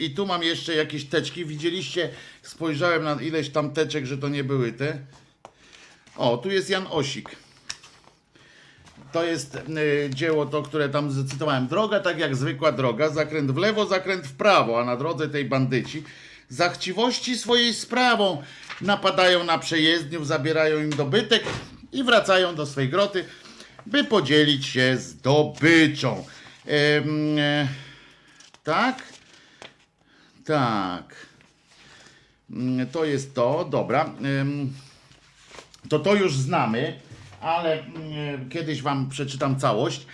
[0.00, 1.44] I tu mam jeszcze jakieś teczki.
[1.44, 2.10] Widzieliście,
[2.42, 4.98] spojrzałem na ileś tam teczek, że to nie były te.
[6.16, 7.30] O, tu jest Jan Osik.
[9.12, 11.66] To jest y, dzieło to, które tam zacytowałem.
[11.66, 15.44] Droga tak jak zwykła droga, zakręt w lewo, zakręt w prawo, a na drodze tej
[15.44, 16.04] bandyci
[16.48, 18.42] za chciwości swojej sprawą
[18.80, 21.44] napadają na przejezdniów, zabierają im dobytek
[21.92, 23.24] i wracają do swej groty,
[23.86, 26.24] by podzielić się zdobyczą.
[26.66, 27.68] Em, e,
[28.64, 29.02] tak?
[30.44, 31.14] Tak.
[32.50, 34.14] Mm, To jest to, dobra.
[35.88, 37.00] To to już znamy,
[37.40, 40.06] ale mm, kiedyś wam przeczytam całość.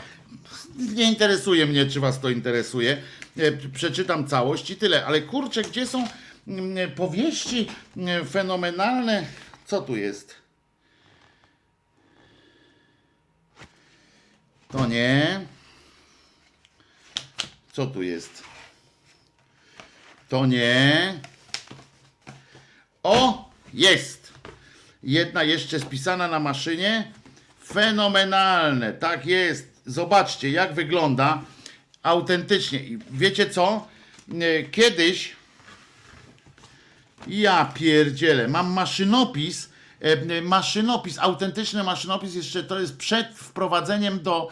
[0.79, 2.97] Nie interesuje mnie, czy was to interesuje.
[3.39, 5.07] E, Przeczytam całość i tyle.
[5.07, 6.09] Ale kurczę, gdzie są
[6.97, 9.27] powieści mm, fenomenalne?
[9.67, 10.35] Co tu jest?
[14.69, 15.41] To nie.
[17.73, 18.43] Co tu jest?
[20.29, 21.15] To nie.
[23.03, 24.33] O, jest.
[25.03, 27.13] Jedna jeszcze spisana na maszynie.
[27.65, 29.73] Fenomenalne, tak jest.
[29.87, 31.43] Zobaczcie, jak wygląda
[32.03, 32.79] autentycznie.
[32.79, 33.89] I wiecie co?
[34.41, 35.37] E, Kiedyś
[37.27, 39.69] ja pierdzielę, mam maszynopis,
[40.03, 44.49] e, e, maszynopis, autentyczny maszynopis, jeszcze to jest przed wprowadzeniem do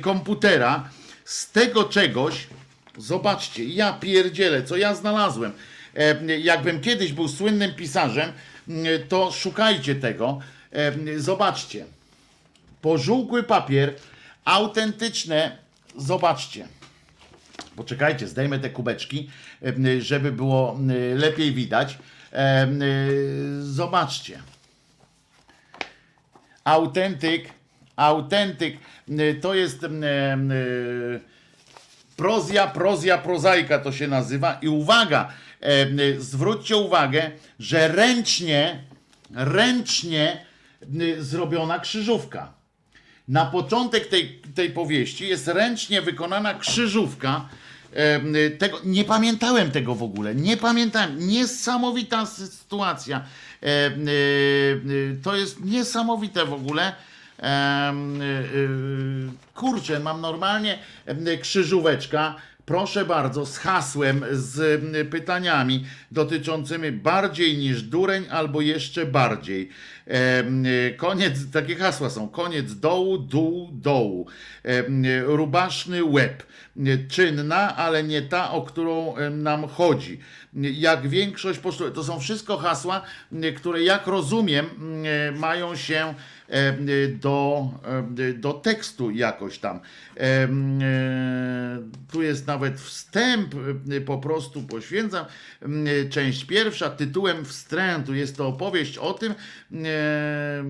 [0.00, 0.90] komputera.
[1.24, 2.46] Z tego czegoś,
[2.98, 5.52] zobaczcie, ja pierdzielę, co ja znalazłem.
[5.94, 8.32] E, Jakbym kiedyś był słynnym pisarzem,
[9.08, 10.38] to szukajcie tego.
[11.16, 11.86] Zobaczcie.
[12.82, 13.94] Pożółkły papier,
[14.44, 15.58] autentyczne,
[15.96, 16.68] zobaczcie.
[17.78, 19.30] Poczekajcie, zdejmę te kubeczki,
[19.62, 21.98] em, żeby było em, lepiej widać.
[22.32, 24.38] Y, Zobaczcie.
[26.64, 27.48] Autentyk,
[27.96, 28.76] autentyk,
[29.08, 29.88] y, to jest y,
[32.16, 34.58] prozja, prozja, prozaika to się nazywa.
[34.62, 35.32] I uwaga,
[35.98, 38.84] y, zwróćcie uwagę, że ręcznie,
[39.34, 40.44] ręcznie
[41.00, 42.52] y, zrobiona krzyżówka.
[43.28, 47.48] Na początek tej, tej powieści jest ręcznie wykonana krzyżówka.
[48.58, 50.34] Tego, nie pamiętałem tego w ogóle.
[50.34, 51.28] Nie pamiętałem.
[51.28, 53.24] Niesamowita sytuacja.
[53.62, 53.66] Y,
[54.88, 56.92] y, To jest niesamowite w ogóle.
[57.38, 57.42] Y,
[59.54, 60.78] Kurczę, mam normalnie
[61.40, 62.34] krzyżóweczka.
[62.64, 69.68] Proszę bardzo, z hasłem, z pytaniami dotyczącymi bardziej niż dureń albo jeszcze bardziej.
[70.96, 72.28] Koniec, takie hasła są.
[72.28, 74.26] Koniec dołu, dół, dołu.
[75.26, 76.42] Rubaszny łeb.
[77.08, 80.20] Czynna, ale nie ta, o którą nam chodzi.
[80.54, 81.96] Jak większość postulatów.
[81.96, 83.02] To są wszystko hasła,
[83.56, 84.66] które jak rozumiem
[85.34, 86.14] y, mają się
[86.50, 87.68] e, y, do,
[88.18, 89.80] e, do tekstu jakoś tam.
[90.16, 90.48] E, e,
[92.12, 93.54] Tu jest nawet wstęp,
[93.90, 95.24] e, po prostu poświęcam.
[95.62, 98.14] E, Część pierwsza, tytułem wstrętu.
[98.14, 99.34] Jest to opowieść o tym.
[99.84, 100.62] e,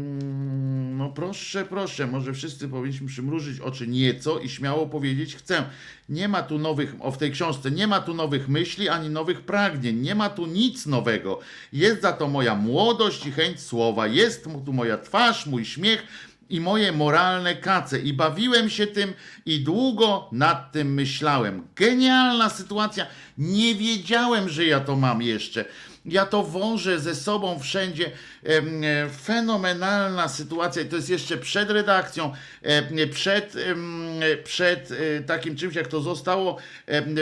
[0.96, 5.64] No proszę, proszę, może wszyscy powinniśmy przymrużyć oczy nieco i śmiało powiedzieć chcę.
[6.08, 9.40] Nie ma tu nowych, o w tej książce, nie ma tu nowych myśli ani nowych
[9.40, 11.40] pragnień, nie ma tu nic nowego.
[11.72, 16.06] Jest za to moja młodość i chęć słowa, jest tu moja twarz, mój śmiech
[16.50, 18.00] i moje moralne kace.
[18.00, 19.12] I bawiłem się tym
[19.46, 21.62] i długo nad tym myślałem.
[21.76, 23.06] Genialna sytuacja.
[23.38, 25.64] Nie wiedziałem, że ja to mam jeszcze.
[26.08, 28.10] Ja to wążę ze sobą wszędzie.
[28.44, 30.84] E, Fenomenalna sytuacja.
[30.84, 32.32] To jest jeszcze przed redakcją,
[32.62, 36.56] em, przed, em, przed e, takim czymś, jak to zostało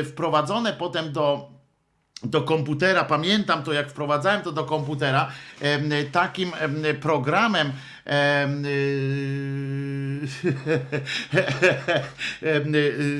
[0.05, 1.57] wprowadzone potem do
[2.23, 5.33] do komputera, pamiętam to jak wprowadzałem to do komputera,
[6.13, 7.73] takim em, programem
[8.05, 8.65] em, em,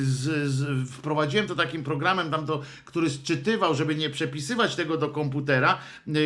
[0.01, 5.09] z, z, wprowadziłem to takim programem tam do, który sczytywał, żeby nie przepisywać tego do
[5.09, 5.79] komputera.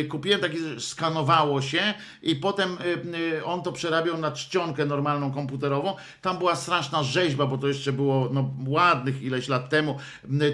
[0.09, 2.77] Kupiłem taki, skanowało się i potem
[3.15, 5.95] y, on to przerabiał na czcionkę normalną komputerową.
[6.21, 9.97] Tam była straszna rzeźba, bo to jeszcze było no, ładnych ileś lat temu.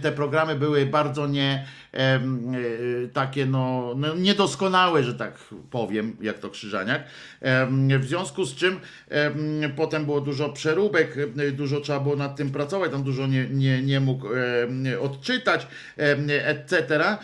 [0.01, 1.65] Te programy były bardzo nie
[3.13, 5.37] takie no, no niedoskonałe, że tak
[5.71, 7.03] powiem, jak to Krzyżaniak.
[7.99, 8.79] W związku z czym
[9.09, 13.49] em, potem było dużo przeróbek, y, dużo trzeba było nad tym pracować, tam dużo nie,
[13.49, 14.27] nie, nie mógł
[15.01, 15.67] odczytać,
[16.43, 17.17] etc.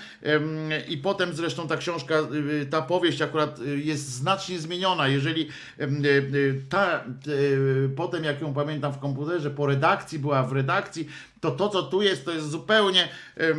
[0.89, 2.15] I potem zresztą ta książka,
[2.61, 5.07] y, ta powieść akurat y, jest znacznie zmieniona.
[5.07, 10.51] Jeżeli y, y, ta, y, potem jak ją pamiętam w komputerze, po redakcji była w
[10.51, 11.07] redakcji,
[11.43, 13.57] to to, co tu jest, to jest zupełnie em,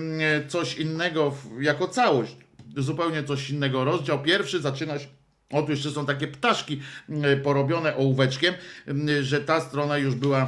[0.48, 2.36] coś innego jako całość.
[2.76, 3.84] Zupełnie coś innego.
[3.84, 5.06] Rozdział pierwszy zaczyna się
[5.52, 8.54] O, tu jeszcze są takie ptaszki mm, porobione ołóweczkiem,
[8.86, 10.46] mm, że ta strona już była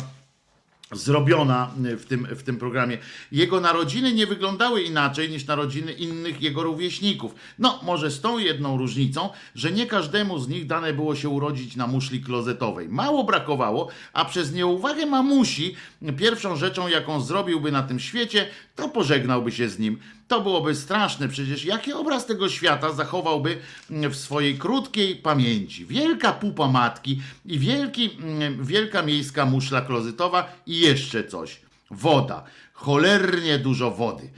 [0.97, 2.99] zrobiona w tym, w tym programie.
[3.33, 7.35] Jego narodziny nie wyglądały inaczej niż narodziny innych jego rówieśników.
[7.59, 11.77] No, może z tą jedną różnicą, że nie każdemu z nich dane było się urodzić
[11.77, 12.89] na muszli klozetowej.
[12.89, 15.75] Mało brakowało, a przez nieuwagę mamusi
[16.19, 19.99] pierwszą rzeczą, jaką zrobiłby na tym świecie, to pożegnałby się z nim.
[20.29, 23.59] To byłoby straszne, przecież jaki obraz tego świata zachowałby
[23.91, 25.87] w swojej krótkiej pamięci?
[25.87, 31.61] Wielka pupa matki i wielki, mm, wielka miejska muszla klozetowa i jeszcze coś.
[31.91, 32.45] Woda.
[32.77, 34.31] Cholernie dużo wody.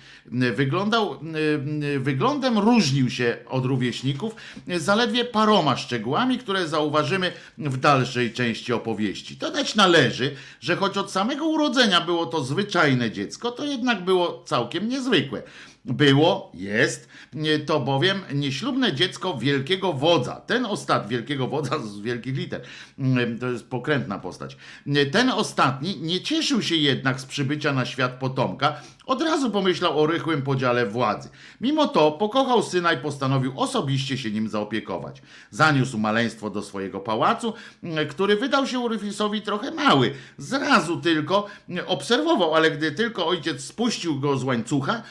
[0.55, 1.21] Wyglądał,
[1.99, 4.35] wyglądem różnił się od rówieśników
[4.77, 9.37] zaledwie paroma szczegółami, które zauważymy w dalszej części opowieści.
[9.37, 14.89] Dodać należy, że choć od samego urodzenia było to zwyczajne dziecko, to jednak było całkiem
[14.89, 15.43] niezwykłe.
[15.85, 17.09] Było, jest,
[17.67, 20.35] to bowiem nieślubne dziecko wielkiego wodza.
[20.35, 22.63] Ten ostatni, wielkiego wodza z wielkich liter,
[23.41, 24.57] to jest pokrętna postać.
[25.13, 30.07] Ten ostatni nie cieszył się jednak z przybycia na świat potomka, od razu pomyślał o
[30.07, 31.29] rychłym podziale władzy.
[31.61, 35.23] Mimo to pokochał syna i postanowił osobiście się nim zaopiekować.
[35.51, 37.53] Zaniósł maleństwo do swojego pałacu,
[38.11, 40.15] który wydał się Uryfisowi trochę mały.
[40.39, 41.47] Zrazu tylko
[41.87, 45.03] obserwował, ale gdy tylko ojciec spuścił go z łańcucha,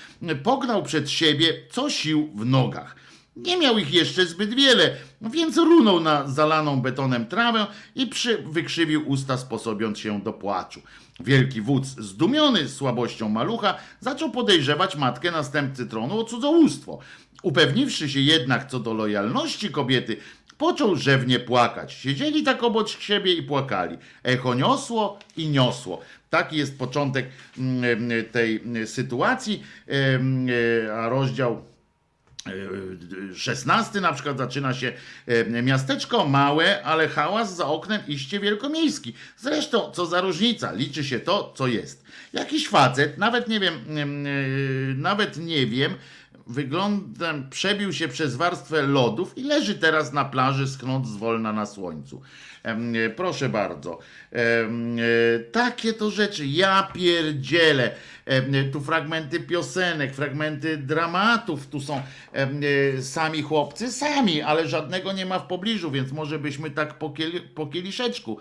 [0.44, 3.07] pognał przed siebie co sił w nogach.
[3.38, 9.10] Nie miał ich jeszcze zbyt wiele, więc runął na zalaną betonem trawę i przy, wykrzywił
[9.10, 10.82] usta, sposobiąc się do płaczu.
[11.20, 17.00] Wielki wódz, zdumiony słabością malucha, zaczął podejrzewać matkę następcy tronu o cudzołóstwo.
[17.44, 20.18] Upewniwszy się jednak co do lojalności kobiety,
[20.58, 21.94] począł rzewnie płakać.
[21.94, 23.98] Siedzieli tak obok siebie i płakali.
[24.24, 26.02] Echo niosło i niosło.
[26.30, 27.26] Taki jest początek
[27.58, 29.64] mm, tej sytuacji,
[30.94, 31.64] a rozdział
[33.36, 34.94] 16 na przykład zaczyna się
[35.26, 39.14] e, miasteczko małe, ale hałas za oknem iście wielkomiejski.
[39.38, 42.06] Zresztą, co za różnica, liczy się to, co jest.
[42.34, 44.08] Jakiś facet, nawet nie wiem, e,
[44.94, 45.94] nawet nie wiem,
[46.48, 52.22] wyglądem przebił się przez warstwę lodów i leży teraz na plaży, schnąc zwolna na słońcu.
[52.64, 54.00] E, proszę bardzo.
[55.52, 56.48] Takie to rzeczy.
[56.48, 57.92] Ja pierdzielę.
[58.72, 61.68] Tu fragmenty piosenek, fragmenty dramatów.
[61.68, 62.02] Tu są
[63.02, 67.42] sami chłopcy, sami, ale żadnego nie ma w pobliżu, więc może byśmy tak po, kieli,
[67.42, 68.40] po kieliszeczku.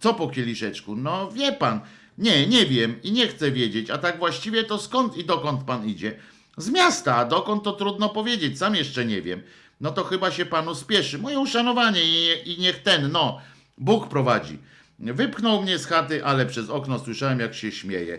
[0.00, 0.96] Co po kieliszeczku?
[0.96, 1.80] No wie pan.
[2.18, 3.90] Nie, nie wiem i nie chcę wiedzieć.
[3.90, 6.18] A tak właściwie to skąd i dokąd pan idzie?
[6.56, 9.42] Z miasta, a dokąd to trudno powiedzieć, sam jeszcze nie wiem.
[9.80, 11.18] No to chyba się panu spieszy.
[11.18, 13.40] Moje uszanowanie i, i niech ten, no,
[13.78, 14.58] Bóg prowadzi.
[14.98, 18.18] Wypchnął mnie z chaty, ale przez okno słyszałem, jak się śmieje.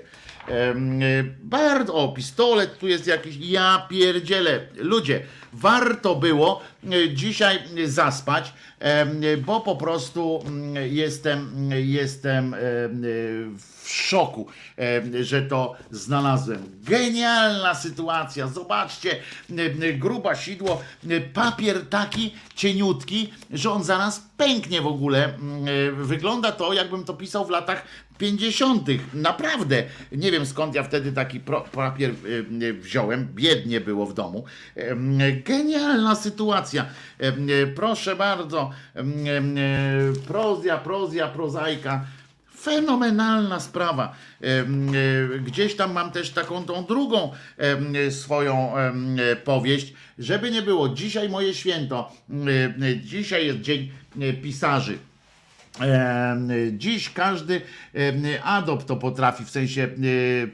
[1.44, 4.60] Bardzo, o, pistolet tu jest jakiś, ja pierdzielę.
[4.76, 5.22] Ludzie,
[5.54, 6.62] warto było
[6.92, 8.54] e, dzisiaj zaspać,
[9.46, 12.56] bo po prostu mm, jestem, jestem
[13.58, 14.48] w szoku,
[15.22, 16.64] że to znalazłem.
[16.84, 18.48] Genialna sytuacja.
[18.48, 19.16] Zobaczcie,
[19.98, 20.82] gruba sidło,
[21.34, 25.34] papier taki cieniutki, że on zaraz pęknie w ogóle.
[25.94, 27.84] Wygląda to, jakbym to pisał w latach
[28.18, 28.88] 50.
[29.14, 29.84] Naprawdę.
[30.12, 31.40] Nie wiem skąd ja wtedy taki
[31.72, 32.12] papier
[32.80, 33.28] wziąłem.
[33.34, 34.46] Biednie było w domu.
[35.46, 36.86] Genialna sytuacja.
[37.76, 38.72] Proszę bardzo.
[40.28, 42.06] Prozja, prozja, prozaika
[42.62, 44.16] Fenomenalna sprawa.
[45.46, 47.32] Gdzieś tam mam też taką tą drugą
[48.10, 48.74] swoją
[49.44, 50.90] powieść, żeby nie było.
[50.90, 52.12] Dzisiaj moje święto.
[53.04, 53.92] Dzisiaj jest dzień
[54.44, 54.98] pisarzy.
[56.72, 57.62] Dziś każdy
[58.44, 59.88] adopt to potrafi w sensie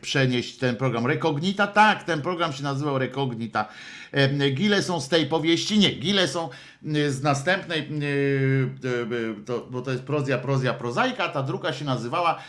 [0.02, 1.06] przenieść ten program.
[1.06, 3.68] Rekognita, tak, ten program się nazywał Rekognita.
[4.54, 5.80] Gile są z tej powieści?
[5.80, 6.50] Nie, gile są
[7.10, 7.90] z następnej,
[9.46, 11.30] to, bo to jest prozja, prozja, prozaika.
[11.30, 12.40] Ta druga się nazywała,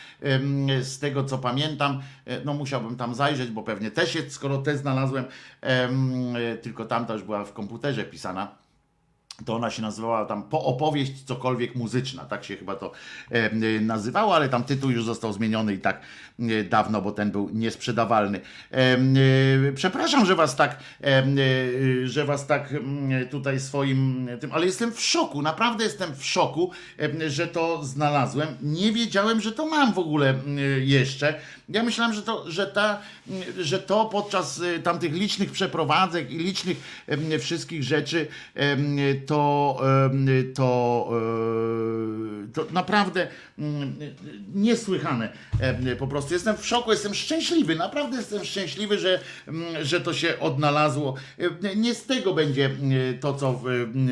[0.80, 4.76] z tego co pamiętam, e, no musiałbym tam zajrzeć, bo pewnie też jest, skoro te
[4.76, 5.24] znalazłem,
[6.62, 8.65] tylko tamta już była w komputerze pisana
[9.44, 12.92] to ona się nazywała tam po opowieść cokolwiek muzyczna, tak się chyba to
[13.30, 16.00] e, nazywało, ale tam tytuł już został zmieniony i tak
[16.40, 18.40] e, dawno, bo ten był niesprzedawalny.
[18.72, 18.98] E, e,
[19.74, 22.74] przepraszam, że was tak, e, e, że was tak
[23.30, 26.70] tutaj swoim tym, ale jestem w szoku, naprawdę jestem w szoku,
[27.26, 28.48] że to znalazłem.
[28.62, 30.34] Nie wiedziałem, że to mam w ogóle
[30.80, 31.34] jeszcze.
[31.68, 33.00] Ja myślałem, że to, że ta,
[33.58, 37.06] że to podczas y, tamtych licznych przeprowadzek i licznych
[37.40, 38.26] wszystkich rzeczy
[39.26, 39.80] to,
[40.54, 43.28] to, e, to naprawdę
[43.58, 43.96] mm,
[44.54, 45.32] niesłychane.
[45.98, 50.38] Po prostu jestem w szoku, jestem szczęśliwy, naprawdę jestem szczęśliwy, że, mm, że to się
[50.40, 51.14] odnalazło.
[51.38, 53.62] E, Nie z tego będzie mm, to, co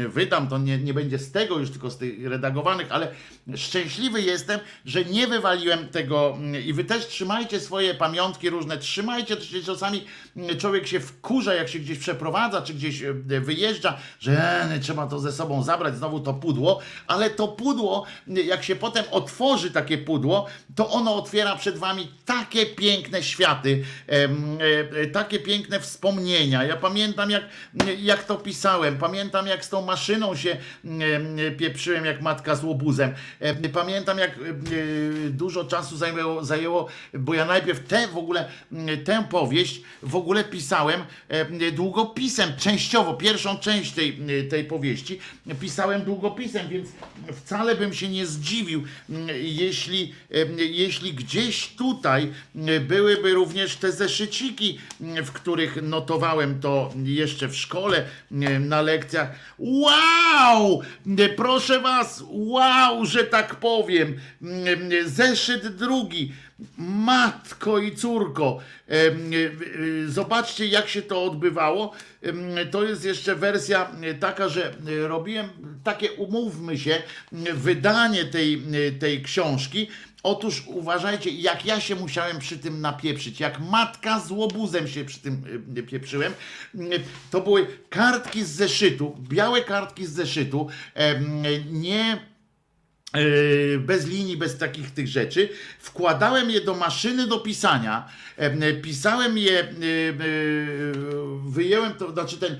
[0.08, 3.08] wydam, to nie, nie będzie z tego już tylko z tych redagowanych, ale
[3.56, 9.36] szczęśliwy jestem, że nie wywaliłem tego mm, i wy też trzymajcie swoje pamiątki różne, trzymajcie,
[9.66, 10.04] czasami
[10.36, 15.06] mm, człowiek się wkurza, jak się gdzieś przeprowadza, czy gdzieś e, wyjeżdża, że e, trzeba
[15.06, 19.98] to ze sobą zabrać, znowu to pudło, ale to pudło, jak się potem otworzy takie
[19.98, 26.64] pudło, to ono otwiera przed wami takie piękne światy, e, takie piękne wspomnienia.
[26.64, 27.42] Ja pamiętam, jak,
[27.98, 33.14] jak to pisałem, pamiętam, jak z tą maszyną się em, pieprzyłem, jak matka z łobuzem.
[33.72, 34.38] Pamiętam, jak
[35.30, 40.44] dużo czasu zajęło, zajęło, bo ja najpierw tę w ogóle, m, tę powieść w ogóle
[40.44, 44.18] pisałem e, długopisem, częściowo, pierwszą część tej,
[44.50, 45.18] tej powieści
[45.60, 46.88] pisałem długopisem, więc
[47.44, 48.84] wcale bym się nie zdziwił,
[49.42, 52.32] jeśli, em, jeśli gdzieś tutaj
[52.80, 58.04] byłyby również te zeszyciki, w których notowałem to jeszcze w szkole,
[58.60, 59.34] na lekcjach.
[59.58, 60.82] Wow!
[61.36, 64.16] Proszę was, wow, że tak powiem.
[65.06, 66.32] Zeszyt drugi.
[66.78, 69.12] Matko i córko, e, e,
[70.06, 71.92] zobaczcie jak się to odbywało.
[72.70, 74.74] To jest jeszcze wersja e, taka, że
[75.08, 75.48] robiłem
[75.84, 77.02] takie, umówmy się,
[77.54, 78.62] wydanie tej,
[78.98, 79.88] tej książki.
[80.22, 85.20] Otóż uważajcie, jak ja się musiałem przy tym napieprzyć, jak matka z łobuzem się przy
[85.20, 85.44] tym
[85.90, 86.32] pieprzyłem.
[87.30, 90.68] To były kartki z zeszytu, białe kartki z zeszytu,
[91.70, 92.33] nie
[93.78, 95.48] bez linii, bez takich tych rzeczy.
[95.78, 99.74] Wkładałem je do maszyny do pisania, em, pisałem je,
[101.46, 102.56] wyjęłem to, znaczy ten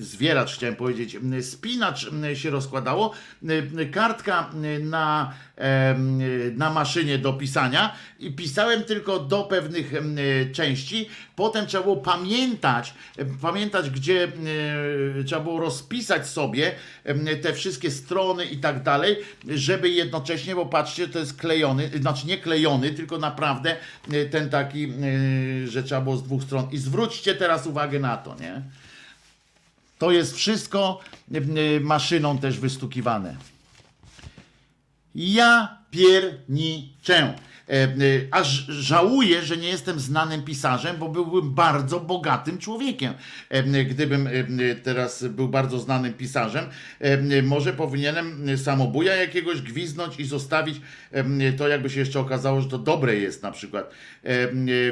[0.00, 3.14] zwieracz, chciałem powiedzieć, spinacz się rozkładało,
[3.92, 4.50] kartka
[4.80, 5.32] na,
[6.56, 9.92] na maszynie do pisania i pisałem tylko do pewnych
[10.52, 11.08] części.
[11.36, 12.94] Potem trzeba było pamiętać,
[13.42, 14.32] pamiętać, gdzie
[15.26, 16.74] trzeba było rozpisać sobie
[17.42, 19.16] te wszystkie strony i tak dalej,
[19.48, 23.76] żeby jednocześnie, bo patrzcie, to jest klejony, znaczy nie klejony, tylko naprawdę
[24.12, 26.68] e, ten taki, e, że trzeba było z dwóch stron.
[26.72, 28.62] I zwróćcie teraz uwagę na to, nie?
[29.98, 31.00] To jest wszystko
[31.34, 31.40] e,
[31.80, 33.36] maszyną też wystukiwane.
[35.14, 37.34] Ja pierniczę.
[37.68, 37.88] E, e,
[38.30, 43.14] Aż żałuję, że nie jestem znanym pisarzem, bo byłbym bardzo bogatym człowiekiem.
[43.48, 44.28] E, Gdybym
[44.82, 46.64] teraz był bardzo znanym pisarzem,
[47.42, 50.80] może powinienem samobuja jakiegoś gwiznąć i zostawić
[51.58, 53.90] to, jakby się jeszcze okazało, że to dobre jest na przykład.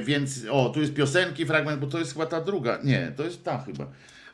[0.04, 2.78] Więc, o, tu jest piosenki, fragment, bo to jest chyba ta druga.
[2.84, 3.86] Nie, to jest ta chyba.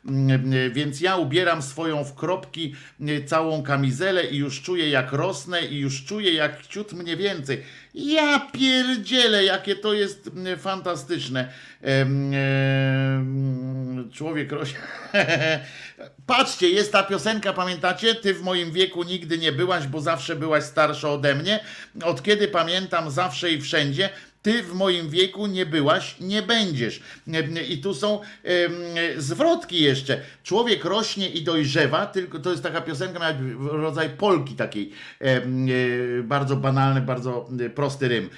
[0.06, 5.12] Mm, e, Więc ja ubieram swoją w kropki e, całą kamizelę i już czuję jak
[5.12, 7.62] rosnę i już czuję jak ciut mnie więcej.
[7.94, 11.52] Ja pierdzielę, jakie to jest mm, fantastyczne.
[14.12, 14.78] Człowiek rośnie.
[16.26, 18.14] Patrzcie, jest ta piosenka, pamiętacie?
[18.14, 21.60] Ty w moim wieku nigdy nie byłaś, bo zawsze byłaś starsza ode mnie.
[22.04, 24.10] Od kiedy pamiętam zawsze i wszędzie,
[24.42, 27.02] ty w moim wieku nie byłaś, nie będziesz.
[27.68, 28.20] I tu są
[29.16, 30.20] zwrotki jeszcze.
[30.42, 33.34] Człowiek rośnie i dojrzewa, tylko to jest taka piosenka, miała
[33.72, 34.92] rodzaj polki takiej.
[35.20, 35.42] E,
[36.22, 38.30] bardzo banalny, bardzo e, prosty rym.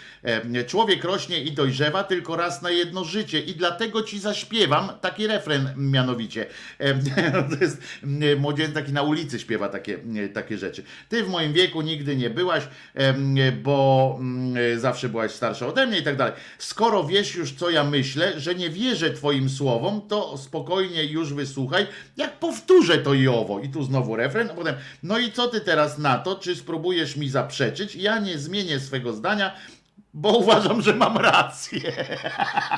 [0.66, 5.68] Człowiek rośnie i dojrzewa tylko raz na jedno życie i dlatego ci zaśpiewam taki refren
[5.76, 6.46] mianowicie.
[7.50, 10.82] To jest m, młodzieniec taki na ulicy śpiewa takie, m, takie rzeczy.
[11.08, 12.68] Ty w moim wieku nigdy nie byłaś,
[13.62, 16.34] bo mm, zawsze byłaś starsza ode mnie i tak dalej.
[16.58, 21.86] Skoro wiesz już, co ja myślę, że nie wierzę twoim słowom, to spokojnie już wysłuchaj,
[22.16, 23.60] jak powtórzę to i owo.
[23.60, 26.34] I tu znowu refren, a potem, no i co ty teraz na to?
[26.34, 27.96] Czy spróbujesz mi zaprzeczyć?
[27.96, 29.54] Ja nie zmienię swego zdania,
[30.14, 31.92] bo uważam, że mam rację.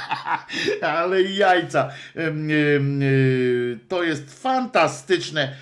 [0.99, 1.91] Ale jajca.
[2.17, 5.57] Y, To jest fantastyczne.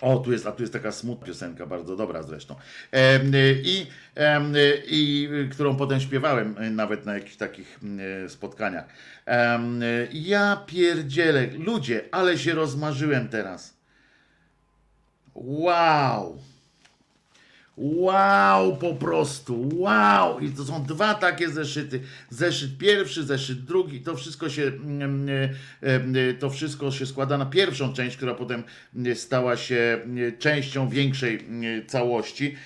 [0.00, 2.54] O, tu jest, a tu jest taka smutna piosenka, bardzo dobra zresztą.
[2.94, 3.86] Y, I,
[4.56, 7.78] y, i którą potem śpiewałem y, nawet na jakichś takich
[8.24, 8.84] y, spotkaniach.
[10.12, 11.46] Ja pierdzielę.
[11.46, 13.74] Ludzie, ale się rozmarzyłem teraz.
[15.34, 16.49] Wow.
[17.82, 20.40] Wow, po prostu, wow!
[20.40, 22.00] I to są dwa takie zeszyty.
[22.30, 24.00] Zeszyt pierwszy, zeszyt drugi.
[24.00, 25.28] To wszystko się, mm,
[25.82, 28.62] e, e, to wszystko się składa na pierwszą część, która potem
[29.14, 29.98] stała się
[30.38, 31.44] częścią większej
[31.86, 32.56] całości.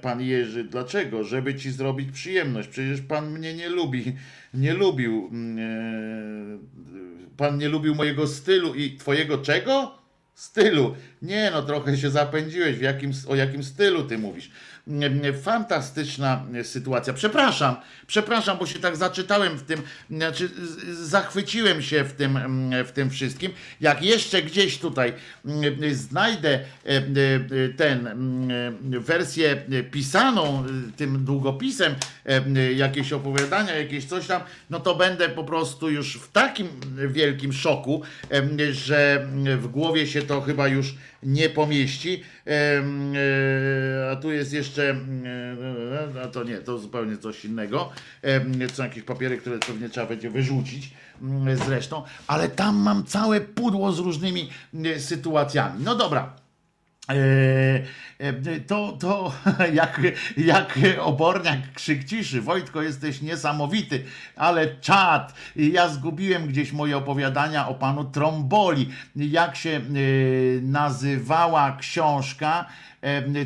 [0.00, 1.24] Pan Jerzy, dlaczego?
[1.24, 2.68] Żeby ci zrobić przyjemność.
[2.68, 4.16] Przecież pan mnie nie lubi.
[4.54, 5.28] Nie lubił.
[5.32, 10.01] mm, e, Pan nie lubił mojego stylu i twojego czego?
[10.42, 10.96] Stylu.
[11.22, 12.76] Nie no, trochę się zapędziłeś.
[12.76, 14.50] W jakim, o jakim stylu ty mówisz?
[15.42, 17.12] Fantastyczna sytuacja.
[17.12, 20.50] Przepraszam, przepraszam, bo się tak zaczytałem w tym, znaczy
[20.92, 23.52] zachwyciłem się w tym, mm, w tym wszystkim.
[23.80, 25.12] Jak jeszcze gdzieś tutaj
[25.44, 27.02] mm, znajdę e, e,
[27.76, 29.56] ten mm, wersję
[29.90, 31.94] pisaną e, tym długopisem,
[32.74, 36.68] jakieś opowiadania, jakieś coś tam, no to będę po prostu już w takim
[37.08, 38.02] wielkim szoku,
[38.72, 39.26] że
[39.58, 42.22] w głowie się to chyba już nie pomieści.
[42.46, 42.82] E,
[44.12, 47.90] A tu jest jeszcze, e, a to nie, to zupełnie coś innego.
[48.72, 50.90] Są jakieś papiery, które pewnie trzeba będzie wyrzucić
[51.22, 54.50] mm, zresztą, ale tam mam całe pudło z różnymi
[54.84, 55.84] e, sytuacjami.
[55.84, 56.41] No dobra.
[57.08, 57.82] E,
[58.18, 59.32] e, To, to
[59.80, 60.00] jak,
[60.36, 62.40] jak oborniak krzyk ciszy.
[62.40, 64.04] Wojtko, jesteś niesamowity,
[64.36, 65.34] ale czad.
[65.56, 68.88] Ja zgubiłem gdzieś moje opowiadania o panu Tromboli.
[69.16, 69.80] Jak się e,
[70.62, 72.66] nazywała książka,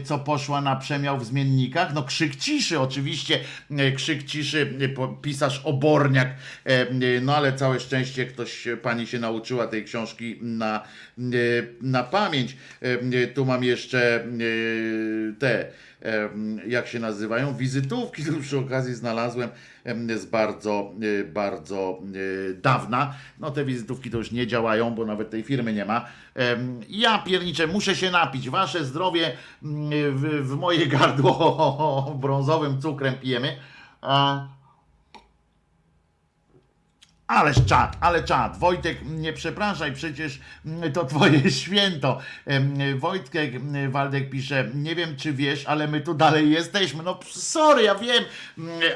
[0.04, 1.94] co poszła na przemiał w zmiennikach?
[1.94, 3.40] No krzyk ciszy, oczywiście.
[3.70, 6.28] e, Krzyk ciszy, e, pisarz oborniak.
[6.64, 6.86] E,
[7.20, 10.82] No ale całe szczęście ktoś, pani się nauczyła tej książki na,
[11.82, 12.56] na pamięć.
[13.34, 14.26] Tu mam jeszcze
[15.38, 15.66] te,
[16.66, 19.50] jak się nazywają, wizytówki, tu przy okazji znalazłem
[20.16, 21.98] z bardzo, e, bardzo
[22.50, 23.14] e, dawna.
[23.40, 26.04] No te wizytówki to już nie działają, bo nawet tej firmy nie ma.
[26.88, 28.50] Ja pierniczę, muszę się napić.
[28.50, 33.56] Wasze zdrowie mm, w, w moje gardło brązowym cukrem pijemy.
[34.00, 34.46] A,
[37.26, 38.58] Ależ czad, ale czad.
[38.58, 40.40] Wojtek, nie przepraszaj, przecież
[40.94, 42.18] to twoje święto.
[42.96, 43.52] Wojtek
[43.90, 47.02] Waldek pisze, nie wiem czy wiesz, ale my tu dalej jesteśmy.
[47.02, 48.24] No sorry, ja wiem,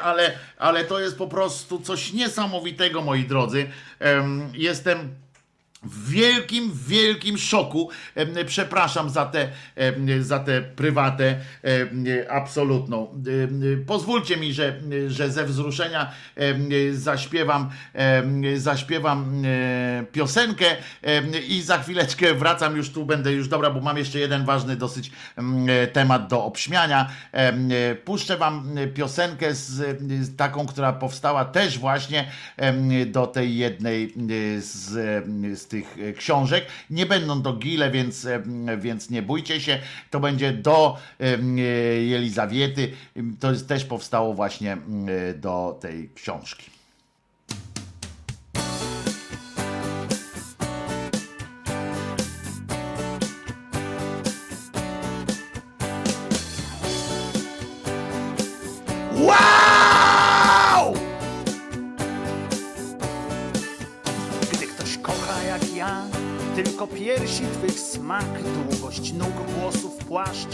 [0.03, 3.71] ale, ale to jest po prostu coś niesamowitego, moi drodzy.
[3.99, 5.15] Em, Jestem
[5.83, 7.91] w wielkim, wielkim szoku.
[8.47, 9.49] Przepraszam za tę
[10.21, 11.37] za tę prywatę
[12.29, 13.23] absolutną.
[13.87, 16.13] Pozwólcie mi, że, że ze wzruszenia
[16.93, 17.71] zaśpiewam,
[18.57, 20.67] zaśpiewam e, piosenkę
[21.49, 25.11] i za chwileczkę wracam już tu, będę już dobra, bo mam jeszcze jeden ważny dosyć
[25.37, 27.11] em, temat do obśmiania.
[28.05, 32.31] Puszczę wam piosenkę z, z taką, która powstała też właśnie
[33.07, 34.89] do tej jednej e, z,
[35.59, 36.67] z tych e, książek.
[36.91, 39.79] Nie będą to gile, więc, em, więc nie bójcie się.
[40.11, 41.39] To będzie do e,
[42.03, 42.93] Jelizawiety.
[43.41, 46.80] To jest, też powstało właśnie e, do tej książki.
[68.11, 70.49] Smak, długość nóg, włosów, płaszcz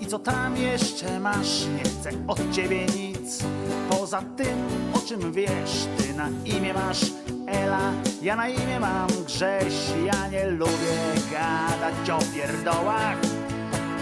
[0.00, 3.44] i co tam jeszcze masz, nie chcę od ciebie nic.
[3.90, 4.58] Poza tym,
[4.94, 7.00] o czym wiesz, ty na imię masz
[7.46, 9.74] Ela, ja na imię mam Grześ,
[10.06, 10.98] ja nie lubię
[11.32, 13.18] gadać o pierdołach.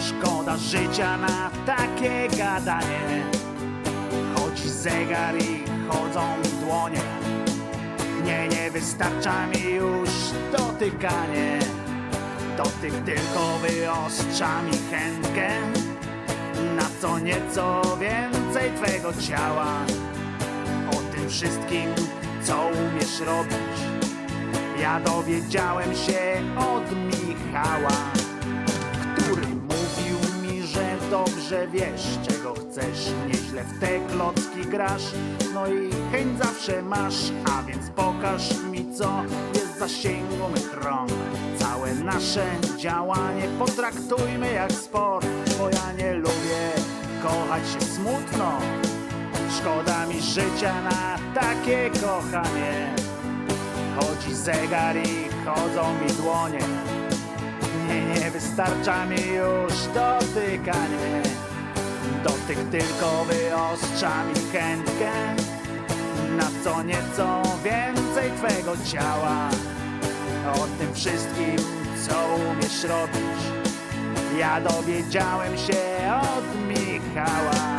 [0.00, 3.22] Szkoda życia na takie gadanie.
[4.36, 6.20] Chodzi zegar i chodzą
[6.64, 7.02] dłonie.
[8.24, 10.10] Nie, nie wystarcza mi już
[10.52, 11.58] dotykanie.
[12.58, 15.48] Dotyk tylko wyostrza mi chętkę
[16.76, 19.72] na co nieco więcej twego ciała.
[20.90, 21.94] O tym wszystkim,
[22.42, 23.78] co umiesz robić,
[24.80, 28.12] ja dowiedziałem się od Michała,
[29.16, 35.12] który mówił mi, że dobrze wiesz, czego chcesz, nieźle w te klocki grasz,
[35.54, 39.22] no i chęć zawsze masz, a więc pokaż mi, co
[39.54, 41.10] jest zasięgu mych rąk.
[41.68, 45.26] Całe nasze działanie potraktujmy jak sport,
[45.58, 46.72] bo ja nie lubię
[47.22, 48.58] kochać się smutno.
[49.58, 52.94] Szkoda mi życia na takie kochanie.
[53.96, 56.60] Chodzi zegar i chodzą mi dłonie.
[57.88, 61.22] Nie, nie wystarcza mi już dotykanie.
[62.24, 65.12] Dotyk tylko wyostrza mi chętkę
[66.36, 69.50] na co nieco więcej twego ciała.
[70.54, 71.56] O tym wszystkim,
[72.08, 72.14] co
[72.50, 73.40] umiesz robić.
[74.38, 77.77] Ja dowiedziałem się od Michała.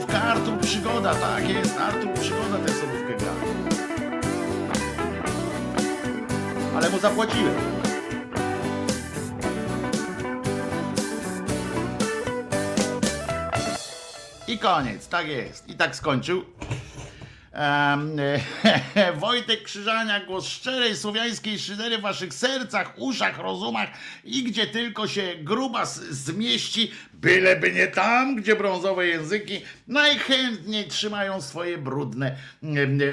[0.00, 3.32] Solówka Artur Przygoda, tak jest, Artur Przygoda tę solówkę gra.
[6.76, 7.54] Ale mu zapłaciłem.
[14.48, 15.68] I koniec, tak jest.
[15.68, 16.44] I tak skończył.
[17.52, 18.16] Em,
[19.20, 23.88] Wojtek Krzyżania, głos szczerej słowiańskiej szydery w waszych sercach, uszach, rozumach
[24.24, 31.78] i gdzie tylko się grubas zmieści, byleby nie tam, gdzie brązowe języki najchętniej trzymają swoje
[31.78, 32.36] brudne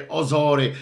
[0.10, 0.74] ozory.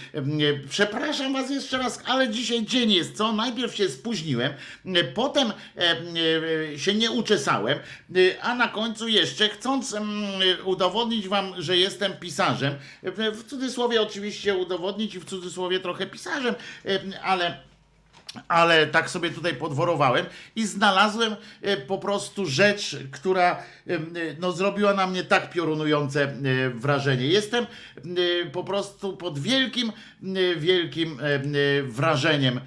[0.69, 3.33] Przepraszam was jeszcze raz, ale dzisiaj dzień jest, co?
[3.33, 4.53] Najpierw się spóźniłem,
[5.13, 5.97] potem em,
[6.77, 7.79] się nie uczesałem,
[8.41, 9.95] a na końcu jeszcze chcąc
[10.65, 12.73] udowodnić wam, że jestem pisarzem,
[13.33, 16.55] w cudzysłowie oczywiście udowodnić i w cudzysłowie trochę pisarzem,
[16.85, 17.57] em, ale
[18.47, 23.99] ale tak sobie tutaj podworowałem i znalazłem e, po prostu rzecz, która e,
[24.39, 27.27] no, zrobiła na mnie tak piorunujące e, wrażenie.
[27.27, 27.65] Jestem
[28.51, 29.91] po prostu pod wielkim,
[30.57, 31.19] wielkim
[31.83, 32.61] wrażeniem.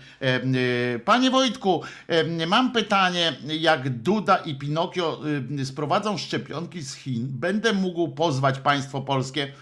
[1.05, 1.82] Panie Wojtku,
[2.47, 5.20] mam pytanie, jak Duda i Pinokio
[5.64, 9.52] sprowadzą szczepionki z Chin, będę mógł pozwać państwo polskie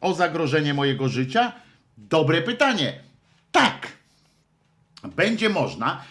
[0.00, 1.52] o zagrożenie mojego życia?
[1.98, 3.00] Dobre pytanie.
[3.52, 3.95] Tak
[5.08, 6.04] będzie można,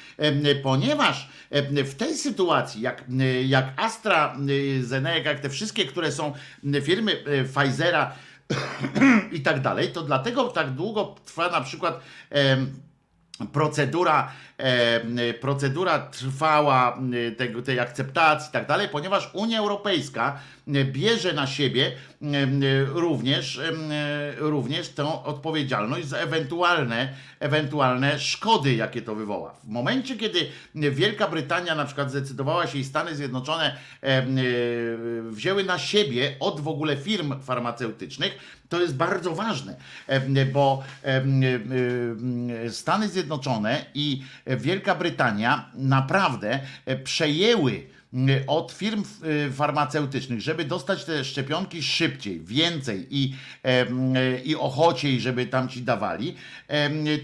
[0.64, 1.30] ponieważ
[1.72, 3.03] w tej sytuacji, jak,
[3.45, 4.35] jak Astra,
[4.82, 6.33] Zeneca, jak te wszystkie, które są
[6.82, 8.11] firmy e, Pfizera
[9.32, 12.01] i tak dalej, to dlatego tak długo trwa na przykład
[13.53, 14.32] procedura,
[15.42, 21.48] procedura trwała e, tego, tej akceptacji i tak dalej, ponieważ Unia Europejska e, bierze na
[21.48, 22.48] siebie e, e,
[22.85, 23.72] również, e,
[24.38, 29.53] również tę odpowiedzialność za ewentualne, ewentualne szkody, jakie to wywoła.
[29.64, 30.40] W momencie, kiedy
[30.75, 33.66] Wielka Brytania na przykład zdecydowała się i Stany Zjednoczone
[34.03, 34.24] e, e,
[35.30, 39.75] wzięły na siebie od w ogóle firm farmaceutycznych, to jest bardzo ważne,
[40.08, 41.25] e, bo e,
[42.66, 47.95] e, Stany Zjednoczone i Wielka Brytania naprawdę e, przejęły
[48.48, 49.03] od firm
[49.48, 53.85] e, farmaceutycznych, żeby dostać te szczepionki szybciej, więcej i, e,
[54.40, 56.35] i ochociej, żeby tam ci dawali,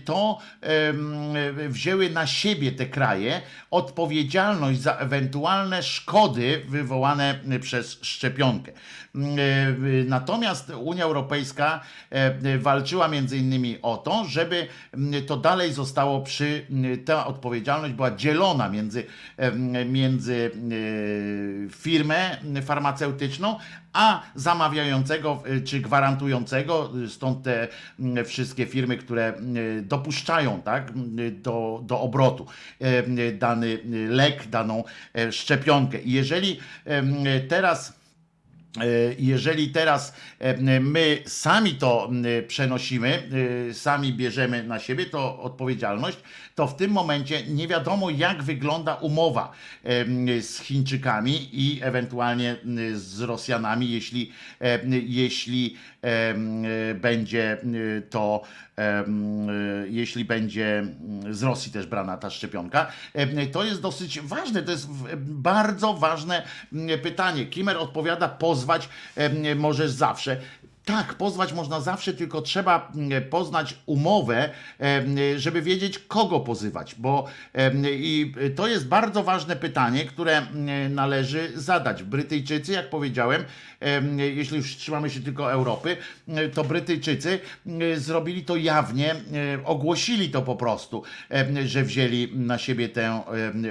[0.05, 0.39] to
[1.69, 3.41] wzięły na siebie te kraje
[3.71, 8.71] odpowiedzialność za ewentualne szkody wywołane przez szczepionkę.
[9.15, 15.73] M, e, Natomiast Unia Europejska e, walczyła między innymi o to, żeby m, to dalej
[15.73, 19.05] zostało przy, m, ta odpowiedzialność była dzielona między,
[19.37, 20.51] em, między
[21.65, 23.59] e, firmę farmaceutyczną,
[23.93, 27.67] a zamawiającego e, czy gwarantującego, e, stąd te
[28.25, 29.33] wszystkie firmy, które
[29.81, 30.91] dopuszczają tak,
[31.31, 32.45] do, do obrotu
[32.79, 34.83] e, dany lek, daną
[35.13, 36.01] e, szczepionkę.
[36.01, 36.59] I jeżeli
[37.47, 38.00] teraz E,
[39.19, 42.11] jeżeli teraz e, my sami to
[42.47, 43.23] przenosimy,
[43.69, 46.17] e, sami bierzemy na siebie to odpowiedzialność,
[46.55, 49.51] to w tym momencie nie wiadomo, jak wygląda umowa
[50.41, 52.55] z Chińczykami i ewentualnie
[52.93, 54.31] z Rosjanami, jeśli,
[55.07, 55.77] jeśli
[56.95, 57.57] będzie
[58.09, 58.41] to
[59.89, 62.87] jeśli będzie mm, z Rosji też brana ta szczepionka.
[63.51, 66.43] To jest dosyć ważne, to jest bardzo ważne
[66.73, 67.45] mm, pytanie.
[67.45, 68.89] Kimer odpowiada, pozwać
[69.55, 70.37] możesz zawsze.
[70.85, 74.49] Tak, pozwać można zawsze, tylko trzeba mm, poznać umowę,
[75.37, 77.27] żeby wiedzieć, kogo pozywać, bo
[77.85, 80.41] i to jest bardzo ważne pytanie, które
[80.89, 82.03] należy zadać.
[82.03, 83.47] Brytyjczycy, jak powiedziałem, em,
[84.17, 85.97] jeśli już trzymamy się tylko Europy,
[86.53, 87.39] to Brytyjczycy
[87.95, 89.15] zrobili to jawnie,
[89.65, 91.03] ogłosili to po prostu,
[91.65, 93.21] że wzięli na siebie tę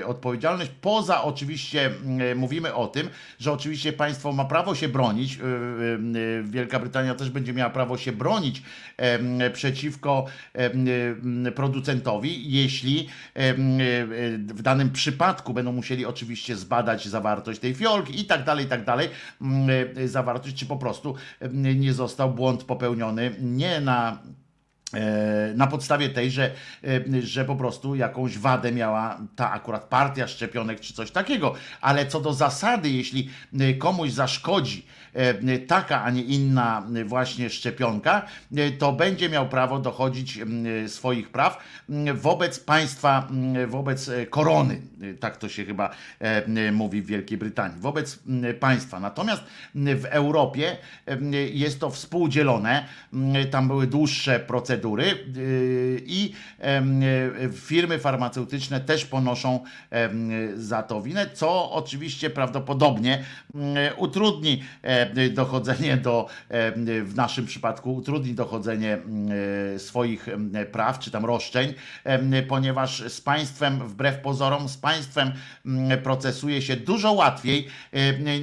[0.07, 0.71] odpowiedzialność.
[0.81, 1.91] Poza oczywiście
[2.37, 3.09] mówimy o tym,
[3.39, 5.39] że oczywiście państwo ma prawo się bronić.
[5.39, 8.63] y, y, y, Wielka Brytania też będzie miała prawo się bronić
[9.53, 10.27] przeciwko
[11.55, 13.09] producentowi, jeśli
[14.37, 18.85] w danym przypadku będą musieli oczywiście zbadać zawartość tej fiolki i tak dalej, i tak
[18.85, 19.09] dalej,
[20.09, 24.19] zawartość, czy po prostu em, nie został błąd popełniony nie na
[24.95, 26.51] E, na podstawie tej, że,
[26.85, 31.55] e, że po prostu jakąś wadę miała ta akurat partia szczepionek czy coś takiego.
[31.81, 33.31] Ale co do zasady, jeśli
[33.61, 34.87] e, komuś zaszkodzi
[35.67, 40.39] taka, a nie inna e, właśnie szczepionka, e, to będzie miał prawo dochodzić
[40.87, 41.59] swoich praw
[42.15, 43.29] wobec państwa,
[43.67, 44.81] wobec e, korony.
[45.03, 47.81] E, Tak to się chyba e, mówi w Wielkiej Brytanii.
[47.81, 48.19] Wobec
[48.61, 49.01] państwa.
[49.01, 49.43] Natomiast
[49.75, 50.77] w Europie
[51.53, 52.85] jest to współdzielone.
[53.51, 55.05] Tam były dłuższe procedury
[56.07, 56.83] i e,
[57.53, 59.61] firmy farmaceutyczne też ponoszą
[60.55, 63.25] za to winę, co oczywiście prawdopodobnie
[63.97, 65.00] utrudni e,
[65.31, 68.99] dochodzenie do, em, w naszym przypadku utrudni dochodzenie
[69.75, 70.27] e, swoich
[70.73, 71.75] praw czy tam roszczeń,
[72.49, 75.33] ponieważ z państwem, wbrew pozorom, z państwem
[76.03, 77.69] procesuje się dużo łatwiej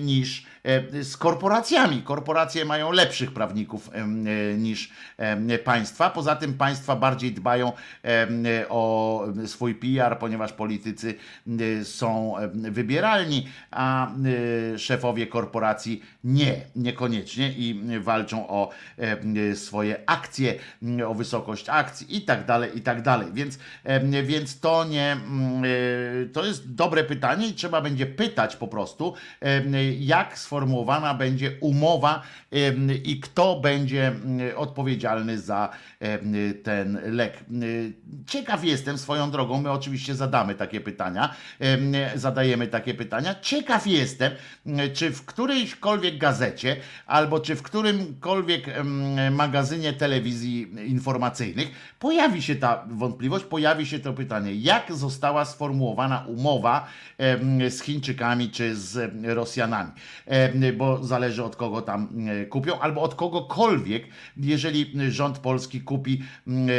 [0.02, 0.57] niż e,
[1.02, 2.02] z korporacjami.
[2.02, 4.92] Korporacje mają lepszych prawników em, e, niż
[5.64, 6.10] państwa.
[6.10, 7.72] Poza tym państwa bardziej dbają
[8.70, 11.16] o swój PR, ponieważ politycy
[11.84, 14.12] są wybieralni, a
[14.78, 18.70] szefowie korporacji nie, niekoniecznie i walczą o
[19.56, 20.56] swoje akcje,
[21.08, 23.28] o wysokość akcji i tak dalej, i tak dalej.
[23.34, 23.60] Więc,
[24.24, 29.14] więc to nie, e, to jest dobre pytanie i trzeba będzie pytać po prostu,
[30.00, 32.22] jak sformułowana będzie umowa
[33.04, 35.70] i kto będzie mm, odpowiedzialny za
[36.64, 37.46] ten lek.
[38.28, 43.36] Ciekaw jestem swoją drogą, my oczywiście zadamy takie pytania, em, zadajemy takie pytania.
[43.42, 44.32] Ciekaw jestem,
[44.66, 48.66] mm, czy w którejśkolwiek gazecie albo czy w którymkolwiek
[49.32, 51.68] magazynie telewizji informacyjnych
[52.00, 56.88] pojawi się ta wątpliwość, pojawi się to pytanie, jak została sformułowana umowa
[57.70, 59.92] z Chińczykami czy z Rosjanami,
[60.78, 66.70] bo zależy od kogo tam e, kupią, albo od kogokolwiek, jeżeli rząd polski kupi mm,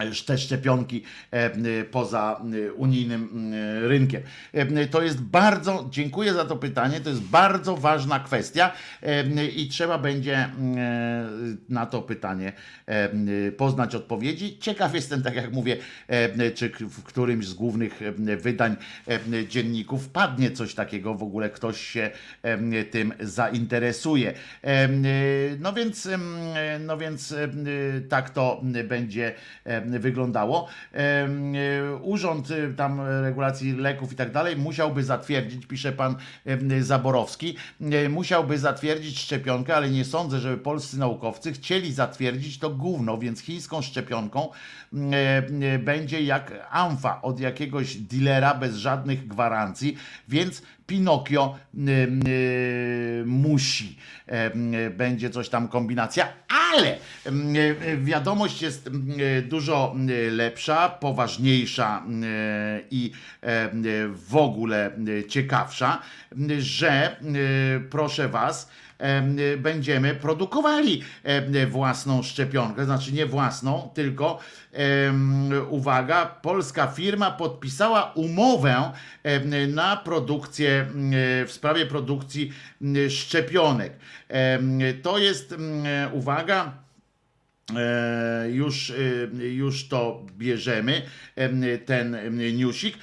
[0.00, 2.40] tę te szczepionki e, poza
[2.76, 4.22] unijnym rynkiem.
[4.52, 8.72] E, To jest bardzo, dziękuję za to pytanie, to jest bardzo ważna kwestia
[9.02, 10.50] e, i trzeba będzie
[11.68, 12.52] na to pytanie
[13.56, 14.58] poznać odpowiedzi.
[14.58, 15.76] Ciekaw jestem, tak jak mówię,
[16.54, 18.00] czy w którymś z głównych
[18.38, 18.76] wydań
[19.48, 22.10] dzienników padnie coś takiego, w ogóle ktoś się
[22.90, 24.34] tym zainteresuje.
[25.58, 26.08] No więc,
[26.80, 27.34] no więc
[28.08, 29.34] tak to będzie
[29.98, 30.68] wyglądało.
[30.94, 31.28] E,
[32.02, 36.16] Urząd e, tam regulacji leków i tak dalej musiałby zatwierdzić, pisze pan
[36.80, 43.18] Zaborowski, e, musiałby zatwierdzić szczepionkę, ale nie sądzę, żeby polscy naukowcy chcieli zatwierdzić to gówno,
[43.18, 44.48] więc chińską szczepionką
[44.92, 45.10] m,
[45.62, 49.96] e, będzie jak amfa od jakiegoś dealera bez żadnych gwarancji,
[50.28, 53.96] więc Pinokio em, e, musi,
[54.26, 56.28] e, będzie coś tam kombinacja,
[56.72, 59.94] ale em, e, wiadomość jest e, dużo
[60.30, 63.12] lepsza, poważniejsza e, i
[64.28, 64.90] w ogóle
[65.28, 66.02] ciekawsza,
[66.58, 67.16] że e,
[67.90, 68.70] proszę was,
[69.58, 71.04] będziemy produkowali
[71.68, 74.38] własną szczepionkę, znaczy nie własną, tylko
[75.68, 78.92] uwaga, polska firma podpisała umowę
[79.68, 80.86] na produkcję,
[81.46, 82.52] w sprawie produkcji
[83.08, 83.92] szczepionek.
[85.02, 85.54] To jest,
[86.12, 86.72] uwaga,
[88.50, 88.94] już, e,
[89.44, 91.02] już to bierzemy,
[91.36, 92.16] em, ten
[92.56, 92.98] newsik.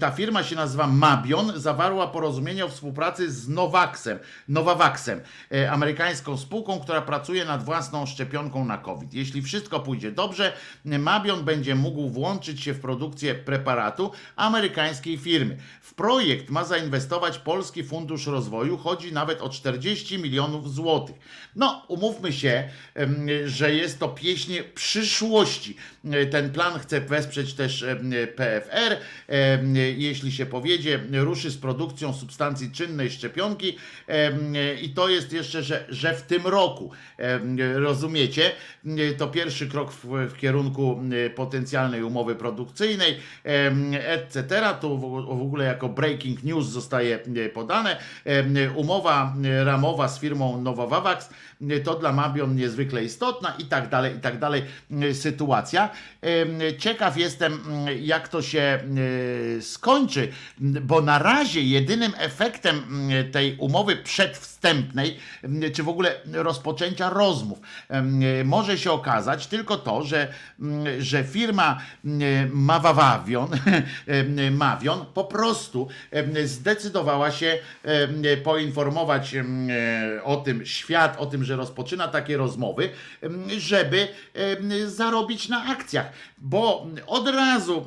[0.00, 5.20] Ta firma się nazywa Mabion, zawarła porozumienie o współpracy z Novaxem, Novavaxem,
[5.52, 9.14] e, amerykańską spółką, która pracuje nad własną szczepionką na COVID.
[9.14, 10.52] Jeśli wszystko pójdzie dobrze,
[10.84, 15.56] Mabion będzie mógł włączyć się w produkcję preparatu amerykańskiej firmy.
[15.80, 21.16] W projekt ma zainwestować Polski Fundusz Rozwoju, chodzi nawet o 40 milionów złotych.
[21.56, 22.68] No, umówmy się,
[23.44, 25.76] że jest to pieśń przyszłości.
[26.10, 28.96] E, Ten plan chce wesprzeć też e, PFR.
[29.28, 29.64] E,
[29.96, 33.76] Jeśli się powiedzie, ruszy z produkcją substancji czynnej szczepionki
[34.82, 36.90] i to jest jeszcze, że, że w tym roku.
[37.74, 38.52] Rozumiecie?
[39.18, 41.00] To pierwszy krok w, w kierunku
[41.34, 43.16] potencjalnej umowy produkcyjnej,
[43.92, 44.62] etc.
[44.80, 45.00] To w,
[45.38, 47.18] w ogóle jako breaking news zostaje
[47.54, 47.96] podane.
[48.74, 49.34] Umowa
[49.64, 51.30] ramowa z firmą Novavax
[51.84, 55.90] to dla Mabion niezwykle istotna i tak dalej, i tak dalej e, sytuacja.
[56.78, 58.80] Ciekaw jestem, m, jak to się
[59.60, 60.28] skończy,
[60.60, 62.82] bo na razie jedynym efektem
[63.32, 64.92] tej umowy przedwstępnej, m,
[65.72, 67.58] czy w ogóle rozpoczęcia rozmów,
[68.44, 70.28] może się okazać tylko to, że,
[70.98, 71.80] że firma
[72.52, 73.50] Mawawawion,
[74.50, 75.88] Mawion po prostu
[76.44, 77.58] zdecydowała się
[78.44, 79.34] poinformować
[80.24, 82.90] o tym świat, o tym, że rozpoczyna takie rozmowy,
[83.58, 84.08] żeby
[84.86, 87.84] zarobić na akcjach, bo od razu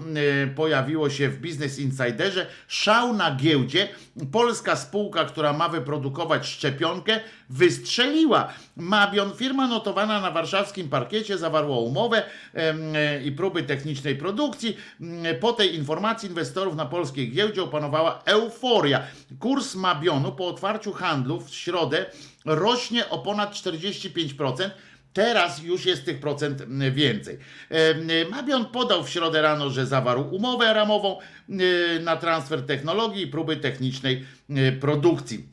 [0.55, 3.87] pojawiło się w Business Insiderze szał na giełdzie.
[4.31, 7.19] Polska spółka, która ma wyprodukować szczepionkę,
[7.49, 8.53] wystrzeliła.
[8.77, 14.77] Mabion, firma notowana na warszawskim parkiecie, zawarła umowę e, i próby technicznej produkcji.
[15.01, 19.01] Mm, Po tej informacji inwestorów na polskiej giełdzie opanowała euforia.
[19.39, 22.05] Kurs Mabionu po otwarciu handlu w środę
[22.45, 24.69] rośnie o ponad 45%.
[25.13, 27.37] Teraz już jest tych procent więcej.
[27.69, 31.19] Em, Mabion podał w środę rano, że zawarł umowę ramową
[31.49, 35.52] y, na transfer technologii i próby technicznej y, produkcji.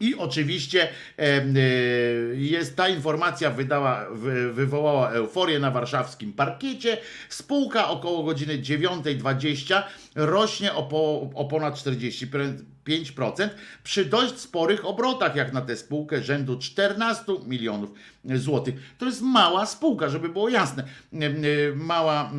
[0.00, 6.98] I oczywiście y, jest ta informacja wydała, wy, wywołała euforię na warszawskim parkiecie.
[7.28, 9.82] Spółka około godziny 9.20
[10.14, 13.48] rośnie o, po, o ponad 45%
[13.84, 17.90] przy dość sporych obrotach, jak na tę spółkę rzędu 14 milionów
[18.34, 18.74] złotych.
[18.98, 20.84] To jest mała spółka, żeby było jasne.
[21.12, 22.30] Em, y, Mała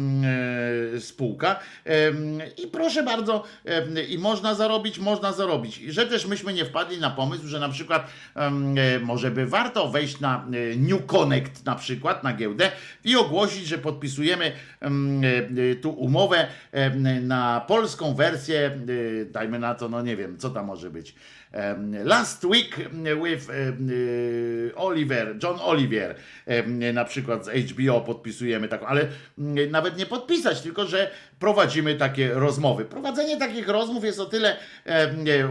[0.95, 1.59] e, spółka.
[2.58, 3.43] I proszę bardzo,
[4.09, 5.77] i można zarobić, można zarobić.
[5.77, 9.90] I że też myśmy nie wpadli na pomysł, że na przykład e, może by warto
[9.90, 12.72] wejść na e, New Connect na przykład, na giełdę
[13.06, 15.22] i ogłosić, że podpisujemy em,
[15.72, 16.48] e, tu umowę
[17.22, 18.72] na polską wersję,
[19.22, 21.16] e, dajmy na to, no nie wiem, co tam może być.
[22.03, 22.76] Last week
[23.24, 26.16] with e, Oliver, John Oliver,
[26.94, 29.08] na przykład z HBO podpisujemy taką, ale
[29.69, 32.86] nawet nie podpisać, tylko że prowadzimy takie rozmowy.
[32.86, 34.58] Prowadzenie takich rozmów jest o tyle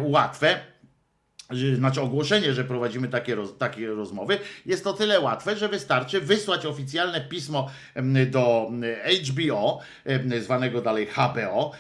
[0.03, 0.61] łatwe,
[1.75, 6.67] znaczy ogłoszenie, że prowadzimy takie, roz, takie rozmowy, jest to tyle łatwe, że wystarczy wysłać
[6.67, 7.71] oficjalne pismo
[8.31, 8.71] do
[9.29, 9.81] HBO,
[10.41, 11.73] zwanego dalej HBO,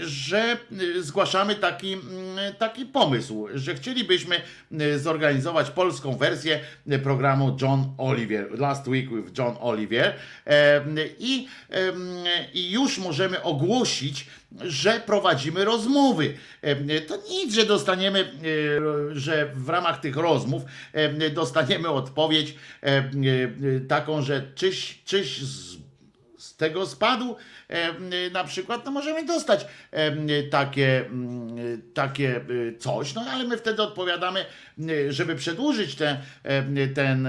[0.00, 0.56] że
[1.00, 1.96] zgłaszamy taki,
[2.58, 4.40] taki pomysł, że chcielibyśmy
[4.96, 6.60] zorganizować polską wersję
[7.02, 10.14] programu John Oliver, Last Week with John Oliver
[11.18, 11.48] i,
[12.54, 14.26] i już możemy ogłosić,
[14.60, 16.34] że prowadzimy rozmowy.
[16.62, 20.62] Em, To nic, że dostaniemy, e, że w ramach tych rozmów
[20.92, 23.10] em, dostaniemy odpowiedź e,
[23.88, 25.78] taką, że czyś, czyś z,
[26.56, 27.36] tego spadł
[28.32, 29.66] na przykład, no możemy dostać
[30.50, 34.44] takie, mm, takie y, coś, no ale my wtedy odpowiadamy,
[34.90, 37.28] y, żeby przedłużyć tę em, ten,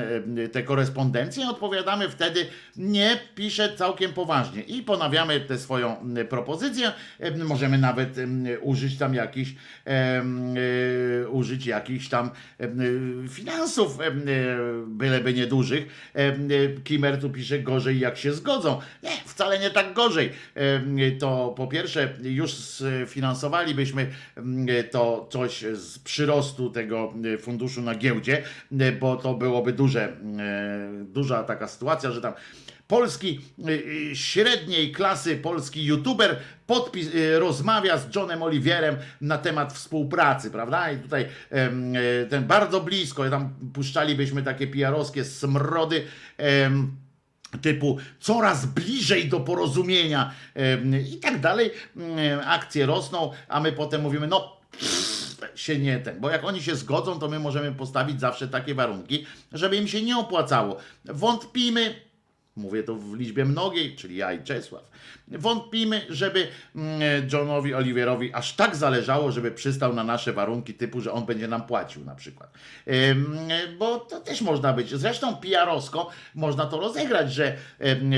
[0.52, 6.92] tę korespondencję, odpowiadamy wtedy nie, piszę całkiem poważnie i ponawiamy tę swoją mm, propozycję.
[7.20, 8.16] Em, Możemy nawet
[8.62, 12.32] użyć tam jakichś y, użyć jakichś tam
[13.30, 13.98] finansów,
[14.88, 16.14] byleby niedużych.
[16.84, 18.82] Kimer tu pisze gorzej jak się zgodzą.
[19.04, 20.29] Nie, wcale nie tak gorzej.
[21.20, 24.12] To po pierwsze już sfinansowalibyśmy
[24.92, 28.44] to coś z przyrostu tego funduszu na giełdzie,
[29.00, 30.18] bo to byłoby duże,
[31.04, 32.34] duża taka sytuacja, że tam
[32.90, 33.42] polski
[34.14, 36.36] średniej klasy polski youtuber
[36.68, 40.92] podpis, y, rozmawia z Johnem Oliwierem na temat współpracy, prawda?
[40.92, 41.26] I tutaj
[42.24, 46.04] y, ten bardzo blisko, tam puszczalibyśmy takie PR-owskie smrody.
[47.62, 50.32] Typu coraz bliżej do porozumienia
[51.14, 51.72] i tak dalej.
[52.46, 54.60] Akcje rosną, a my potem mówimy, no
[55.56, 59.26] się nie ten, bo jak oni się zgodzą, to my możemy postawić zawsze takie warunki,
[59.52, 60.78] żeby im się nie opłacało.
[61.06, 61.96] Wątpimy,
[62.60, 64.92] mówię to w liczbie mnogiej, czyli ja i Czesław,
[65.28, 67.02] wątpimy, żeby mm,
[67.34, 71.62] Johnowi Oliverowi aż tak zależało, żeby przystał na nasze warunki typu, że on będzie nam
[71.62, 72.54] płacił na przykład.
[73.80, 74.90] Bo to też można być.
[74.90, 77.56] Zresztą PR-owsko można to rozegrać, że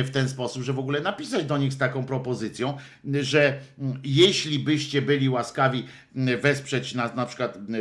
[0.03, 2.77] w ten sposób, że w ogóle napisać do nich z taką propozycją,
[3.21, 7.77] że mm, jeśli byście byli łaskawi mm, wesprzeć nas na przykład y,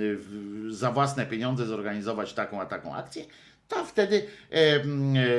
[0.00, 0.18] y,
[0.68, 3.24] za własne pieniądze zorganizować taką a taką akcję,
[3.68, 4.80] to wtedy e,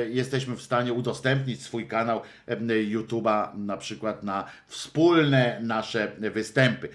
[0.08, 2.20] jesteśmy w stanie udostępnić swój kanał
[2.90, 6.88] YouTube'a na przykład na wspólne nasze występy.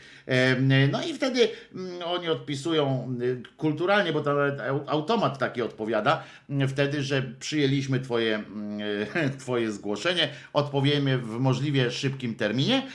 [0.92, 7.04] No i wtedy mm, oni odpisują y, kulturalnie, bo au- automat taki odpowiada, mm, wtedy,
[7.04, 8.80] że przyjęliśmy twoje, mm,
[9.40, 12.88] twoje zgłoszenie, odpowiemy w możliwie szybkim terminie,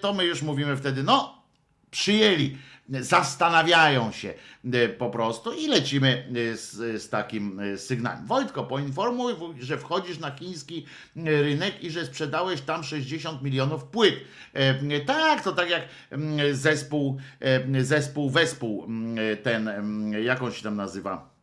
[0.00, 1.44] to my już mówimy wtedy, no
[1.90, 2.56] przyjęli,
[2.88, 4.34] zastanawiają się
[4.72, 8.26] e, po prostu i lecimy e, z, z takim e, sygnałem.
[8.26, 14.14] Wojtko, poinformuj, że wchodzisz na chiński rynek i że sprzedałeś tam 60 milionów płyt.
[15.06, 17.18] Tak, to tak jak mm, zespół,
[17.80, 21.33] zespół Wespół, mm, ten, mm, jak on się tam nazywa?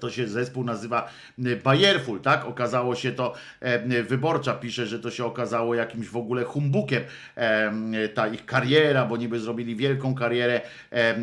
[0.00, 2.44] To się zespół nazywa y, Bayerful, tak?
[2.44, 7.02] Okazało się to, e, wyborcza pisze, że to się okazało jakimś w ogóle humbukiem,
[7.36, 11.14] e, ta ich kariera, bo niby zrobili wielką karierę, e,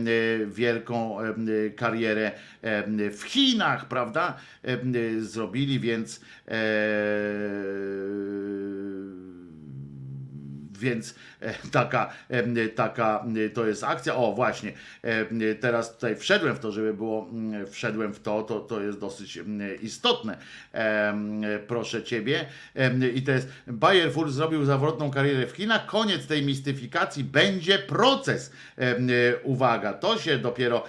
[0.45, 1.33] wielką e,
[1.69, 2.31] karierę
[2.61, 4.37] e, w Chinach, prawda?
[4.63, 4.77] E,
[5.21, 6.61] Zrobili, więc e,
[10.81, 14.15] więc e, taka, e, taka e, to jest akcja.
[14.15, 14.71] O, właśnie,
[15.59, 17.29] teraz tutaj wszedłem w to, żeby było,
[17.69, 19.39] wszedłem w to, to, to jest dosyć
[19.81, 20.37] istotne.
[21.67, 22.45] Proszę ciebie.
[23.13, 25.85] I to jest, Bayer Fur zrobił zawrotną karierę w Chinach.
[25.85, 28.51] Koniec tej mistyfikacji będzie proces.
[29.43, 30.83] Uwaga, to się dopiero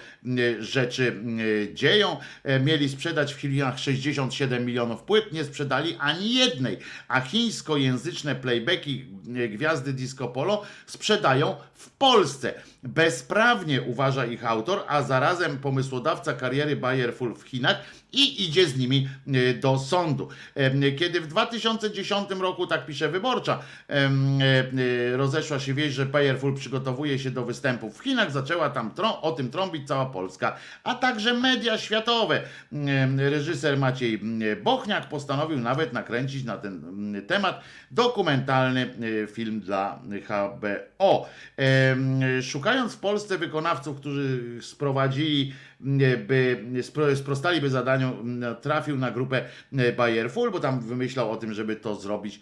[0.59, 1.39] rzeczy mm,
[1.75, 2.17] dzieją.
[2.43, 6.77] E, Mieli sprzedać w Chinach 67 milionów płyt, nie sprzedali ani jednej,
[7.07, 12.53] a chińskojęzyczne playbacki e, gwiazdy disco polo sprzedają w Polsce.
[12.83, 19.09] Bezprawnie uważa ich autor, a zarazem pomysłodawca kariery Bayerful w Chinach i idzie z nimi
[19.27, 20.29] e, do sądu.
[20.97, 27.19] Kiedy w 2010 roku, tak pisze Wyborcza, e, e, rozeszła się wieść, że Bayerful przygotowuje
[27.19, 31.77] się do występów w Chinach, zaczęła tam o tym trąbić cała Polska, a także media
[31.77, 32.41] światowe.
[33.17, 34.21] Reżyser Maciej
[34.63, 38.89] Bochniak postanowił nawet nakręcić na ten temat dokumentalny
[39.33, 41.25] film dla HBO.
[41.57, 42.21] Em,
[42.73, 49.45] Szukając w Polsce wykonawców, którzy sprowadzili, m, by spro, sprostaliby zadaniu, m, trafił na grupę
[49.73, 52.39] e, Bayerful, bo tam wymyślał o tym, żeby to zrobić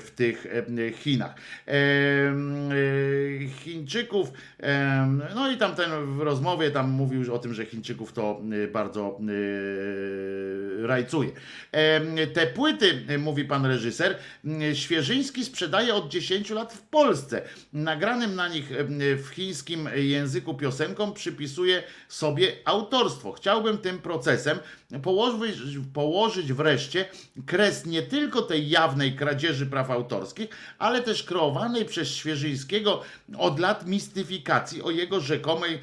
[0.00, 1.34] w tych e, Chinach.
[1.66, 2.61] Em, e,
[3.82, 4.32] Chińczyków,
[5.34, 9.18] no i tam ten w rozmowie tam mówił o tym, że Chińczyków to e, bardzo
[10.82, 11.30] e, rajcuje.
[12.32, 14.18] Te płyty, e, mówi pan reżyser,
[14.74, 17.42] Świeżyński sprzedaje od 10 lat w Polsce.
[17.72, 18.68] Nagranym na nich
[19.24, 23.32] w chińskim języku piosenkom przypisuje sobie autorstwo.
[23.32, 24.58] Chciałbym tym procesem
[25.02, 25.56] położyć,
[25.94, 27.04] położyć wreszcie
[27.46, 33.02] kres nie tylko tej jawnej kradzieży praw autorskich, ale też kreowanej przez Świeżyńskiego
[33.38, 35.78] od lat mistyfikacji o jego rzekomej,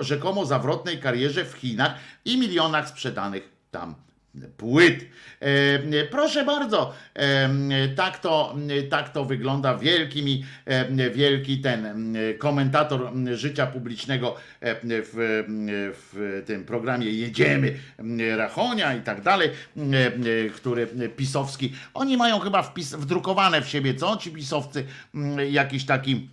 [0.00, 3.94] rzekomo zawrotnej karierze w Chinach i milionach sprzedanych tam
[4.56, 5.04] płyt.
[6.10, 6.94] Proszę bardzo,
[7.96, 8.56] tak, to,
[8.90, 9.74] tak to wygląda.
[9.78, 10.44] Wielki mi,
[11.14, 15.44] wielki ten komentator życia publicznego w,
[16.02, 17.78] w tym programie Jedziemy
[18.36, 19.50] Rachonia i tak dalej,
[20.54, 21.72] który pisowski.
[21.94, 24.84] Oni mają chyba wpis, wdrukowane w siebie, co ci pisowcy,
[25.50, 26.28] jakiś taki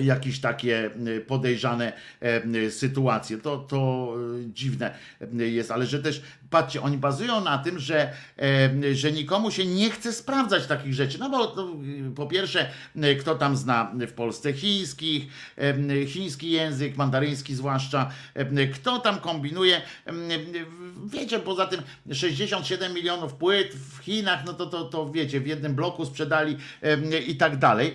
[0.00, 3.38] jakieś takie y, podejrzane e, sytuacje.
[3.38, 4.94] To, to y, dziwne
[5.40, 6.22] y, jest, ale że też,
[6.52, 8.12] patrzcie, oni bazują na tym, że,
[8.92, 11.18] że nikomu się nie chce sprawdzać takich rzeczy.
[11.18, 11.54] No bo
[12.08, 12.70] y, po pierwsze,
[13.20, 15.26] kto tam zna w Polsce chińskich,
[16.06, 18.10] chiński język, mandaryński zwłaszcza,
[18.74, 19.82] kto tam kombinuje.
[21.06, 21.82] Wiecie, poza tym
[22.12, 26.56] 67 milionów płyt w Chinach, no to, to, to wiecie, w jednym bloku sprzedali
[27.26, 27.94] i tak dalej.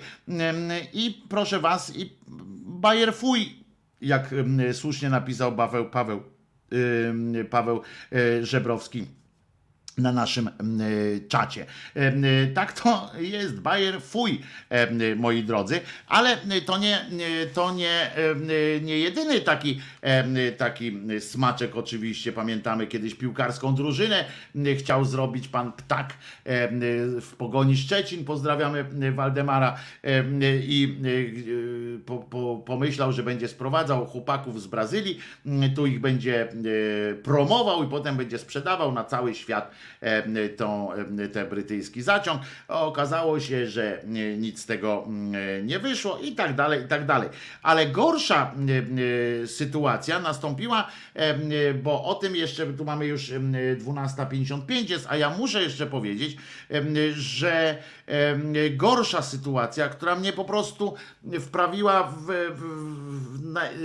[0.93, 2.17] I proszę was, i
[2.65, 3.63] Bayer fuj,
[4.01, 4.35] jak
[4.73, 6.36] słusznie napisał Paweł, Paweł,
[7.49, 7.81] Paweł
[8.11, 9.05] e, Żebrowski
[9.97, 10.79] na naszym em,
[11.29, 11.65] czacie.
[11.95, 17.07] Em, Tak to jest, Bayer fuj, em, moi drodzy, ale to nie,
[17.53, 18.11] to nie,
[18.81, 19.81] nie jedyny taki,
[20.57, 22.31] taki smaczek oczywiście.
[22.31, 24.25] Pamiętamy kiedyś piłkarską drużynę
[24.77, 26.13] chciał zrobić pan Ptak
[27.21, 28.25] w Pogoni Szczecin.
[28.25, 30.97] Pozdrawiamy Waldemara em, i
[32.05, 35.19] po, po, pomyślał, że będzie sprowadzał chłopaków z Brazylii,
[35.75, 36.47] tu ich będzie
[37.23, 39.71] promował i potem będzie sprzedawał na cały świat
[40.57, 42.41] tą, e, ten brytyjski zaciąg.
[42.67, 44.07] Okazało się, że e,
[44.37, 47.29] nic z tego mm, e, nie wyszło i tak dalej, i tak dalej.
[47.63, 53.31] Ale gorsza e, e, sytuacja nastąpiła, e, e, bo o tym jeszcze, tu mamy już
[53.31, 56.37] e, 12.55 jest, a ja muszę jeszcze powiedzieć,
[56.71, 56.83] e,
[57.13, 60.95] że e, gorsza sytuacja, która mnie po prostu
[61.39, 62.25] wprawiła w,
[62.55, 62.63] w,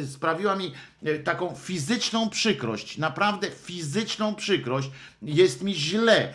[0.00, 0.72] w, sprawiła mi
[1.04, 4.90] e, taką fizyczną przykrość, naprawdę fizyczną przykrość,
[5.22, 6.32] jest mi źle,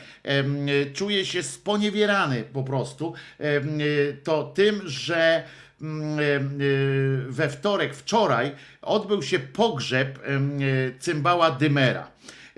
[0.93, 3.13] czuję się sponiewierany po prostu,
[4.23, 5.43] to tym, że
[5.81, 6.39] mm, e,
[7.29, 8.51] we wtorek, wczoraj
[8.81, 10.39] odbył się pogrzeb e,
[10.99, 12.11] cymbała Dymera.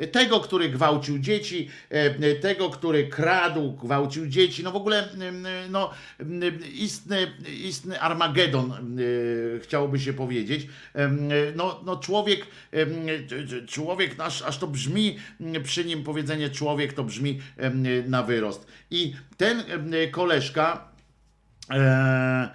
[0.08, 5.92] Tego, który gwałcił dzieci, e, tego, który kradł, gwałcił dzieci, no w ogóle em, no,
[6.20, 6.42] em,
[6.74, 7.32] istny,
[7.64, 10.68] istny Armagedon, e, chciałoby się powiedzieć.
[10.94, 12.48] Em, No, no człowiek,
[13.68, 15.18] człowiek nasz, aż to brzmi
[15.64, 17.42] przy nim powiedzenie człowiek, to brzmi
[18.08, 18.68] na wyrost.
[18.92, 19.64] I ten
[20.12, 20.88] koleżka
[21.72, 22.50] e,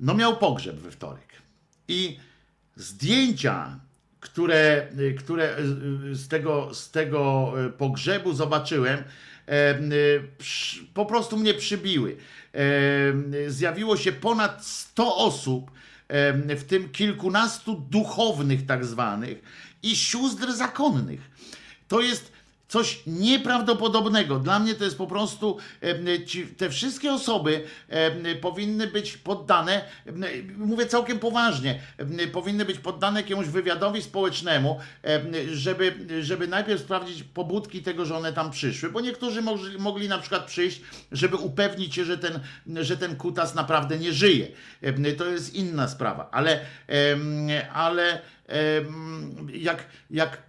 [0.00, 1.28] no miał pogrzeb we wtorek.
[1.88, 2.18] I
[2.76, 3.80] zdjęcia,
[4.24, 4.88] które,
[5.18, 5.56] które
[6.12, 8.98] z tego, z tego pogrzebu zobaczyłem,
[9.48, 9.78] e,
[10.38, 12.16] przy- po prostu mnie przybiły.
[12.54, 15.70] E, Zjawiło się ponad 100 osób,
[16.08, 19.38] e, w tym kilkunastu duchownych tak zwanych
[19.82, 21.20] i sióstr zakonnych.
[21.88, 22.32] To jest
[22.68, 24.38] coś nieprawdopodobnego.
[24.38, 25.58] Dla mnie to jest po prostu,
[26.26, 30.24] ci, te wszystkie osoby em, powinny być poddane, em,
[30.56, 31.80] mówię całkiem poważnie,
[32.32, 38.32] powinny być poddane jakiemuś wywiadowi społecznemu, em, żeby, żeby najpierw sprawdzić pobudki tego, że one
[38.32, 39.42] tam przyszły, bo niektórzy
[39.78, 40.80] mogli, na przykład przyjść,
[41.12, 42.40] żeby upewnić się, że ten,
[42.84, 44.48] że ten kutas naprawdę nie żyje.
[45.18, 46.60] To jest inna sprawa, ale,
[47.72, 48.20] ale
[49.52, 50.42] jak, jak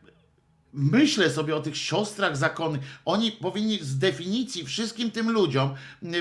[0.76, 2.82] myślę sobie o tych siostrach zakonnych.
[3.06, 5.76] Oni powinni z definicji wszystkim tym ludziom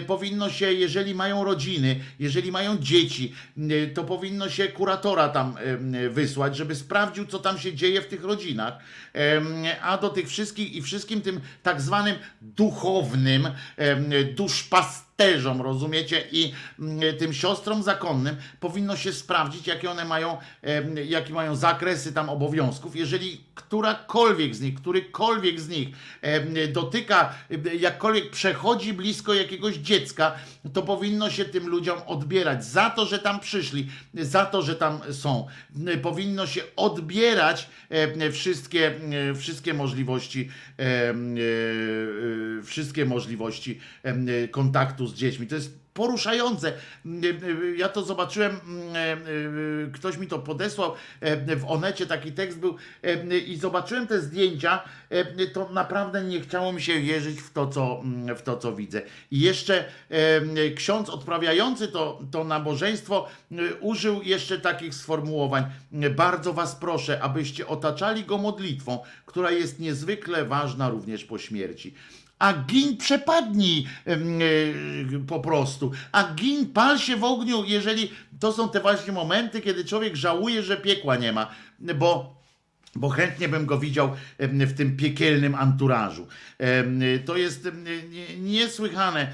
[0.06, 3.34] powinno się, jeżeli mają rodziny, jeżeli mają dzieci,
[3.94, 5.56] to powinno się kuratora tam
[5.94, 8.74] y, wysłać, żeby sprawdził, co tam się dzieje w tych rodzinach.
[9.82, 14.10] A do tych wszystkich i wszystkim tym tak zwanym duchownym em,
[15.16, 16.24] duszpasterzom, rozumiecie?
[16.32, 20.38] I mm, tym siostrom zakonnym powinno się sprawdzić, jakie one mają,
[21.06, 22.96] jaki mają zakresy tam obowiązków.
[22.96, 25.88] Jeżeli którakolwiek z nich, którykolwiek z nich
[26.72, 27.34] dotyka,
[27.78, 30.32] jakkolwiek przechodzi blisko jakiegoś dziecka,
[30.72, 35.00] to powinno się tym ludziom odbierać za to, że tam przyszli, za to, że tam
[35.10, 35.46] są.
[36.02, 37.68] Powinno się odbierać
[38.32, 38.94] wszystkie,
[39.36, 41.14] wszystkie możliwości, e, e,
[42.62, 44.26] wszystkie możliwości em,
[45.04, 45.46] kontaktu z dziećmi.
[45.46, 46.72] To jest poruszające.
[47.76, 48.60] Ja to zobaczyłem,
[49.92, 50.94] ktoś mi to podesłał
[51.56, 52.76] w Onecie, taki tekst był
[53.46, 54.82] i zobaczyłem te zdjęcia,
[55.52, 58.02] to naprawdę nie chciało mi się wierzyć w to, co,
[58.36, 59.02] w to, co widzę.
[59.30, 59.84] I jeszcze
[60.76, 63.28] ksiądz odprawiający to, to nabożeństwo
[63.80, 65.64] użył jeszcze takich sformułowań.
[66.16, 71.94] Bardzo was proszę, abyście otaczali go modlitwą, która jest niezwykle ważna również po śmierci
[72.38, 74.16] a gin przepadnij e,
[75.26, 75.90] po prostu.
[76.12, 80.62] A gin pal się w ogniu, jeżeli to są te właśnie momenty, kiedy człowiek żałuje,
[80.62, 82.43] że piekła nie ma, bo
[82.96, 86.26] bo chętnie bym go widział w tym piekielnym anturażu.
[87.24, 87.68] To jest
[88.38, 89.32] niesłychane,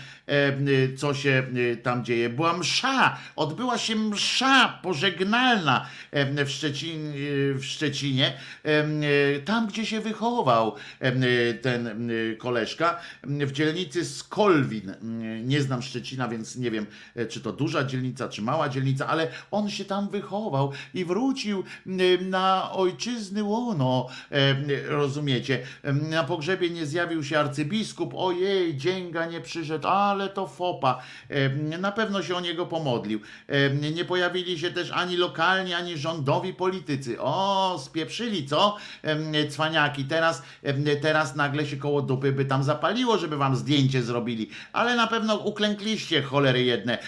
[0.97, 2.28] co się e, tam dzieje.
[2.28, 7.12] Była msza, odbyła się msza pożegnalna w, Szczecin,
[7.55, 8.32] w Szczecinie,
[8.62, 9.02] em,
[9.44, 11.24] tam gdzie się wychował em,
[11.62, 14.94] ten koleżka, w dzielnicy Skolwin.
[15.44, 19.28] Nie znam Szczecina, więc nie wiem, e, czy to duża dzielnica, czy mała dzielnica, ale
[19.50, 21.64] on się tam wychował i wrócił
[22.20, 25.58] na ojczyzny łono, em, rozumiecie?
[26.10, 31.02] Na pogrzebie nie zjawił się arcybiskup, ojej, dzięga nie przyszedł, ale to fopa.
[31.80, 33.20] Na pewno się o niego pomodlił.
[33.94, 37.20] Nie pojawili się też ani lokalni, ani rządowi politycy.
[37.20, 38.76] O, spieprzyli, co?
[39.50, 40.04] Cwaniaki.
[40.04, 40.42] Teraz,
[41.02, 44.50] teraz nagle się koło dupy by tam zapaliło, żeby wam zdjęcie zrobili.
[44.72, 46.98] Ale na pewno uklękliście, cholery jedne,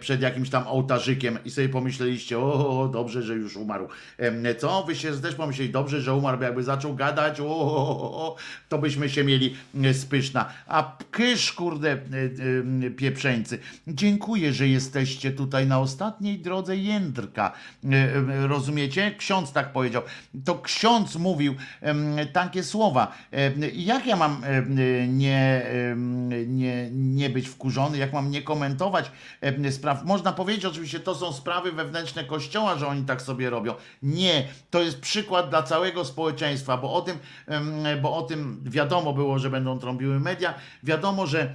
[0.00, 3.88] przed jakimś tam ołtarzykiem i sobie pomyśleliście, o, dobrze, że już umarł.
[4.58, 4.82] Co?
[4.82, 8.36] Wy się też pomyśleli, dobrze, że umarł, jakby zaczął gadać, o, o, o,
[8.68, 10.48] to byśmy się mieli e, spyszna.
[10.66, 11.96] A kysz, kurde, e,
[12.86, 13.58] e, pieprzeńcy.
[13.86, 17.52] Dziękuję, że jesteście tutaj na ostatniej drodze jędrka.
[18.48, 19.14] Rozumiecie?
[19.18, 20.02] Ksiądz tak powiedział.
[20.44, 21.54] To ksiądz mówił
[22.32, 23.12] takie słowa.
[23.72, 24.42] Jak ja mam
[25.08, 25.66] nie,
[26.46, 29.10] nie, nie być wkurzony, jak mam nie komentować
[29.70, 30.04] spraw?
[30.04, 33.74] Można powiedzieć oczywiście, to są sprawy wewnętrzne Kościoła, że oni tak sobie robią.
[34.02, 37.18] Nie, to jest przykład przykład dla całego społeczeństwa, bo o tym,
[38.02, 41.54] bo o tym wiadomo było, że będą trąbiły media, wiadomo, że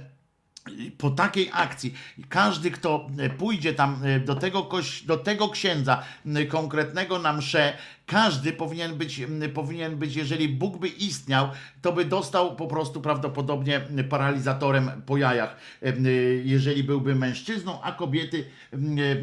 [0.98, 1.94] po takiej akcji
[2.28, 3.06] każdy, kto
[3.38, 4.68] pójdzie tam e, do tego,
[5.06, 6.02] do tego księdza
[6.48, 7.72] konkretnego na mszę,
[8.08, 11.48] każdy powinien być, m, powinien być, jeżeli Bóg by istniał,
[11.82, 16.04] to by dostał po prostu prawdopodobnie paralizatorem po jajach, em,
[16.44, 18.44] jeżeli byłby mężczyzną, a kobiety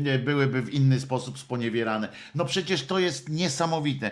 [0.06, 2.10] e, byłyby w inny sposób sponiewierane.
[2.36, 4.12] No przecież to jest niesamowite.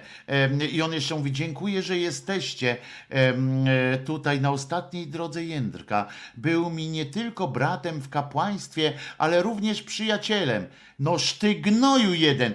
[0.72, 2.78] I on jeszcze mówi, dziękuję, że jesteście
[3.10, 6.08] e, tutaj na ostatniej drodze Jędrka.
[6.38, 10.66] Był mi nie tylko bratem w kapłaństwie, ale również przyjacielem.
[11.00, 12.54] No sztygnoju jeden.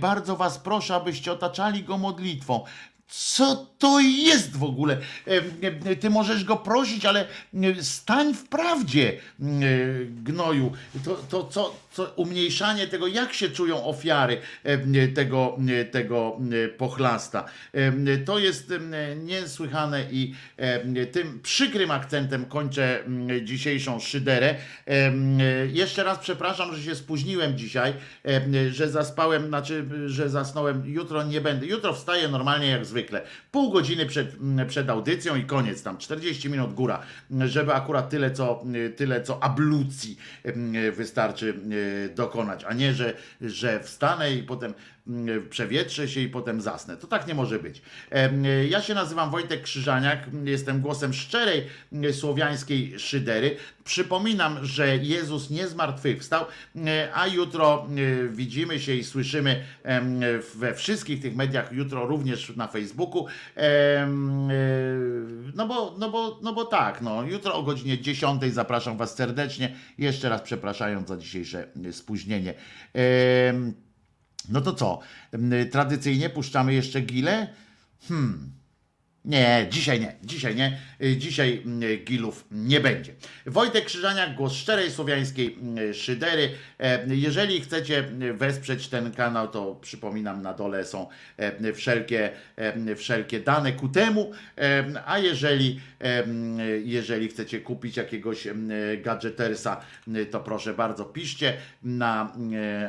[0.00, 2.64] Bardzo was proszę, abyście otaczali go modlitwą.
[3.08, 4.98] Co to jest w ogóle?
[5.90, 7.26] E, Ty możesz go prosić, ale
[7.80, 9.20] stań w prawdzie,
[10.08, 10.72] gnoju.
[11.04, 16.68] To, to co, co umniejszanie tego, jak się czują ofiary e, tego, e, tego e,
[16.68, 17.44] pochlasta.
[17.72, 23.04] E, To jest e, niesłychane i e, tym przykrym akcentem kończę
[23.44, 24.54] dzisiejszą szyderę.
[24.86, 25.12] E,
[25.66, 27.92] Jeszcze raz przepraszam, że się spóźniłem dzisiaj,
[28.26, 30.82] e, że zaspałem, znaczy, że zasnąłem.
[30.86, 31.66] Jutro nie będę.
[31.66, 33.22] Jutro wstaję normalnie jak zwykle.
[33.50, 34.36] Pół godziny przed,
[34.68, 37.02] przed audycją i koniec tam, 40 minut góra,
[37.46, 38.64] żeby akurat tyle co,
[38.96, 40.16] tyle co ablucji
[40.92, 41.81] wystarczy e,
[42.14, 44.74] dokonać, a nie, że, że wstanę i potem
[45.50, 46.96] przewietrzę się i potem zasnę.
[46.96, 47.82] To tak nie może być.
[48.68, 53.56] Ja się nazywam Wojtek Krzyżaniak, jestem głosem szczerej mm, słowiańskiej szydery.
[53.84, 56.44] Przypominam, że Jezus nie zmartwychwstał,
[56.76, 57.86] e, a jutro
[58.30, 59.64] widzimy się i słyszymy
[60.54, 63.26] we wszystkich tych mediach, jutro również na Facebooku.
[63.56, 64.08] E,
[65.54, 69.76] No bo, no bo, no bo tak, no, jutro o godzinie 10 zapraszam Was serdecznie.
[69.98, 72.54] Jeszcze raz przepraszając za dzisiejsze spóźnienie.
[74.48, 74.98] No to co?
[75.70, 77.48] Tradycyjnie puszczamy jeszcze gilę?
[78.08, 78.52] Hmm.
[79.24, 80.78] Nie, dzisiaj nie, dzisiaj nie.
[81.02, 83.14] Y, Dzisiaj mm, gilów nie będzie.
[83.46, 86.50] Wojtek Krzyżaniak, głos szczerej słowiańskiej mm, szydery.
[86.78, 93.40] E, Jeżeli chcecie wesprzeć ten kanał, to przypominam, na dole są e, wszelkie, e, wszelkie
[93.40, 94.30] dane ku temu.
[95.06, 95.80] A jeżeli,
[96.84, 98.48] jeżeli chcecie kupić jakiegoś
[99.02, 99.80] gadżetersa,
[100.30, 102.32] to proszę bardzo, piszcie na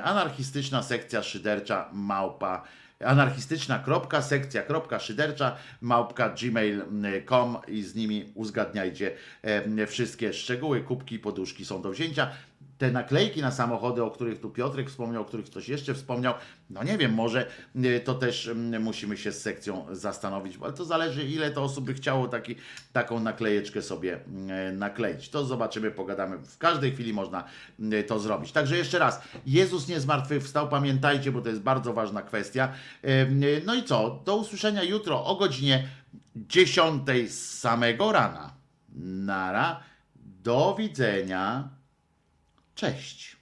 [0.04, 2.64] anarchistyczna sekcja szydercza małpa
[3.00, 9.12] anarchistyczna kropka, sekcja kropka, szydercza, małpka gmail.com i z nimi uzgadniajcie
[9.88, 12.32] wszystkie szczegóły, kubki, poduszki są do wzięcia.
[12.78, 16.34] Te naklejki na samochody, o których tu Piotrek wspomniał, o których ktoś jeszcze wspomniał,
[16.70, 20.86] no nie wiem, może e, to też m, musimy się z sekcją zastanowić, ale to
[20.86, 22.56] zależy ile to osób by chciało taki,
[22.94, 24.20] taką naklejeczkę sobie
[24.50, 25.30] e, nakleić.
[25.30, 26.38] To zobaczymy, pogadamy.
[26.38, 27.44] W każdej chwili można
[27.92, 28.52] e, to zrobić.
[28.52, 32.74] Także jeszcze raz, Jezus nie zmartwychwstał, pamiętajcie, bo to jest bardzo ważna kwestia.
[33.04, 33.26] E,
[33.66, 34.22] No i co?
[34.26, 35.88] Do usłyszenia jutro o godzinie
[36.36, 38.54] 10 z samego rana.
[38.96, 39.80] Nara.
[40.16, 41.70] Do widzenia.
[42.76, 43.38] Cześć.